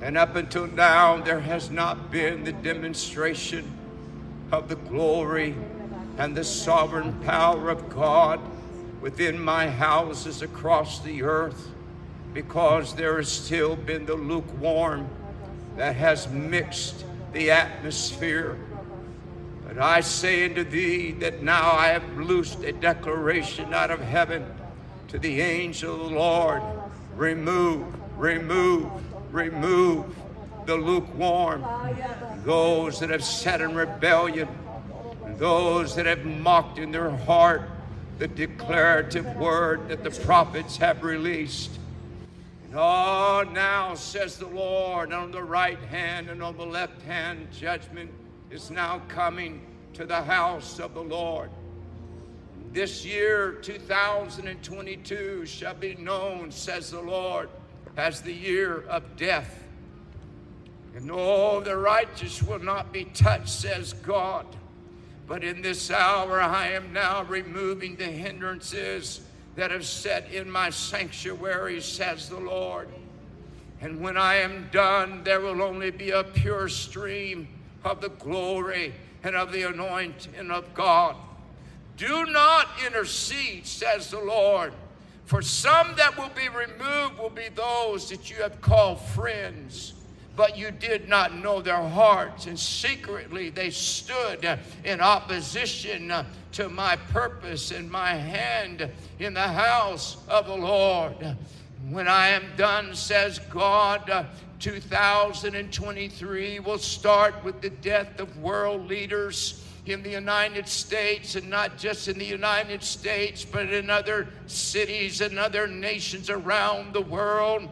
And 0.00 0.16
up 0.16 0.36
until 0.36 0.66
now, 0.66 1.16
there 1.18 1.40
has 1.40 1.70
not 1.70 2.10
been 2.10 2.44
the 2.44 2.52
demonstration 2.52 3.72
of 4.52 4.68
the 4.68 4.76
glory 4.76 5.54
and 6.18 6.36
the 6.36 6.44
sovereign 6.44 7.12
power 7.24 7.70
of 7.70 7.88
God 7.88 8.40
within 9.00 9.38
my 9.38 9.68
houses 9.68 10.42
across 10.42 11.00
the 11.00 11.22
earth 11.22 11.68
because 12.34 12.94
there 12.94 13.16
has 13.16 13.28
still 13.28 13.76
been 13.76 14.06
the 14.06 14.14
lukewarm 14.14 15.08
that 15.76 15.96
has 15.96 16.28
mixed 16.28 17.04
the 17.36 17.50
atmosphere. 17.50 18.56
But 19.68 19.78
I 19.78 20.00
say 20.00 20.46
unto 20.46 20.64
thee 20.64 21.12
that 21.12 21.42
now 21.42 21.72
I 21.72 21.88
have 21.88 22.16
loosed 22.16 22.64
a 22.64 22.72
declaration 22.72 23.74
out 23.74 23.90
of 23.90 24.00
heaven 24.00 24.46
to 25.08 25.18
the 25.18 25.42
angel 25.42 25.94
of 25.94 26.10
the 26.10 26.16
Lord 26.16 26.62
remove, 27.14 27.84
remove, 28.18 28.90
remove 29.34 30.16
the 30.64 30.76
lukewarm, 30.76 31.62
those 32.44 33.00
that 33.00 33.10
have 33.10 33.22
sat 33.22 33.60
in 33.60 33.74
rebellion, 33.74 34.48
those 35.36 35.94
that 35.96 36.06
have 36.06 36.24
mocked 36.24 36.78
in 36.78 36.90
their 36.90 37.10
heart 37.10 37.68
the 38.18 38.28
declarative 38.28 39.36
word 39.36 39.90
that 39.90 40.02
the 40.02 40.10
prophets 40.10 40.78
have 40.78 41.02
released. 41.02 41.78
Oh, 42.78 43.42
now, 43.52 43.94
says 43.94 44.36
the 44.36 44.48
Lord, 44.48 45.10
on 45.10 45.30
the 45.30 45.42
right 45.42 45.78
hand 45.78 46.28
and 46.28 46.42
on 46.42 46.58
the 46.58 46.66
left 46.66 47.00
hand, 47.02 47.48
judgment 47.50 48.10
is 48.50 48.70
now 48.70 49.00
coming 49.08 49.62
to 49.94 50.04
the 50.04 50.20
house 50.20 50.78
of 50.78 50.92
the 50.92 51.00
Lord. 51.00 51.48
This 52.72 53.02
year, 53.02 53.52
2022, 53.62 55.46
shall 55.46 55.72
be 55.72 55.94
known, 55.94 56.50
says 56.50 56.90
the 56.90 57.00
Lord, 57.00 57.48
as 57.96 58.20
the 58.20 58.34
year 58.34 58.84
of 58.90 59.16
death. 59.16 59.64
And 60.94 61.10
oh, 61.10 61.60
the 61.60 61.78
righteous 61.78 62.42
will 62.42 62.58
not 62.58 62.92
be 62.92 63.06
touched, 63.06 63.48
says 63.48 63.94
God. 63.94 64.44
But 65.26 65.42
in 65.42 65.62
this 65.62 65.90
hour, 65.90 66.42
I 66.42 66.72
am 66.72 66.92
now 66.92 67.22
removing 67.22 67.96
the 67.96 68.04
hindrances 68.04 69.22
that 69.56 69.70
have 69.70 69.86
set 69.86 70.30
in 70.30 70.50
my 70.50 70.70
sanctuary, 70.70 71.80
says 71.80 72.28
the 72.28 72.38
Lord. 72.38 72.88
And 73.80 74.00
when 74.00 74.16
I 74.16 74.36
am 74.36 74.68
done, 74.70 75.24
there 75.24 75.40
will 75.40 75.62
only 75.62 75.90
be 75.90 76.10
a 76.10 76.24
pure 76.24 76.68
stream 76.68 77.48
of 77.84 78.00
the 78.00 78.10
glory 78.10 78.94
and 79.22 79.34
of 79.34 79.52
the 79.52 79.62
anointing 79.62 80.50
of 80.50 80.72
God. 80.74 81.16
Do 81.96 82.26
not 82.26 82.68
intercede, 82.84 83.66
says 83.66 84.10
the 84.10 84.20
Lord. 84.20 84.72
For 85.24 85.42
some 85.42 85.94
that 85.96 86.16
will 86.16 86.30
be 86.30 86.48
removed 86.48 87.18
will 87.18 87.30
be 87.30 87.48
those 87.54 88.10
that 88.10 88.30
you 88.30 88.36
have 88.36 88.60
called 88.60 89.00
friends 89.00 89.94
but 90.36 90.56
you 90.56 90.70
did 90.70 91.08
not 91.08 91.34
know 91.34 91.62
their 91.62 91.82
hearts, 91.82 92.46
and 92.46 92.58
secretly 92.58 93.50
they 93.50 93.70
stood 93.70 94.58
in 94.84 95.00
opposition 95.00 96.12
to 96.52 96.68
my 96.68 96.96
purpose 96.96 97.70
and 97.70 97.90
my 97.90 98.12
hand 98.12 98.88
in 99.18 99.34
the 99.34 99.40
house 99.40 100.18
of 100.28 100.46
the 100.46 100.56
Lord. 100.56 101.36
When 101.88 102.08
I 102.08 102.28
am 102.28 102.44
done, 102.56 102.94
says 102.94 103.38
God, 103.50 104.08
uh, 104.10 104.24
2023 104.58 106.60
will 106.60 106.78
start 106.78 107.44
with 107.44 107.60
the 107.60 107.70
death 107.70 108.18
of 108.18 108.36
world 108.38 108.86
leaders 108.86 109.62
in 109.86 110.02
the 110.02 110.10
United 110.10 110.66
States, 110.66 111.36
and 111.36 111.48
not 111.48 111.78
just 111.78 112.08
in 112.08 112.18
the 112.18 112.24
United 112.24 112.82
States, 112.82 113.44
but 113.44 113.72
in 113.72 113.88
other 113.88 114.26
cities 114.46 115.20
and 115.20 115.38
other 115.38 115.66
nations 115.66 116.28
around 116.28 116.92
the 116.92 117.02
world 117.02 117.68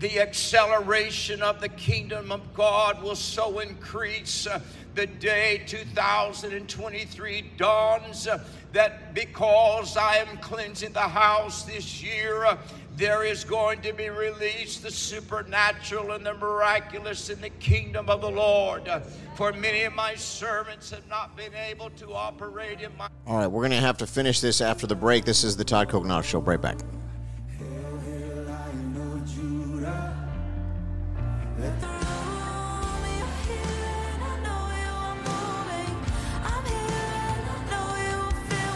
the 0.00 0.18
acceleration 0.18 1.42
of 1.42 1.60
the 1.60 1.68
kingdom 1.68 2.32
of 2.32 2.54
God 2.54 3.02
will 3.02 3.14
so 3.14 3.60
increase. 3.60 4.46
Uh, 4.46 4.60
the 4.94 5.06
day 5.06 5.62
2023 5.66 7.50
dawns 7.56 8.26
uh, 8.26 8.42
that 8.72 9.14
because 9.14 9.96
I 9.96 10.16
am 10.16 10.38
cleansing 10.38 10.92
the 10.92 11.00
house 11.00 11.62
this 11.62 12.02
year, 12.02 12.44
uh, 12.44 12.56
there 12.96 13.24
is 13.24 13.44
going 13.44 13.82
to 13.82 13.92
be 13.92 14.08
released 14.08 14.82
the 14.82 14.90
supernatural 14.90 16.12
and 16.12 16.26
the 16.26 16.34
miraculous 16.34 17.30
in 17.30 17.40
the 17.40 17.50
kingdom 17.50 18.08
of 18.08 18.20
the 18.22 18.30
Lord. 18.30 18.90
For 19.36 19.52
many 19.52 19.82
of 19.82 19.94
my 19.94 20.14
servants 20.14 20.90
have 20.90 21.06
not 21.08 21.36
been 21.36 21.54
able 21.54 21.90
to 21.90 22.12
operate 22.12 22.80
in 22.80 22.96
my. 22.96 23.08
All 23.26 23.36
right, 23.36 23.46
we're 23.46 23.62
going 23.62 23.70
to 23.70 23.86
have 23.86 23.98
to 23.98 24.06
finish 24.06 24.40
this 24.40 24.60
after 24.60 24.86
the 24.86 24.96
break. 24.96 25.24
This 25.24 25.44
is 25.44 25.56
the 25.56 25.64
Todd 25.64 25.88
Coconato 25.88 26.24
Show. 26.24 26.40
Right 26.40 26.60
back. 26.60 26.78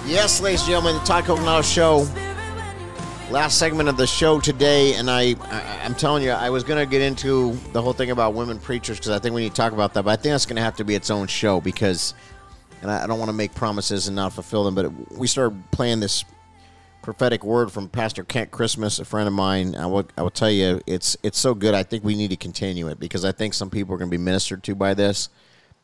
Yes, 0.06 0.40
ladies 0.40 0.60
and 0.60 0.68
gentlemen, 0.68 0.96
the 0.96 1.00
Todd 1.00 1.24
Coconato 1.24 1.64
Show. 1.64 2.06
Last 3.30 3.58
segment 3.58 3.88
of 3.88 3.96
the 3.96 4.06
show 4.06 4.38
today, 4.38 4.94
and 4.94 5.10
I, 5.10 5.34
I 5.50 5.60
am 5.82 5.94
telling 5.94 6.22
you, 6.22 6.30
I 6.30 6.50
was 6.50 6.62
going 6.62 6.78
to 6.78 6.88
get 6.88 7.00
into 7.00 7.52
the 7.72 7.80
whole 7.80 7.94
thing 7.94 8.10
about 8.10 8.34
women 8.34 8.58
preachers 8.58 8.98
because 8.98 9.10
I 9.10 9.18
think 9.18 9.34
we 9.34 9.42
need 9.42 9.50
to 9.50 9.54
talk 9.54 9.72
about 9.72 9.94
that. 9.94 10.04
But 10.04 10.10
I 10.10 10.16
think 10.16 10.34
that's 10.34 10.44
going 10.44 10.56
to 10.56 10.62
have 10.62 10.76
to 10.76 10.84
be 10.84 10.94
its 10.94 11.10
own 11.10 11.26
show 11.26 11.60
because, 11.60 12.12
and 12.82 12.90
I, 12.90 13.04
I 13.04 13.06
don't 13.06 13.18
want 13.18 13.30
to 13.30 13.36
make 13.36 13.54
promises 13.54 14.06
and 14.06 14.14
not 14.14 14.34
fulfill 14.34 14.64
them. 14.64 14.74
But 14.74 15.16
we 15.16 15.26
started 15.26 15.58
playing 15.70 16.00
this 16.00 16.24
prophetic 17.04 17.44
word 17.44 17.70
from 17.70 17.86
Pastor 17.86 18.24
Kent 18.24 18.50
Christmas, 18.50 18.98
a 18.98 19.04
friend 19.04 19.28
of 19.28 19.34
mine. 19.34 19.76
I 19.76 19.84
will, 19.84 20.08
I 20.16 20.22
will 20.22 20.30
tell 20.30 20.50
you, 20.50 20.80
it's 20.86 21.18
it's 21.22 21.38
so 21.38 21.54
good. 21.54 21.74
I 21.74 21.82
think 21.82 22.02
we 22.02 22.16
need 22.16 22.30
to 22.30 22.36
continue 22.36 22.88
it 22.88 22.98
because 22.98 23.26
I 23.26 23.30
think 23.30 23.52
some 23.52 23.68
people 23.68 23.94
are 23.94 23.98
going 23.98 24.10
to 24.10 24.16
be 24.16 24.22
ministered 24.22 24.62
to 24.64 24.74
by 24.74 24.94
this. 24.94 25.28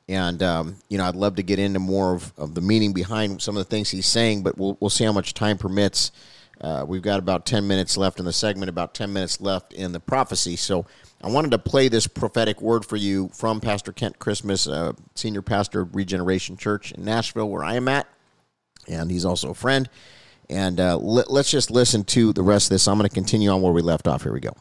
And, 0.09 0.43
um, 0.43 0.77
you 0.89 0.97
know, 0.97 1.05
I'd 1.05 1.15
love 1.15 1.37
to 1.37 1.43
get 1.43 1.59
into 1.59 1.79
more 1.79 2.15
of, 2.15 2.33
of 2.39 2.55
the 2.55 2.63
meaning 2.63 2.95
behind 2.95 3.43
some 3.43 3.57
of 3.57 3.61
the 3.61 3.69
things 3.69 3.91
he's 3.91 4.07
saying, 4.07 4.43
but 4.43 4.57
we'll, 4.57 4.77
we'll 4.81 4.91
see 4.91 5.05
how 5.05 5.13
much 5.13 5.35
time 5.35 5.59
permits. 5.59 6.11
Uh, 6.59 6.85
we've 6.89 7.03
got 7.03 7.19
about 7.19 7.45
10 7.47 7.69
minutes 7.69 7.99
left 7.99 8.19
in 8.19 8.25
the 8.25 8.33
segment, 8.33 8.71
about 8.71 8.95
10 8.95 9.13
minutes 9.13 9.43
left 9.43 9.75
in 9.75 9.93
the 9.93 10.01
prophecy. 10.01 10.57
So 10.57 10.87
I 11.23 11.29
wanted 11.29 11.51
to 11.51 11.59
play 11.59 11.89
this 11.89 12.07
prophetic 12.07 12.63
word 12.63 12.85
for 12.85 12.97
you 12.97 13.29
from 13.35 13.61
Pastor 13.61 13.93
Kent 13.93 14.19
Christmas, 14.19 14.67
uh, 14.67 14.95
senior 15.15 15.43
pastor 15.43 15.83
of 15.83 15.95
Regeneration 15.95 16.57
Church 16.57 16.93
in 16.93 17.05
Nashville, 17.05 17.49
where 17.51 17.63
I 17.63 17.77
am 17.77 17.89
at. 17.89 18.09
And 18.89 19.11
he's 19.11 19.27
also 19.27 19.51
a 19.51 19.55
friend. 19.55 19.89
And 20.51 20.81
uh, 20.81 20.99
let, 20.99 21.31
let's 21.31 21.51
just 21.51 21.71
listen 21.71 22.03
to 22.05 22.33
the 22.33 22.43
rest 22.43 22.67
of 22.67 22.71
this. 22.71 22.89
I'm 22.89 22.99
going 22.99 23.09
to 23.09 23.15
continue 23.15 23.51
on 23.51 23.63
where 23.63 23.73
we 23.73 23.83
left 23.83 24.09
off. 24.09 24.25
Here 24.25 24.33
we 24.33 24.41
go. 24.41 24.53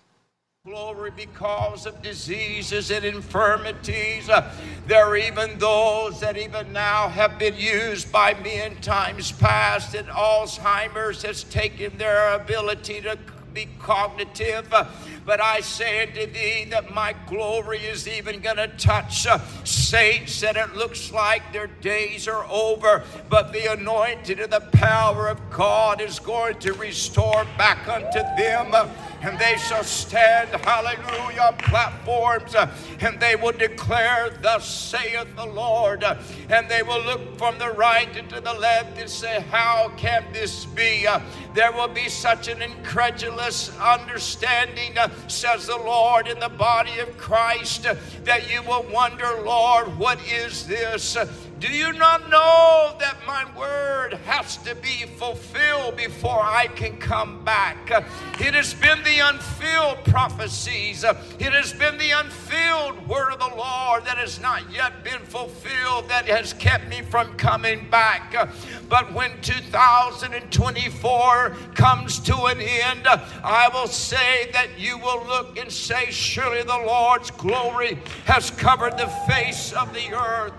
glory 0.64 1.12
because 1.16 1.88
of 1.88 2.00
diseases 2.04 2.92
and 2.92 3.04
infirmities. 3.04 4.30
Uh, 4.30 4.54
there 4.86 5.04
are 5.04 5.18
even 5.18 5.58
those 5.58 6.20
that 6.20 6.38
even 6.38 6.72
now 6.72 7.10
have 7.10 7.40
been 7.40 7.56
used 7.56 8.12
by 8.12 8.36
me 8.42 8.62
in 8.62 8.76
times 8.82 9.32
past, 9.32 9.96
and 9.96 10.08
Alzheimer's 10.10 11.24
has 11.24 11.44
taken 11.46 11.98
their 11.98 12.36
ability 12.36 13.02
to 13.02 13.18
be 13.54 13.68
cognitive. 13.80 14.72
Uh, 14.74 14.86
but 15.26 15.42
I 15.42 15.62
say 15.62 16.08
unto 16.08 16.26
thee 16.26 16.66
that 16.72 16.94
my 16.94 17.16
glory 17.28 17.80
is 17.80 18.08
even 18.08 18.40
going 18.40 18.58
to 18.58 18.68
touch 18.68 19.28
uh, 19.28 19.40
saints 19.64 20.42
that 20.42 20.58
it 20.58 20.76
looks 20.76 21.12
like 21.12 21.54
their 21.54 21.68
days 21.68 22.28
are 22.28 22.46
over, 22.50 23.04
but 23.30 23.54
the 23.54 23.72
anointing 23.72 24.40
and 24.40 24.52
the 24.52 24.62
power 24.74 25.28
of 25.28 25.40
God 25.50 26.02
is 26.02 26.20
going 26.20 26.60
to 26.60 26.74
restore 26.74 27.46
back 27.58 27.88
unto 27.88 28.20
them. 28.38 28.74
And 29.22 29.38
they 29.38 29.58
shall 29.58 29.84
stand, 29.84 30.50
hallelujah, 30.64 31.42
on 31.42 31.58
platforms, 31.58 32.56
and 33.00 33.20
they 33.20 33.36
will 33.36 33.52
declare, 33.52 34.30
Thus 34.42 34.68
saith 34.68 35.36
the 35.36 35.46
Lord. 35.46 36.04
And 36.50 36.70
they 36.70 36.84
will 36.84 37.02
look 37.04 37.38
from 37.38 37.58
the 37.58 37.72
right 37.72 38.16
and 38.16 38.30
to 38.30 38.40
the 38.40 38.54
left 38.54 38.98
and 38.98 39.10
say, 39.10 39.42
How 39.52 39.92
can 39.98 40.26
this 40.32 40.66
be? 40.66 41.08
There 41.54 41.72
will 41.72 41.88
be 41.88 42.10
such 42.10 42.48
an 42.48 42.62
incredulous 42.62 43.78
understanding, 43.80 44.96
says 45.28 45.68
the 45.68 45.78
Lord, 45.78 46.28
in 46.28 46.40
the 46.40 46.50
body 46.50 47.00
of 47.00 47.18
Christ, 47.18 47.84
that 48.24 48.52
you 48.52 48.62
will 48.64 48.86
wonder, 48.92 49.42
Lord, 49.44 49.98
what 49.98 50.20
is 50.28 50.68
this? 50.68 51.18
Do 51.60 51.68
you 51.68 51.92
not 51.92 52.30
know 52.30 52.96
that 53.00 53.18
my 53.28 53.46
word 53.58 54.14
has 54.26 54.56
to 54.64 54.76
be 54.76 55.06
fulfilled 55.18 55.98
before 55.98 56.42
I 56.42 56.68
can 56.68 56.96
come 56.98 57.44
back? 57.44 57.92
It 58.40 58.54
has 58.54 58.74
been 58.74 59.04
the 59.04 59.20
unfilled 59.20 60.06
prophecies, 60.06 61.04
it 61.04 61.52
has 61.52 61.74
been 61.74 61.98
the 61.98 62.12
unfilled 62.12 63.06
word 63.10 63.34
of 63.34 63.40
the 63.40 63.54
Lord 63.58 64.06
that 64.06 64.18
has 64.18 64.40
not 64.40 64.72
yet 64.72 65.04
been 65.04 65.20
fulfilled 65.20 66.08
that 66.08 66.28
has 66.28 66.54
kept 66.54 66.88
me 66.88 67.02
from 67.02 67.36
coming 67.36 67.90
back. 67.90 68.34
But 68.88 69.12
when 69.12 69.32
2024 69.42 71.50
comes 71.76 72.20
to 72.20 72.46
an 72.46 72.62
end, 72.62 73.06
I 73.06 73.70
will 73.74 73.88
say 73.88 74.50
that 74.54 74.80
you 74.80 74.98
will 74.98 75.26
look 75.26 75.60
and 75.60 75.70
say, 75.70 76.10
Surely 76.10 76.64
the 76.64 76.78
Lord's 76.78 77.32
glory 77.32 77.98
has 78.26 78.50
covered 78.50 78.98
the 78.98 79.08
face 79.28 79.74
of 79.74 79.94
the 79.94 80.14
earth. 80.14 80.54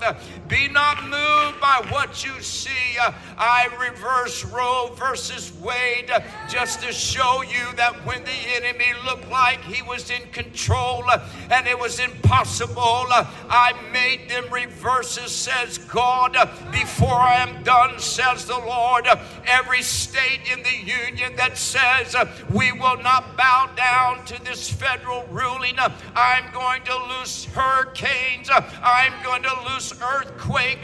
Be 0.46 0.68
not 0.68 0.89
not 0.94 1.02
moved 1.04 1.60
by 1.60 1.86
what 1.90 2.24
you 2.24 2.40
see. 2.40 2.98
Uh, 3.00 3.12
I 3.38 3.68
reverse 3.80 4.44
Roe 4.44 4.92
versus 4.96 5.52
Wade 5.60 6.10
uh, 6.10 6.20
just 6.48 6.82
to 6.82 6.92
show 6.92 7.42
you 7.42 7.72
that 7.76 7.94
when 8.04 8.24
the 8.24 8.38
enemy 8.56 8.92
looked 9.04 9.28
like 9.30 9.62
he 9.62 9.82
was 9.82 10.10
in 10.10 10.22
control 10.32 11.04
uh, 11.08 11.24
and 11.50 11.66
it 11.66 11.78
was 11.78 12.00
impossible, 12.00 13.06
I 13.08 13.74
made 13.92 14.28
them 14.28 14.44
reverses, 14.52 15.32
says 15.32 15.78
God. 15.78 16.36
Before 16.72 17.14
I 17.14 17.36
am 17.36 17.62
done, 17.62 17.98
says 17.98 18.46
the 18.46 18.58
Lord, 18.58 19.06
every 19.46 19.82
state 19.82 20.40
in 20.52 20.62
the 20.62 20.92
union 20.92 21.36
that 21.36 21.56
says 21.56 22.16
we 22.50 22.72
will 22.72 23.00
not 23.02 23.36
bow 23.36 23.70
down 23.76 24.24
to 24.26 24.42
this 24.44 24.70
federal 24.70 25.24
ruling, 25.30 25.76
I'm 26.16 26.52
going 26.52 26.82
to 26.84 26.96
loose 26.96 27.44
hurricanes, 27.44 28.50
I'm 28.50 29.22
going 29.22 29.42
to 29.42 29.72
loose 29.72 29.92
earthquakes 30.02 30.79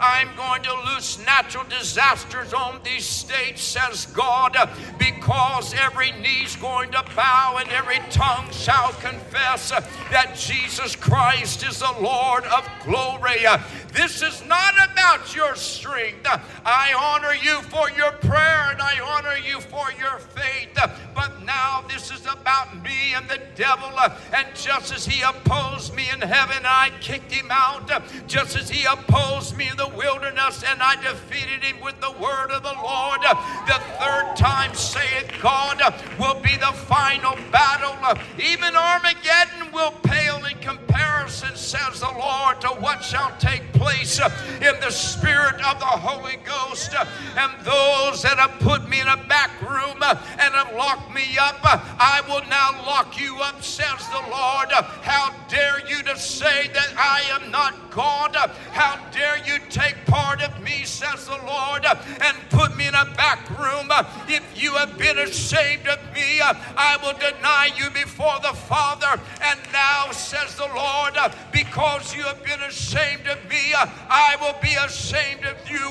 I'm 0.00 0.34
going 0.36 0.62
to 0.62 0.74
loose 0.92 1.24
natural 1.24 1.64
disasters 1.64 2.52
on 2.52 2.80
these 2.84 3.04
states, 3.04 3.62
says 3.62 4.06
God, 4.06 4.56
because 4.98 5.74
every 5.74 6.12
knee's 6.12 6.56
going 6.56 6.90
to 6.92 7.04
bow 7.14 7.58
and 7.60 7.68
every 7.70 8.00
tongue 8.10 8.50
shall 8.50 8.92
confess 8.92 9.70
that 9.70 10.36
Jesus 10.36 10.96
Christ 10.96 11.66
is 11.66 11.78
the 11.78 11.94
Lord 12.00 12.44
of 12.44 12.68
glory. 12.84 13.44
This 13.92 14.22
is 14.22 14.44
not 14.46 14.74
about 14.90 15.34
your 15.34 15.54
strength. 15.56 16.26
I 16.64 16.92
honor 16.98 17.34
you 17.34 17.62
for 17.62 17.90
your 17.90 18.12
prayer 18.12 18.70
and 18.70 18.80
I 18.80 19.00
honor 19.00 19.36
you 19.36 19.60
for 19.60 19.86
your 19.98 20.18
faith. 20.18 20.76
But 21.14 21.42
now 21.44 21.82
this 21.88 22.10
is 22.10 22.26
about 22.26 22.82
me 22.82 23.14
and 23.14 23.28
the 23.28 23.40
devil. 23.54 23.90
And 24.34 24.46
just 24.54 24.92
as 24.92 25.06
he 25.06 25.22
opposed 25.22 25.94
me 25.94 26.10
in 26.12 26.20
heaven, 26.20 26.64
I 26.64 26.90
kicked 27.00 27.32
him 27.32 27.48
out. 27.50 27.90
Just 28.26 28.56
as 28.56 28.68
he 28.68 28.84
opposed 28.84 29.35
me 29.36 29.68
in 29.68 29.76
the 29.76 29.88
wilderness 29.88 30.64
and 30.66 30.82
I 30.82 30.96
defeated 30.96 31.62
him 31.62 31.80
with 31.82 32.00
the 32.00 32.12
word 32.12 32.50
of 32.50 32.62
the 32.62 32.72
Lord. 32.82 33.20
The 33.66 33.80
third 34.00 34.34
time, 34.36 34.72
saith 34.74 35.30
God, 35.42 35.82
will 36.18 36.40
be 36.40 36.56
the 36.56 36.72
final 36.88 37.36
battle. 37.52 37.94
Even 38.42 38.74
Armageddon 38.74 39.72
will 39.72 39.92
pale 40.02 40.42
in 40.46 40.58
comparison, 40.58 41.54
says 41.54 42.00
the 42.00 42.12
Lord, 42.18 42.60
to 42.62 42.68
what 42.68 43.04
shall 43.04 43.32
take 43.38 43.62
place 43.72 44.18
in 44.18 44.74
the 44.80 44.90
spirit 44.90 45.56
of 45.66 45.78
the 45.80 45.86
Holy 45.86 46.36
Ghost. 46.36 46.94
And 47.36 47.52
those 47.64 48.22
that 48.22 48.38
have 48.38 48.58
put 48.60 48.88
me 48.88 49.00
in 49.00 49.08
a 49.08 49.16
back 49.28 49.50
room 49.60 50.02
and 50.02 50.54
have 50.54 50.74
locked 50.74 51.12
me 51.14 51.36
up, 51.38 51.60
I 51.62 52.22
will 52.26 52.46
now 52.48 52.82
lock 52.86 53.20
you 53.20 53.36
up, 53.40 53.62
says 53.62 54.08
the 54.08 54.24
Lord. 54.30 54.70
How 55.02 55.34
dare 55.48 55.86
you 55.88 56.02
to 56.04 56.16
say 56.16 56.68
that 56.68 56.94
I 56.96 57.20
am 57.36 57.50
not 57.50 57.90
God? 57.90 58.34
How 58.72 58.98
dare 59.10 59.25
dare 59.26 59.46
you 59.46 59.58
take 59.70 59.96
part 60.06 60.42
of 60.42 60.62
me, 60.62 60.84
says 60.84 61.26
the 61.26 61.38
Lord, 61.46 61.84
and 61.84 62.36
put 62.50 62.76
me 62.76 62.86
in 62.86 62.94
a 62.94 63.04
back 63.16 63.48
room. 63.58 63.90
If 64.28 64.44
you 64.54 64.72
have 64.74 64.96
been 64.98 65.18
ashamed 65.18 65.86
of 65.88 65.98
me, 66.14 66.40
I 66.40 66.96
will 67.02 67.14
deny 67.14 67.70
you 67.76 67.90
before 67.90 68.38
the 68.42 68.56
Father. 68.56 69.20
And 69.42 69.58
now, 69.72 70.12
says 70.12 70.54
the 70.56 70.68
Lord, 70.74 71.14
because 71.52 72.14
you 72.14 72.22
have 72.22 72.42
been 72.44 72.60
ashamed 72.60 73.26
of 73.26 73.38
me, 73.48 73.74
I 73.74 74.36
will 74.40 74.56
be 74.60 74.74
ashamed 74.74 75.44
of 75.44 75.70
you. 75.70 75.86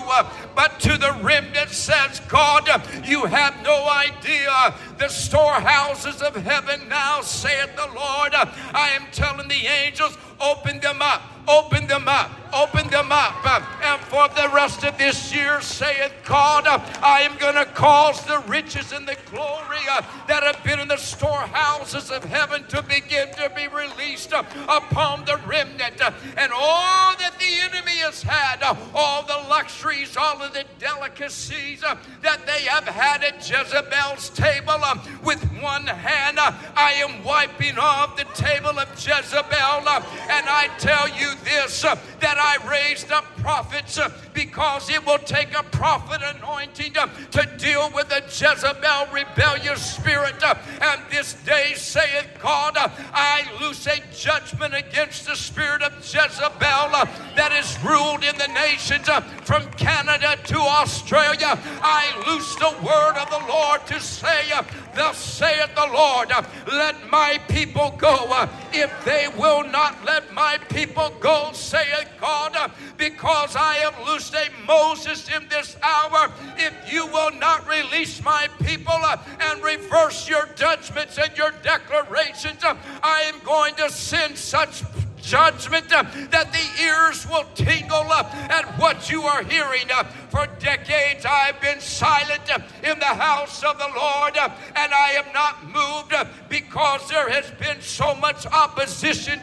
But 0.56 0.80
to 0.82 0.98
the 0.98 1.14
remnant, 1.22 1.72
says 1.72 2.22
God, 2.28 2.70
you 3.04 3.26
have 3.26 3.62
no 3.64 3.90
idea. 3.90 4.74
The 4.98 5.10
storehouses 5.10 6.22
of 6.22 6.36
heaven 6.36 6.88
now, 6.88 7.22
saith 7.22 7.76
the 7.76 7.88
Lord. 7.88 8.34
I 8.34 8.92
am 8.96 9.04
telling 9.12 9.48
the 9.48 9.68
angels, 9.68 10.18
open 10.40 10.80
them 10.80 11.02
up 11.02 11.22
Open 11.48 11.86
them 11.86 12.08
up. 12.08 12.32
Open 12.56 12.88
them 12.88 13.12
up. 13.12 13.46
And 13.84 14.02
for 14.06 14.30
the 14.30 14.50
rest 14.54 14.86
of 14.86 14.98
this 14.98 15.36
year, 15.36 15.60
saith 15.60 16.14
God, 16.24 16.66
I 16.68 17.22
am 17.22 17.38
going 17.38 17.56
to 17.56 17.66
cause 17.66 18.24
the 18.26 18.40
riches 18.48 18.94
and 18.94 19.06
the 19.06 19.18
glory 19.30 19.80
uh, 19.92 20.02
that 20.28 20.44
have 20.44 20.64
been 20.64 20.80
in 20.80 20.88
the 20.88 20.98
storehouses 20.98 22.12
of 22.12 22.24
heaven 22.24 22.64
to 22.68 22.82
begin 22.82 23.28
to 23.34 23.52
be 23.56 23.68
released 23.68 24.34
uh, 24.34 24.44
upon 24.70 25.26
the 25.26 25.38
remnant. 25.46 26.02
And 26.38 26.52
all 26.54 27.16
that 27.18 27.34
the 27.40 27.60
enemy 27.62 28.00
has 28.00 28.24
had, 28.24 28.64
uh, 28.64 28.76
all 28.94 29.24
the 29.24 29.50
luxuries, 29.50 30.16
all 30.16 30.42
of 30.42 30.54
the 30.54 30.64
delicacies 30.80 31.82
that 31.82 32.46
they 32.46 32.62
have 32.62 32.88
had 32.88 33.24
at 33.24 33.38
Jezebel's 33.38 34.30
table, 34.30 34.82
with 35.24 35.44
one 35.62 35.88
hand, 35.88 36.40
I 36.40 36.94
am 36.98 37.24
wiping 37.24 37.78
off 37.78 38.16
the 38.16 38.26
table 38.34 38.80
of 38.80 38.90
Jezebel. 38.94 39.90
And 40.30 40.46
I 40.48 40.70
tell 40.80 41.10
you, 41.10 41.36
this 41.44 41.84
that 42.20 42.38
I 42.46 42.58
raised 42.70 43.12
up 43.12 43.26
prophets 43.38 43.98
uh, 43.98 44.12
because 44.36 44.90
it 44.90 45.04
will 45.06 45.18
take 45.20 45.58
a 45.58 45.64
prophet 45.64 46.22
anointing 46.36 46.96
uh, 46.98 47.08
to 47.32 47.50
deal 47.58 47.90
with 47.96 48.10
the 48.10 48.22
Jezebel 48.28 49.08
rebellious 49.12 49.96
spirit. 49.96 50.44
Uh, 50.44 50.56
and 50.82 51.02
this 51.10 51.34
day, 51.46 51.74
saith 51.76 52.28
God, 52.40 52.78
uh, 52.78 52.90
I 53.14 53.46
loose 53.62 53.88
a 53.88 54.00
judgment 54.14 54.74
against 54.76 55.26
the 55.26 55.36
spirit 55.36 55.82
of 55.82 55.94
Jezebel 56.00 56.60
uh, 56.62 57.06
that 57.36 57.52
is 57.54 57.82
ruled 57.84 58.24
in 58.24 58.38
the 58.38 58.48
nations 58.54 59.08
from 59.46 59.66
Canada 59.74 60.38
to 60.44 60.60
Australia. 60.60 61.58
I 61.82 62.06
loose 62.28 62.56
the 62.56 62.76
word 62.86 63.18
of 63.18 63.30
the 63.30 63.48
Lord 63.48 63.86
to 63.88 64.00
say, 64.00 64.52
Thus 64.94 65.18
saith 65.18 65.74
the 65.76 65.88
Lord, 65.94 66.30
let 66.68 67.10
my 67.10 67.40
people 67.48 67.94
go. 67.98 68.48
If 68.74 68.92
they 69.06 69.28
will 69.38 69.64
not 69.64 70.04
let 70.06 70.34
my 70.34 70.58
people 70.70 71.12
go, 71.20 71.52
saith 71.54 72.10
God, 72.20 72.72
because 72.98 73.56
I 73.56 73.76
have 73.76 74.08
loosed 74.08 74.25
a 74.34 74.50
Moses 74.66 75.30
in 75.30 75.48
this 75.50 75.78
hour. 75.82 76.32
If 76.58 76.92
you 76.92 77.06
will 77.08 77.32
not 77.32 77.68
release 77.68 78.24
my 78.24 78.48
people 78.64 79.00
and 79.40 79.64
reverse 79.64 80.28
your 80.30 80.48
judgments 80.56 81.18
and 81.18 81.36
your 81.38 81.52
declarations, 81.64 82.64
I 82.64 83.32
am 83.34 83.40
going 83.44 83.76
to 83.76 83.90
send 83.90 84.38
such 84.38 84.84
judgment 85.26 85.92
uh, 85.92 86.04
that 86.30 86.52
the 86.54 86.84
ears 86.84 87.28
will 87.28 87.46
tingle 87.56 88.06
uh, 88.12 88.30
at 88.50 88.66
what 88.80 89.10
you 89.10 89.24
are 89.24 89.44
hearing. 89.44 89.90
Uh, 89.92 90.04
for 90.30 90.48
decades 90.60 91.26
I've 91.26 91.60
been 91.62 91.80
silent 91.80 92.44
uh, 92.54 92.60
in 92.84 93.00
the 93.00 93.06
house 93.06 93.64
of 93.64 93.78
the 93.78 93.88
Lord, 93.96 94.38
uh, 94.38 94.50
and 94.76 94.94
I 94.94 95.12
am 95.12 95.34
not 95.34 95.64
moved 95.66 96.14
uh, 96.14 96.26
because 96.50 97.08
there 97.10 97.30
has 97.30 97.50
been 97.52 97.82
so 97.82 98.14
much 98.16 98.46
opposition. 98.46 99.42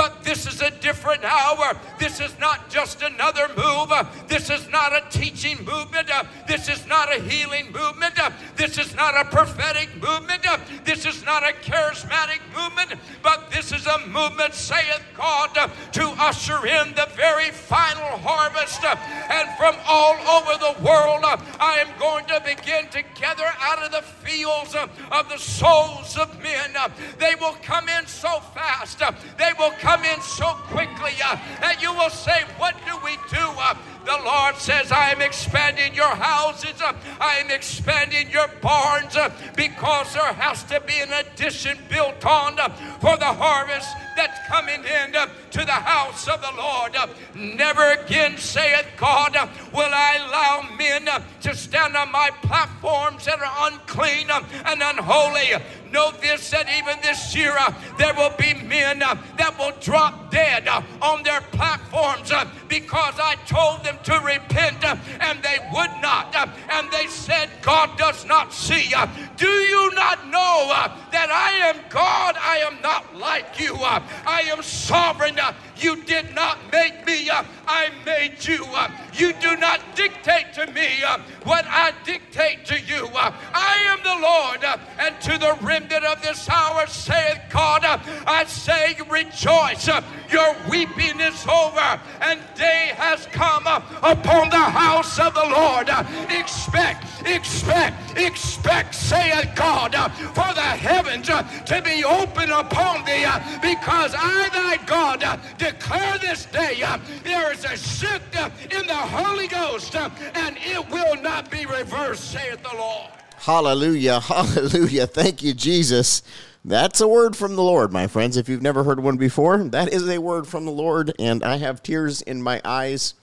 But 0.00 0.24
this 0.24 0.46
is 0.46 0.62
a 0.62 0.70
different 0.70 1.22
hour. 1.24 1.78
This 1.98 2.20
is 2.20 2.32
not 2.38 2.70
just 2.70 3.02
another 3.02 3.48
move. 3.54 3.92
This 4.28 4.48
is 4.48 4.66
not 4.70 4.94
a 4.94 5.02
teaching 5.10 5.62
movement. 5.62 6.10
This 6.48 6.70
is 6.70 6.86
not 6.86 7.14
a 7.14 7.20
healing 7.20 7.70
movement. 7.70 8.14
This 8.56 8.78
is 8.78 8.94
not 8.94 9.14
a 9.14 9.28
prophetic 9.28 9.94
movement. 9.96 10.46
This 10.84 11.04
is 11.04 11.22
not 11.26 11.42
a 11.42 11.52
charismatic 11.52 12.40
movement, 12.56 12.98
but 13.22 13.50
this 13.50 13.72
is 13.72 13.86
a 13.86 14.06
movement, 14.06 14.54
saith 14.54 15.02
God, 15.14 15.52
to 15.92 16.04
usher 16.18 16.66
in 16.66 16.94
the 16.94 17.06
very 17.14 17.50
final 17.50 18.16
harvest. 18.24 18.82
And 18.82 19.50
from 19.58 19.76
all 19.86 20.16
over 20.38 20.56
the 20.56 20.82
world, 20.82 21.26
I 21.60 21.84
am 21.84 21.88
going 21.98 22.24
to 22.24 22.40
begin 22.40 22.88
to 22.92 23.02
gather 23.20 23.52
out 23.60 23.82
of 23.82 23.92
the 23.92 24.02
fields 24.26 24.74
of 24.74 25.28
the 25.28 25.36
souls 25.36 26.16
of 26.16 26.42
men. 26.42 26.70
They 27.18 27.34
will 27.38 27.56
come 27.62 27.86
in 27.90 28.06
so 28.06 28.40
fast, 28.54 29.00
they 29.36 29.52
will 29.58 29.72
come 29.72 29.89
in 29.98 30.20
so 30.22 30.54
quickly 30.70 31.12
uh, 31.24 31.36
that 31.60 31.82
you 31.82 31.92
will 31.92 32.10
say, 32.10 32.44
What 32.58 32.76
do 32.86 32.96
we 33.04 33.16
do? 33.28 33.42
Uh, 33.58 33.74
The 34.04 34.18
Lord 34.24 34.56
says, 34.56 34.92
I 34.92 35.10
am 35.10 35.20
expanding 35.20 35.94
your 35.94 36.14
houses, 36.14 36.74
I 37.20 37.36
am 37.36 37.50
expanding 37.50 38.30
your 38.30 38.48
barns, 38.60 39.16
because 39.56 40.14
there 40.14 40.32
has 40.32 40.64
to 40.64 40.80
be 40.80 40.98
an 41.00 41.12
addition 41.12 41.78
built 41.88 42.24
on 42.24 42.56
for 43.00 43.16
the 43.16 43.24
harvest 43.24 43.88
that's 44.16 44.38
coming 44.48 44.82
in 44.84 45.12
to 45.12 45.64
the 45.64 45.72
house 45.72 46.28
of 46.28 46.40
the 46.40 46.52
Lord. 46.56 46.96
Never 47.34 47.92
again, 47.92 48.36
saith 48.38 48.86
God, 48.96 49.34
will 49.72 49.90
I 49.92 50.16
allow 50.26 50.76
men 50.76 51.08
to 51.42 51.54
stand 51.54 51.96
on 51.96 52.10
my 52.10 52.30
platforms 52.42 53.24
that 53.26 53.40
are 53.40 53.70
unclean 53.72 54.28
and 54.30 54.82
unholy. 54.82 55.52
Know 55.92 56.12
this 56.20 56.50
that 56.50 56.68
even 56.78 57.00
this 57.02 57.34
year 57.34 57.56
there 57.98 58.14
will 58.14 58.32
be 58.38 58.54
men 58.66 59.00
that 59.00 59.54
will 59.58 59.72
drop 59.80 60.30
dead 60.30 60.68
on 61.02 61.22
their 61.22 61.40
platforms 61.40 62.32
because 62.68 63.14
I 63.18 63.34
told 63.46 63.84
them 63.84 63.89
to 64.04 64.18
repent 64.20 64.84
uh, 64.84 64.96
and 65.20 65.42
they 65.42 65.58
would 65.72 65.90
not. 66.00 66.34
Uh, 66.34 66.46
and 66.70 66.90
they 66.90 67.06
said, 67.06 67.48
God 67.62 67.96
does 67.96 68.24
not 68.24 68.52
see. 68.52 68.92
Uh, 68.94 69.06
do 69.36 69.48
you 69.48 69.94
not 69.94 70.26
know 70.26 70.68
that 71.12 71.30
I 71.30 71.52
am 71.68 71.76
God? 71.88 72.36
I 72.38 72.58
am 72.58 72.80
not 72.82 73.16
like 73.16 73.58
you. 73.58 73.74
I 73.76 74.42
am 74.52 74.62
sovereign. 74.62 75.38
You 75.76 76.02
did 76.02 76.34
not 76.34 76.58
make 76.72 77.06
me, 77.06 77.30
uh, 77.30 77.44
I 77.72 77.90
made 78.04 78.44
you. 78.44 78.66
You 79.14 79.32
do 79.34 79.56
not 79.56 79.80
dictate 79.94 80.52
to 80.54 80.66
me 80.72 81.04
uh, 81.06 81.18
what 81.44 81.64
I 81.68 81.92
dictate 82.04 82.64
to 82.66 82.80
you. 82.80 83.06
Uh, 83.14 83.32
I 83.54 83.76
am 83.92 84.00
the 84.02 84.18
Lord, 84.20 84.64
uh, 84.64 84.76
and 84.98 85.20
to 85.20 85.38
the 85.38 85.56
remnant 85.64 86.04
of 86.04 86.20
this 86.20 86.48
hour, 86.48 86.86
saith 86.88 87.38
God, 87.48 87.84
uh, 87.84 87.98
I 88.26 88.44
say, 88.46 88.96
rejoice. 89.08 89.88
Uh, 89.88 90.02
your 90.32 90.56
weeping 90.68 91.20
is 91.20 91.46
over, 91.46 92.00
and 92.22 92.40
day 92.56 92.90
has 92.96 93.26
come 93.26 93.66
uh, 93.66 93.82
upon 94.02 94.50
the 94.50 94.56
house 94.56 95.20
of 95.20 95.34
the 95.34 95.46
Lord. 95.46 95.88
expect, 96.28 97.04
expect, 97.26 98.18
expect, 98.18 98.94
saith 98.96 99.48
God, 99.54 99.92
for 100.34 100.50
the 100.54 100.70
heavens 100.88 101.28
to 101.28 101.82
be 101.84 102.02
open 102.04 102.50
upon 102.50 103.04
thee, 103.04 103.26
because 103.62 104.12
I, 104.16 104.48
thy 104.52 104.84
God, 104.86 105.40
declare 105.56 106.18
this 106.18 106.46
day 106.46 106.82
there 107.22 107.52
is 107.52 107.59
a 107.64 107.76
shift 107.76 108.36
in 108.72 108.86
the 108.86 108.94
Holy 108.94 109.48
Ghost 109.48 109.94
and 109.94 110.56
it 110.60 110.90
will 110.90 111.16
not 111.20 111.50
be 111.50 111.66
reversed, 111.66 112.32
saith 112.32 112.62
the 112.62 112.76
Lord. 112.76 113.10
Hallelujah. 113.38 114.20
Hallelujah. 114.20 115.06
Thank 115.06 115.42
you, 115.42 115.54
Jesus. 115.54 116.22
That's 116.64 117.00
a 117.00 117.08
word 117.08 117.36
from 117.36 117.56
the 117.56 117.62
Lord, 117.62 117.92
my 117.92 118.06
friends. 118.06 118.36
If 118.36 118.48
you've 118.48 118.62
never 118.62 118.84
heard 118.84 119.00
one 119.00 119.16
before, 119.16 119.58
that 119.58 119.92
is 119.92 120.06
a 120.08 120.18
word 120.18 120.46
from 120.46 120.66
the 120.66 120.70
Lord, 120.70 121.14
and 121.18 121.42
I 121.42 121.56
have 121.56 121.82
tears 121.82 122.20
in 122.20 122.42
my 122.42 122.60
eyes 122.64 123.14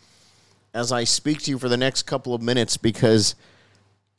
as 0.74 0.92
I 0.92 1.04
speak 1.04 1.44
to 1.44 1.52
you 1.52 1.60
for 1.60 1.70
the 1.70 1.78
next 1.78 2.04
couple 2.04 2.34
of 2.34 2.42
minutes 2.42 2.78
because 2.78 3.36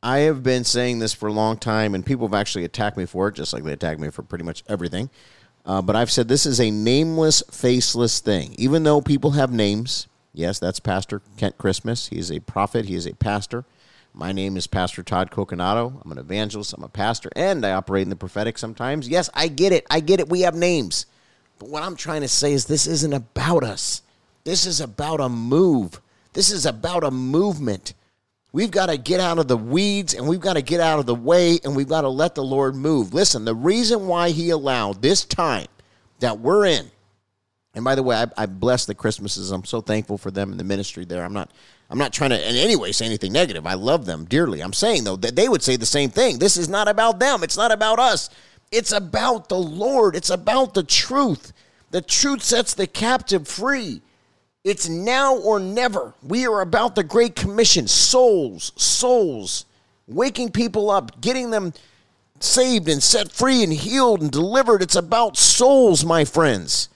I 0.01 0.19
have 0.19 0.41
been 0.41 0.63
saying 0.63 0.99
this 0.99 1.13
for 1.13 1.27
a 1.27 1.33
long 1.33 1.57
time, 1.57 1.93
and 1.93 2.05
people 2.05 2.27
have 2.27 2.33
actually 2.33 2.63
attacked 2.63 2.95
me 2.95 3.05
for 3.05 3.27
it, 3.27 3.35
just 3.35 3.51
like 3.51 3.63
they 3.63 3.73
attack 3.73 3.99
me 3.99 4.09
for 4.09 4.23
pretty 4.23 4.45
much 4.45 4.63
everything. 4.69 5.09
Uh, 5.65 5.81
but 5.81 5.95
I've 5.95 6.11
said 6.11 6.27
this 6.27 6.45
is 6.45 6.59
a 6.59 6.71
nameless, 6.71 7.43
faceless 7.51 8.19
thing. 8.19 8.55
Even 8.57 8.83
though 8.83 9.01
people 9.01 9.31
have 9.31 9.51
names, 9.51 10.07
yes, 10.33 10.59
that's 10.59 10.79
Pastor 10.79 11.21
Kent 11.37 11.57
Christmas. 11.57 12.07
He 12.07 12.17
is 12.17 12.31
a 12.31 12.39
prophet, 12.39 12.85
he 12.85 12.95
is 12.95 13.05
a 13.05 13.15
pastor. 13.15 13.65
My 14.13 14.31
name 14.31 14.57
is 14.57 14.65
Pastor 14.65 15.03
Todd 15.03 15.29
Coconato. 15.29 16.01
I'm 16.03 16.11
an 16.11 16.17
evangelist, 16.17 16.73
I'm 16.73 16.83
a 16.83 16.89
pastor, 16.89 17.29
and 17.35 17.65
I 17.65 17.71
operate 17.73 18.03
in 18.03 18.09
the 18.09 18.15
prophetic 18.15 18.57
sometimes. 18.57 19.07
Yes, 19.07 19.29
I 19.33 19.47
get 19.47 19.71
it. 19.71 19.85
I 19.89 19.99
get 19.99 20.19
it. 20.19 20.29
We 20.29 20.41
have 20.41 20.55
names. 20.55 21.05
But 21.59 21.69
what 21.69 21.83
I'm 21.83 21.95
trying 21.95 22.21
to 22.21 22.27
say 22.27 22.53
is 22.53 22.65
this 22.65 22.87
isn't 22.87 23.13
about 23.13 23.63
us. 23.63 24.01
This 24.45 24.65
is 24.65 24.81
about 24.81 25.21
a 25.21 25.29
move. 25.29 26.01
This 26.33 26.51
is 26.51 26.65
about 26.65 27.03
a 27.03 27.11
movement. 27.11 27.93
We've 28.51 28.71
got 28.71 28.87
to 28.87 28.97
get 28.97 29.19
out 29.19 29.37
of 29.37 29.47
the 29.47 29.57
weeds 29.57 30.15
and 30.15 30.27
we've 30.27 30.39
got 30.39 30.53
to 30.53 30.61
get 30.61 30.79
out 30.79 30.99
of 30.99 31.05
the 31.05 31.15
way 31.15 31.59
and 31.63 31.75
we've 31.75 31.87
got 31.87 32.01
to 32.01 32.09
let 32.09 32.33
the 32.33 32.43
Lord 32.43 32.75
move. 32.75 33.13
Listen, 33.13 33.45
the 33.45 33.53
reason 33.53 34.07
why 34.07 34.31
He 34.31 34.49
allowed 34.49 35.01
this 35.01 35.23
time 35.23 35.67
that 36.19 36.39
we're 36.39 36.65
in, 36.65 36.89
and 37.75 37.85
by 37.85 37.93
the 37.93 38.01
way, 38.01 38.15
I, 38.15 38.25
I 38.35 38.45
bless 38.47 38.85
the 38.85 38.95
Christmases. 38.95 39.51
I'm 39.51 39.63
so 39.63 39.81
thankful 39.81 40.17
for 40.17 40.31
them 40.31 40.49
and 40.51 40.59
the 40.59 40.63
ministry 40.63 41.05
there. 41.05 41.23
I'm 41.23 41.33
not, 41.33 41.51
I'm 41.91 41.99
not 41.99 42.11
trying 42.11 42.31
to 42.31 42.49
in 42.49 42.55
any 42.55 42.75
way 42.75 42.91
say 42.91 43.05
anything 43.05 43.31
negative. 43.31 43.67
I 43.67 43.75
love 43.75 44.05
them 44.05 44.25
dearly. 44.25 44.61
I'm 44.61 44.73
saying 44.73 45.03
though 45.03 45.15
that 45.17 45.35
they 45.35 45.47
would 45.47 45.61
say 45.61 45.75
the 45.75 45.85
same 45.85 46.09
thing. 46.09 46.39
This 46.39 46.57
is 46.57 46.67
not 46.67 46.87
about 46.87 47.19
them. 47.19 47.43
It's 47.43 47.57
not 47.57 47.71
about 47.71 47.99
us. 47.99 48.31
It's 48.71 48.91
about 48.91 49.49
the 49.49 49.59
Lord. 49.59 50.15
It's 50.15 50.29
about 50.31 50.73
the 50.73 50.83
truth. 50.83 51.53
The 51.91 52.01
truth 52.01 52.43
sets 52.43 52.73
the 52.73 52.87
captive 52.87 53.47
free. 53.47 54.01
It's 54.63 54.89
now 54.89 55.37
or 55.37 55.59
never. 55.59 56.13
We 56.21 56.45
are 56.45 56.61
about 56.61 56.95
the 56.95 57.03
Great 57.03 57.35
Commission 57.35 57.87
souls, 57.87 58.73
souls, 58.75 59.65
waking 60.07 60.51
people 60.51 60.89
up, 60.89 61.21
getting 61.21 61.51
them 61.51 61.73
saved 62.41 62.89
and 62.89 63.01
set 63.01 63.31
free 63.31 63.63
and 63.63 63.71
healed 63.71 64.21
and 64.21 64.31
delivered. 64.31 64.81
It's 64.81 64.95
about 64.95 65.37
souls, 65.37 66.03
my 66.03 66.25
friends. 66.25 66.89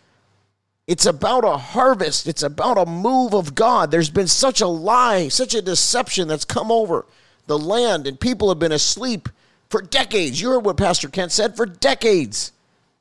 It's 0.87 1.05
about 1.05 1.45
a 1.45 1.57
harvest. 1.57 2.27
It's 2.27 2.43
about 2.43 2.77
a 2.77 2.85
move 2.85 3.33
of 3.33 3.55
God. 3.55 3.91
There's 3.91 4.09
been 4.09 4.27
such 4.27 4.59
a 4.59 4.67
lie, 4.67 5.29
such 5.29 5.55
a 5.55 5.61
deception 5.61 6.27
that's 6.27 6.45
come 6.45 6.71
over 6.71 7.05
the 7.47 7.57
land, 7.57 8.07
and 8.07 8.19
people 8.19 8.49
have 8.49 8.59
been 8.59 8.71
asleep 8.71 9.29
for 9.69 9.81
decades. 9.81 10.41
You 10.41 10.49
heard 10.49 10.65
what 10.65 10.77
Pastor 10.77 11.09
Kent 11.09 11.31
said 11.31 11.55
for 11.55 11.65
decades 11.65 12.51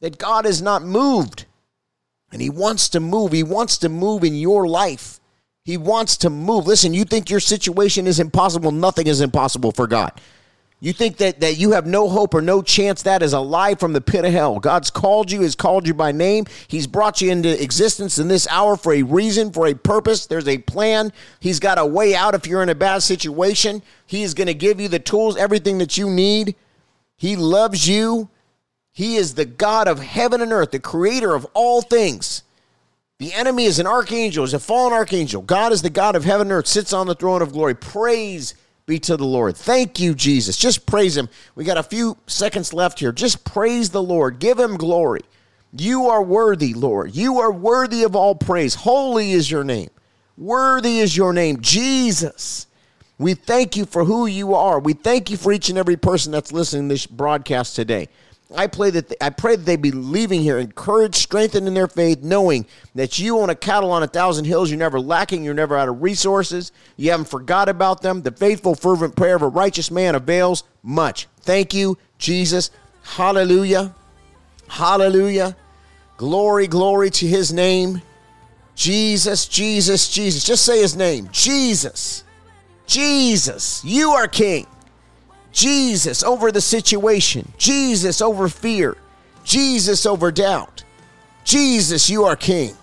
that 0.00 0.18
God 0.18 0.46
is 0.46 0.62
not 0.62 0.82
moved. 0.82 1.46
And 2.32 2.42
He 2.42 2.50
wants 2.50 2.88
to 2.90 3.00
move. 3.00 3.32
He 3.32 3.42
wants 3.42 3.78
to 3.78 3.88
move 3.88 4.24
in 4.24 4.34
your 4.34 4.66
life. 4.66 5.20
He 5.64 5.76
wants 5.76 6.16
to 6.18 6.30
move. 6.30 6.66
Listen, 6.66 6.92
you 6.92 7.04
think 7.04 7.30
your 7.30 7.40
situation 7.40 8.06
is 8.06 8.18
impossible. 8.18 8.72
Nothing 8.72 9.06
is 9.06 9.20
impossible 9.20 9.70
for 9.72 9.86
God. 9.86 10.20
You 10.82 10.92
think 10.92 11.18
that, 11.18 11.38
that 11.38 11.58
you 11.58 11.70
have 11.70 11.86
no 11.86 12.08
hope 12.08 12.34
or 12.34 12.42
no 12.42 12.60
chance, 12.60 13.02
that 13.02 13.22
is 13.22 13.32
a 13.32 13.38
lie 13.38 13.76
from 13.76 13.92
the 13.92 14.00
pit 14.00 14.24
of 14.24 14.32
hell. 14.32 14.58
God's 14.58 14.90
called 14.90 15.30
you, 15.30 15.42
has 15.42 15.54
called 15.54 15.86
you 15.86 15.94
by 15.94 16.10
name. 16.10 16.46
He's 16.66 16.88
brought 16.88 17.20
you 17.20 17.30
into 17.30 17.62
existence 17.62 18.18
in 18.18 18.26
this 18.26 18.48
hour 18.48 18.76
for 18.76 18.92
a 18.92 19.04
reason, 19.04 19.52
for 19.52 19.68
a 19.68 19.74
purpose. 19.74 20.26
There's 20.26 20.48
a 20.48 20.58
plan. 20.58 21.12
He's 21.38 21.60
got 21.60 21.78
a 21.78 21.86
way 21.86 22.16
out 22.16 22.34
if 22.34 22.48
you're 22.48 22.64
in 22.64 22.68
a 22.68 22.74
bad 22.74 23.04
situation. 23.04 23.80
He 24.06 24.24
is 24.24 24.34
going 24.34 24.48
to 24.48 24.54
give 24.54 24.80
you 24.80 24.88
the 24.88 24.98
tools, 24.98 25.36
everything 25.36 25.78
that 25.78 25.96
you 25.96 26.10
need. 26.10 26.56
He 27.16 27.36
loves 27.36 27.88
you. 27.88 28.28
He 28.92 29.16
is 29.16 29.34
the 29.34 29.44
God 29.44 29.88
of 29.88 30.00
heaven 30.00 30.40
and 30.40 30.52
earth, 30.52 30.70
the 30.70 30.78
creator 30.78 31.34
of 31.34 31.46
all 31.54 31.82
things. 31.82 32.42
The 33.18 33.32
enemy 33.32 33.64
is 33.64 33.78
an 33.78 33.86
archangel, 33.86 34.44
is 34.44 34.54
a 34.54 34.58
fallen 34.58 34.92
archangel. 34.92 35.42
God 35.42 35.72
is 35.72 35.82
the 35.82 35.90
God 35.90 36.16
of 36.16 36.24
heaven 36.24 36.48
and 36.48 36.52
earth, 36.52 36.66
sits 36.66 36.92
on 36.92 37.06
the 37.06 37.14
throne 37.14 37.40
of 37.40 37.52
glory. 37.52 37.74
Praise 37.74 38.54
be 38.84 38.98
to 38.98 39.16
the 39.16 39.24
Lord. 39.24 39.56
Thank 39.56 40.00
you, 40.00 40.14
Jesus. 40.14 40.56
Just 40.56 40.86
praise 40.86 41.16
him. 41.16 41.28
We 41.54 41.64
got 41.64 41.78
a 41.78 41.82
few 41.82 42.18
seconds 42.26 42.72
left 42.72 42.98
here. 42.98 43.12
Just 43.12 43.44
praise 43.44 43.90
the 43.90 44.02
Lord. 44.02 44.38
Give 44.38 44.58
him 44.58 44.76
glory. 44.76 45.20
You 45.72 46.08
are 46.08 46.22
worthy, 46.22 46.74
Lord. 46.74 47.14
You 47.14 47.40
are 47.40 47.52
worthy 47.52 48.02
of 48.02 48.14
all 48.14 48.34
praise. 48.34 48.74
Holy 48.74 49.32
is 49.32 49.50
your 49.50 49.64
name. 49.64 49.90
Worthy 50.36 50.98
is 50.98 51.16
your 51.16 51.32
name, 51.32 51.60
Jesus. 51.60 52.66
We 53.18 53.34
thank 53.34 53.76
you 53.76 53.86
for 53.86 54.04
who 54.04 54.26
you 54.26 54.54
are. 54.54 54.80
We 54.80 54.94
thank 54.94 55.30
you 55.30 55.36
for 55.36 55.52
each 55.52 55.68
and 55.68 55.78
every 55.78 55.96
person 55.96 56.32
that's 56.32 56.52
listening 56.52 56.88
to 56.88 56.94
this 56.94 57.06
broadcast 57.06 57.76
today. 57.76 58.08
I 58.56 58.66
pray 58.66 58.90
that 58.90 59.14
I 59.20 59.30
pray 59.30 59.56
that 59.56 59.64
they 59.64 59.76
be 59.76 59.90
leaving 59.90 60.40
here 60.40 60.58
encouraged, 60.58 61.16
strengthened 61.16 61.66
in 61.66 61.74
their 61.74 61.88
faith, 61.88 62.22
knowing 62.22 62.66
that 62.94 63.18
you 63.18 63.38
own 63.38 63.50
a 63.50 63.54
cattle 63.54 63.90
on 63.90 64.02
a 64.02 64.06
thousand 64.06 64.44
hills. 64.44 64.70
You're 64.70 64.78
never 64.78 65.00
lacking. 65.00 65.44
You're 65.44 65.54
never 65.54 65.76
out 65.76 65.88
of 65.88 66.02
resources. 66.02 66.72
You 66.96 67.10
haven't 67.10 67.28
forgot 67.28 67.68
about 67.68 68.02
them. 68.02 68.22
The 68.22 68.32
faithful, 68.32 68.74
fervent 68.74 69.16
prayer 69.16 69.36
of 69.36 69.42
a 69.42 69.48
righteous 69.48 69.90
man 69.90 70.14
avails 70.14 70.64
much. 70.82 71.28
Thank 71.40 71.74
you, 71.74 71.98
Jesus. 72.18 72.70
Hallelujah. 73.02 73.94
Hallelujah. 74.68 75.56
Glory, 76.16 76.66
glory 76.66 77.10
to 77.10 77.26
his 77.26 77.52
name. 77.52 78.00
Jesus, 78.74 79.46
Jesus, 79.46 80.08
Jesus. 80.08 80.44
Just 80.44 80.64
say 80.64 80.80
his 80.80 80.96
name. 80.96 81.28
Jesus. 81.32 82.24
Jesus. 82.86 83.84
You 83.84 84.10
are 84.10 84.28
king. 84.28 84.66
Jesus 85.52 86.22
over 86.22 86.50
the 86.50 86.60
situation, 86.60 87.52
Jesus 87.58 88.20
over 88.20 88.48
fear, 88.48 88.96
Jesus 89.44 90.06
over 90.06 90.32
doubt. 90.32 90.84
Jesus, 91.44 92.08
you 92.08 92.24
are 92.24 92.36
King. 92.36 92.76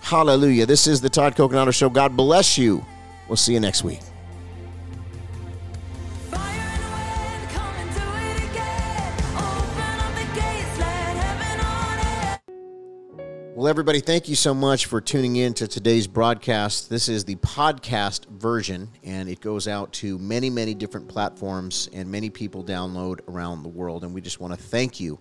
Hallelujah. 0.00 0.66
This 0.66 0.86
is 0.86 1.00
the 1.00 1.08
Todd 1.08 1.34
Coconato 1.34 1.74
Show. 1.74 1.88
God 1.88 2.16
bless 2.16 2.58
you. 2.58 2.84
We'll 3.28 3.36
see 3.36 3.54
you 3.54 3.60
next 3.60 3.82
week. 3.82 4.00
Well, 13.56 13.68
everybody, 13.68 14.00
thank 14.00 14.28
you 14.28 14.34
so 14.34 14.52
much 14.52 14.84
for 14.84 15.00
tuning 15.00 15.36
in 15.36 15.54
to 15.54 15.66
today's 15.66 16.06
broadcast. 16.06 16.90
This 16.90 17.08
is 17.08 17.24
the 17.24 17.36
podcast 17.36 18.26
version, 18.26 18.90
and 19.02 19.30
it 19.30 19.40
goes 19.40 19.66
out 19.66 19.94
to 19.94 20.18
many, 20.18 20.50
many 20.50 20.74
different 20.74 21.08
platforms, 21.08 21.88
and 21.94 22.10
many 22.10 22.28
people 22.28 22.62
download 22.62 23.20
around 23.28 23.62
the 23.62 23.70
world. 23.70 24.04
And 24.04 24.12
we 24.12 24.20
just 24.20 24.40
want 24.40 24.52
to 24.52 24.62
thank 24.62 25.00
you. 25.00 25.18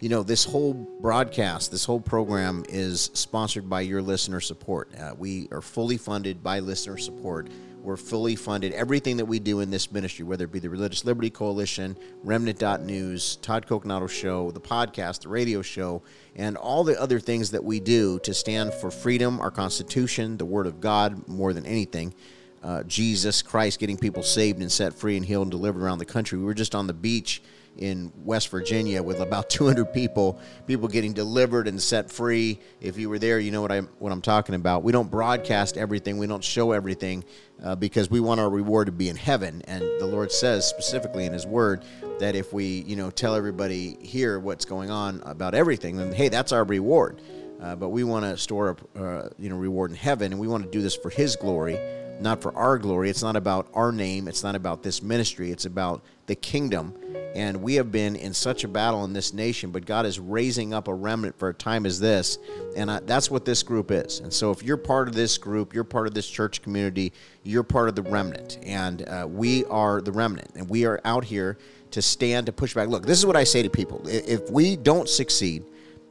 You 0.00 0.08
know, 0.08 0.22
this 0.22 0.46
whole 0.46 0.72
broadcast, 0.72 1.70
this 1.70 1.84
whole 1.84 2.00
program 2.00 2.64
is 2.70 3.10
sponsored 3.12 3.68
by 3.68 3.82
your 3.82 4.00
listener 4.00 4.40
support. 4.40 4.88
Uh, 4.98 5.14
we 5.18 5.48
are 5.52 5.60
fully 5.60 5.98
funded 5.98 6.42
by 6.42 6.60
listener 6.60 6.96
support. 6.96 7.50
We're 7.84 7.98
fully 7.98 8.34
funded. 8.34 8.72
Everything 8.72 9.18
that 9.18 9.26
we 9.26 9.38
do 9.38 9.60
in 9.60 9.70
this 9.70 9.92
ministry, 9.92 10.24
whether 10.24 10.46
it 10.46 10.52
be 10.52 10.58
the 10.58 10.70
Religious 10.70 11.04
Liberty 11.04 11.28
Coalition, 11.28 11.98
Remnant.news, 12.22 13.36
Todd 13.36 13.66
Coconato 13.66 14.08
Show, 14.08 14.50
the 14.52 14.60
podcast, 14.60 15.20
the 15.20 15.28
radio 15.28 15.60
show, 15.60 16.02
and 16.34 16.56
all 16.56 16.82
the 16.82 16.98
other 16.98 17.20
things 17.20 17.50
that 17.50 17.62
we 17.62 17.80
do 17.80 18.18
to 18.20 18.32
stand 18.32 18.72
for 18.72 18.90
freedom, 18.90 19.38
our 19.38 19.50
Constitution, 19.50 20.38
the 20.38 20.46
Word 20.46 20.66
of 20.66 20.80
God, 20.80 21.28
more 21.28 21.52
than 21.52 21.66
anything. 21.66 22.14
Uh, 22.62 22.82
Jesus 22.84 23.42
Christ 23.42 23.78
getting 23.78 23.98
people 23.98 24.22
saved 24.22 24.62
and 24.62 24.72
set 24.72 24.94
free 24.94 25.18
and 25.18 25.26
healed 25.26 25.42
and 25.42 25.50
delivered 25.50 25.82
around 25.82 25.98
the 25.98 26.06
country. 26.06 26.38
We 26.38 26.46
were 26.46 26.54
just 26.54 26.74
on 26.74 26.86
the 26.86 26.94
beach 26.94 27.42
in 27.76 28.12
West 28.24 28.48
Virginia 28.48 29.02
with 29.02 29.20
about 29.20 29.50
200 29.50 29.86
people, 29.86 30.38
people 30.66 30.88
getting 30.88 31.12
delivered 31.12 31.68
and 31.68 31.80
set 31.80 32.10
free. 32.10 32.60
If 32.80 32.98
you 32.98 33.08
were 33.08 33.18
there, 33.18 33.38
you 33.38 33.50
know 33.50 33.62
what 33.62 33.72
I'm 33.72 33.88
what 33.98 34.12
I'm 34.12 34.22
talking 34.22 34.54
about. 34.54 34.82
We 34.82 34.92
don't 34.92 35.10
broadcast 35.10 35.76
everything, 35.76 36.18
we 36.18 36.26
don't 36.26 36.44
show 36.44 36.72
everything 36.72 37.24
uh, 37.62 37.74
because 37.74 38.10
we 38.10 38.20
want 38.20 38.40
our 38.40 38.50
reward 38.50 38.86
to 38.86 38.92
be 38.92 39.08
in 39.08 39.16
heaven. 39.16 39.62
And 39.66 39.82
the 40.00 40.06
Lord 40.06 40.30
says 40.30 40.66
specifically 40.68 41.24
in 41.24 41.32
His 41.32 41.46
Word 41.46 41.84
that 42.18 42.34
if 42.34 42.52
we, 42.52 42.82
you 42.82 42.96
know, 42.96 43.10
tell 43.10 43.34
everybody 43.34 43.96
here 44.00 44.38
what's 44.38 44.64
going 44.64 44.90
on 44.90 45.22
about 45.24 45.54
everything, 45.54 45.96
then 45.96 46.12
hey, 46.12 46.28
that's 46.28 46.52
our 46.52 46.64
reward. 46.64 47.20
Uh, 47.60 47.74
but 47.74 47.90
we 47.90 48.04
want 48.04 48.24
to 48.24 48.36
store 48.36 48.70
up, 48.70 48.80
uh, 48.96 49.28
you 49.38 49.48
know, 49.48 49.56
reward 49.56 49.90
in 49.90 49.96
heaven, 49.96 50.32
and 50.32 50.40
we 50.40 50.46
want 50.46 50.64
to 50.64 50.70
do 50.70 50.82
this 50.82 50.96
for 50.96 51.10
His 51.10 51.36
glory 51.36 51.78
not 52.20 52.40
for 52.40 52.56
our 52.56 52.78
glory. 52.78 53.10
It's 53.10 53.22
not 53.22 53.36
about 53.36 53.68
our 53.74 53.92
name. 53.92 54.28
It's 54.28 54.42
not 54.42 54.54
about 54.54 54.82
this 54.82 55.02
ministry. 55.02 55.50
It's 55.50 55.64
about 55.64 56.02
the 56.26 56.34
kingdom. 56.34 56.94
And 57.34 57.62
we 57.62 57.74
have 57.74 57.90
been 57.90 58.14
in 58.14 58.32
such 58.32 58.62
a 58.62 58.68
battle 58.68 59.04
in 59.04 59.12
this 59.12 59.32
nation, 59.32 59.70
but 59.70 59.84
God 59.84 60.06
is 60.06 60.20
raising 60.20 60.72
up 60.72 60.86
a 60.86 60.94
remnant 60.94 61.36
for 61.36 61.48
a 61.48 61.54
time 61.54 61.84
as 61.84 61.98
this. 61.98 62.38
And 62.76 62.90
I, 62.90 63.00
that's 63.00 63.28
what 63.28 63.44
this 63.44 63.62
group 63.64 63.90
is. 63.90 64.20
And 64.20 64.32
so 64.32 64.52
if 64.52 64.62
you're 64.62 64.76
part 64.76 65.08
of 65.08 65.14
this 65.14 65.36
group, 65.36 65.74
you're 65.74 65.82
part 65.82 66.06
of 66.06 66.14
this 66.14 66.28
church 66.28 66.62
community, 66.62 67.12
you're 67.42 67.64
part 67.64 67.88
of 67.88 67.96
the 67.96 68.02
remnant. 68.02 68.58
And 68.62 69.08
uh, 69.08 69.26
we 69.28 69.64
are 69.64 70.00
the 70.00 70.12
remnant. 70.12 70.52
And 70.54 70.68
we 70.68 70.84
are 70.84 71.00
out 71.04 71.24
here 71.24 71.58
to 71.90 72.02
stand, 72.02 72.46
to 72.46 72.52
push 72.52 72.74
back. 72.74 72.88
Look, 72.88 73.04
this 73.04 73.18
is 73.18 73.26
what 73.26 73.36
I 73.36 73.44
say 73.44 73.62
to 73.62 73.70
people 73.70 74.02
if 74.06 74.48
we 74.50 74.76
don't 74.76 75.08
succeed, 75.08 75.64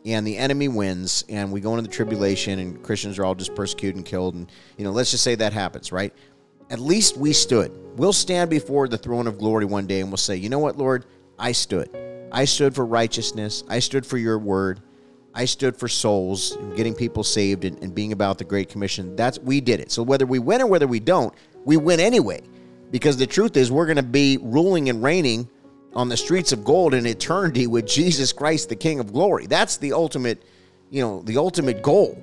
and 0.06 0.28
the 0.28 0.38
enemy 0.38 0.68
wins 0.68 1.24
and 1.30 1.52
we 1.52 1.62
go 1.62 1.72
into 1.72 1.84
the 1.84 1.94
tribulation 1.94 2.60
and 2.60 2.84
Christians 2.84 3.18
are 3.18 3.26
all 3.26 3.36
just 3.36 3.56
persecuted 3.56 3.96
and 3.96 4.06
killed 4.06 4.36
and 4.36 4.52
you 4.78 4.84
know 4.84 4.92
let's 4.92 5.12
just 5.12 5.24
say 5.24 5.36
that 5.36 5.54
happens 5.54 5.92
right 5.92 6.14
at 6.74 6.80
least 6.80 7.18
we 7.18 7.34
stood. 7.34 7.72
We'll 7.98 8.12
stand 8.12 8.50
before 8.50 8.88
the 8.88 8.98
throne 8.98 9.28
of 9.28 9.38
glory 9.38 9.64
one 9.64 9.86
day 9.86 10.00
and 10.00 10.10
we'll 10.10 10.18
say 10.18 10.36
you 10.36 10.50
know 10.50 10.58
what 10.58 10.76
Lord? 10.76 11.06
I 11.38 11.52
stood. 11.52 11.88
I 12.32 12.46
stood 12.46 12.74
for 12.74 12.84
righteousness. 12.84 13.64
I 13.70 13.78
stood 13.78 14.04
for 14.04 14.18
your 14.18 14.40
word. 14.40 14.82
I 15.36 15.46
stood 15.46 15.78
for 15.78 15.88
souls 15.88 16.54
and 16.54 16.76
getting 16.76 16.96
people 16.96 17.24
saved 17.24 17.64
and, 17.64 17.78
and 17.84 17.94
being 17.94 18.12
about 18.12 18.40
the 18.40 18.44
great 18.44 18.70
commission. 18.70 19.16
That's 19.16 19.38
we 19.38 19.62
did 19.62 19.82
it. 19.82 19.92
So 19.92 20.02
whether 20.02 20.26
we 20.26 20.40
win 20.40 20.64
or 20.64 20.66
whether 20.66 20.88
we 20.88 21.00
don't 21.00 21.32
we 21.64 21.78
win 21.78 22.00
anyway. 22.00 22.42
Because 22.90 23.18
the 23.18 23.28
truth 23.28 23.56
is 23.56 23.72
we're 23.72 23.86
going 23.86 23.98
to 23.98 24.04
be 24.04 24.40
ruling 24.42 24.90
and 24.90 25.04
reigning 25.04 25.48
on 25.94 26.10
the 26.10 26.18
streets 26.18 26.52
of 26.54 26.66
gold 26.66 26.96
in 26.96 27.06
eternity 27.06 27.68
with 27.68 27.86
Jesus 27.86 28.34
Christ, 28.34 28.70
the 28.70 28.76
King 28.76 29.00
of 29.00 29.14
glory. 29.14 29.46
That's 29.46 29.78
the 29.78 29.94
ultimate, 29.94 30.42
you 30.90 31.04
know, 31.04 31.22
the 31.22 31.38
ultimate 31.38 31.84
goal 31.84 32.20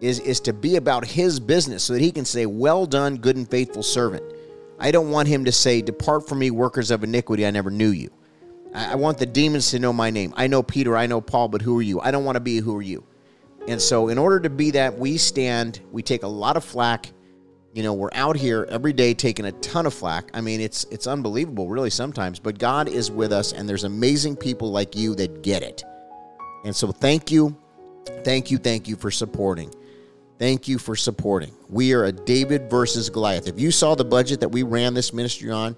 is, 0.00 0.20
is 0.20 0.40
to 0.40 0.52
be 0.52 0.76
about 0.76 1.04
his 1.04 1.40
business 1.40 1.84
so 1.84 1.92
that 1.92 2.02
he 2.02 2.12
can 2.12 2.24
say, 2.24 2.46
Well 2.46 2.86
done, 2.86 3.16
good 3.16 3.36
and 3.36 3.48
faithful 3.48 3.82
servant. 3.82 4.24
I 4.78 4.90
don't 4.90 5.10
want 5.10 5.28
him 5.28 5.44
to 5.44 5.52
say, 5.52 5.82
Depart 5.82 6.28
from 6.28 6.38
me, 6.38 6.50
workers 6.50 6.90
of 6.90 7.04
iniquity, 7.04 7.46
I 7.46 7.50
never 7.50 7.70
knew 7.70 7.90
you. 7.90 8.10
I, 8.74 8.92
I 8.92 8.94
want 8.94 9.18
the 9.18 9.26
demons 9.26 9.70
to 9.70 9.78
know 9.78 9.92
my 9.92 10.10
name. 10.10 10.32
I 10.36 10.46
know 10.46 10.62
Peter, 10.62 10.96
I 10.96 11.06
know 11.06 11.20
Paul, 11.20 11.48
but 11.48 11.62
who 11.62 11.78
are 11.78 11.82
you? 11.82 12.00
I 12.00 12.10
don't 12.10 12.24
want 12.24 12.36
to 12.36 12.40
be 12.40 12.58
who 12.58 12.76
are 12.76 12.82
you. 12.82 13.04
And 13.66 13.80
so, 13.80 14.08
in 14.08 14.18
order 14.18 14.40
to 14.40 14.50
be 14.50 14.70
that, 14.72 14.98
we 14.98 15.18
stand, 15.18 15.80
we 15.92 16.02
take 16.02 16.22
a 16.22 16.28
lot 16.28 16.56
of 16.56 16.64
flack 16.64 17.12
you 17.74 17.82
know, 17.82 17.92
we're 17.92 18.10
out 18.12 18.36
here 18.36 18.66
every 18.70 18.92
day 18.92 19.14
taking 19.14 19.44
a 19.44 19.52
ton 19.52 19.86
of 19.86 19.94
flack. 19.94 20.30
I 20.34 20.40
mean, 20.40 20.60
it's 20.60 20.84
it's 20.90 21.06
unbelievable, 21.06 21.68
really, 21.68 21.90
sometimes. 21.90 22.40
But 22.40 22.58
God 22.58 22.88
is 22.88 23.10
with 23.10 23.32
us, 23.32 23.52
and 23.52 23.68
there's 23.68 23.84
amazing 23.84 24.36
people 24.36 24.72
like 24.72 24.96
you 24.96 25.14
that 25.16 25.42
get 25.42 25.62
it. 25.62 25.84
And 26.64 26.74
so, 26.74 26.90
thank 26.90 27.30
you, 27.30 27.56
thank 28.24 28.50
you, 28.50 28.58
thank 28.58 28.88
you 28.88 28.96
for 28.96 29.10
supporting. 29.10 29.72
Thank 30.38 30.68
you 30.68 30.78
for 30.78 30.94
supporting. 30.94 31.52
We 31.68 31.94
are 31.94 32.04
a 32.04 32.12
David 32.12 32.70
versus 32.70 33.10
Goliath. 33.10 33.48
If 33.48 33.58
you 33.58 33.70
saw 33.70 33.94
the 33.94 34.04
budget 34.04 34.40
that 34.40 34.48
we 34.48 34.62
ran 34.62 34.94
this 34.94 35.12
ministry 35.12 35.50
on, 35.50 35.76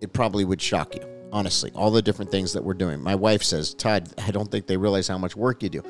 it 0.00 0.12
probably 0.12 0.44
would 0.44 0.60
shock 0.60 0.94
you. 0.94 1.02
Honestly, 1.32 1.70
all 1.74 1.90
the 1.90 2.02
different 2.02 2.30
things 2.30 2.52
that 2.52 2.62
we're 2.62 2.74
doing. 2.74 3.00
My 3.00 3.14
wife 3.14 3.42
says, 3.42 3.72
"Todd, 3.74 4.08
I 4.18 4.32
don't 4.32 4.50
think 4.50 4.66
they 4.66 4.76
realize 4.76 5.06
how 5.06 5.16
much 5.16 5.36
work 5.36 5.62
you 5.62 5.68
do." 5.68 5.82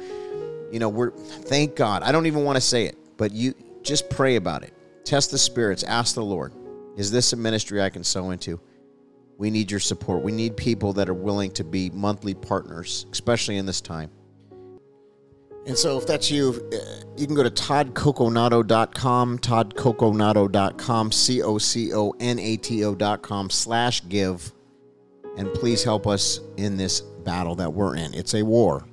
You 0.71 0.79
know, 0.79 0.89
we're 0.89 1.11
thank 1.11 1.75
God. 1.77 2.03
I 2.03 2.13
don't 2.13 2.27
even 2.27 2.45
want 2.45 2.57
to 2.57 2.61
say 2.61 2.85
it, 2.85 2.97
but 3.17 3.33
you 3.33 3.55
just 3.83 4.11
pray 4.11 4.37
about 4.37 4.63
it 4.63 4.75
Test 5.05 5.31
the 5.31 5.39
spirits. 5.39 5.83
Ask 5.83 6.15
the 6.15 6.23
Lord, 6.23 6.53
is 6.97 7.11
this 7.11 7.33
a 7.33 7.37
ministry 7.37 7.83
I 7.83 7.91
can 7.91 8.05
sow 8.05 8.31
into? 8.31 8.61
We 9.39 9.51
need 9.51 9.71
your 9.71 9.81
support. 9.81 10.23
We 10.23 10.33
need 10.33 10.57
people 10.57 10.93
that 10.95 11.09
are 11.09 11.15
willing 11.15 11.51
to 11.53 11.65
be 11.65 11.91
monthly 11.91 12.35
partners, 12.35 13.07
especially 13.11 13.57
in 13.57 13.67
this 13.67 13.81
time. 13.81 14.11
And 15.67 15.77
so, 15.77 15.99
if 15.99 16.07
that's 16.07 16.31
you, 16.31 16.69
uh, 16.73 17.05
you 17.17 17.27
can 17.27 17.37
go 17.37 17.43
to 17.43 17.51
toddcoconato.com, 17.51 19.39
toddcoconato.com, 19.39 21.13
C 21.13 21.43
O 21.43 21.59
C 21.59 21.93
O 21.93 22.15
N 22.19 22.39
A 22.39 22.57
T 22.57 22.85
O.com 22.85 23.51
slash 23.51 24.09
give. 24.09 24.53
And 25.37 25.53
please 25.55 25.85
help 25.85 26.07
us 26.07 26.41
in 26.57 26.77
this 26.77 27.01
battle 27.01 27.55
that 27.57 27.73
we're 27.73 27.97
in. 27.97 28.15
It's 28.15 28.35
a 28.35 28.43
war, 28.43 28.85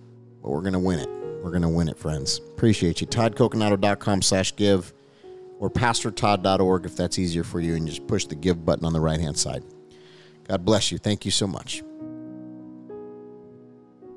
but 0.44 0.50
we're 0.50 0.62
going 0.62 0.74
to 0.74 0.80
win 0.80 1.00
it. 1.00 1.10
We're 1.42 1.52
going 1.52 1.64
to 1.64 1.70
win 1.70 1.88
it, 1.88 1.98
friends. 1.98 2.40
Appreciate 2.40 3.02
you. 3.02 3.08
toddcoconato.com 3.08 4.22
slash 4.22 4.56
give 4.56 4.94
or 5.60 5.70
pastortodd.org 5.70 6.86
if 6.86 6.96
that's 6.96 7.18
easier 7.18 7.44
for 7.44 7.60
you, 7.60 7.76
and 7.76 7.88
just 7.88 8.06
push 8.08 8.26
the 8.26 8.36
give 8.36 8.66
button 8.66 8.86
on 8.86 8.94
the 8.94 9.00
right 9.00 9.20
hand 9.20 9.38
side. 9.38 9.64
God 10.48 10.64
bless 10.66 10.92
you. 10.92 10.98
Thank 10.98 11.26
you 11.26 11.32
so 11.32 11.48
much. 11.48 11.82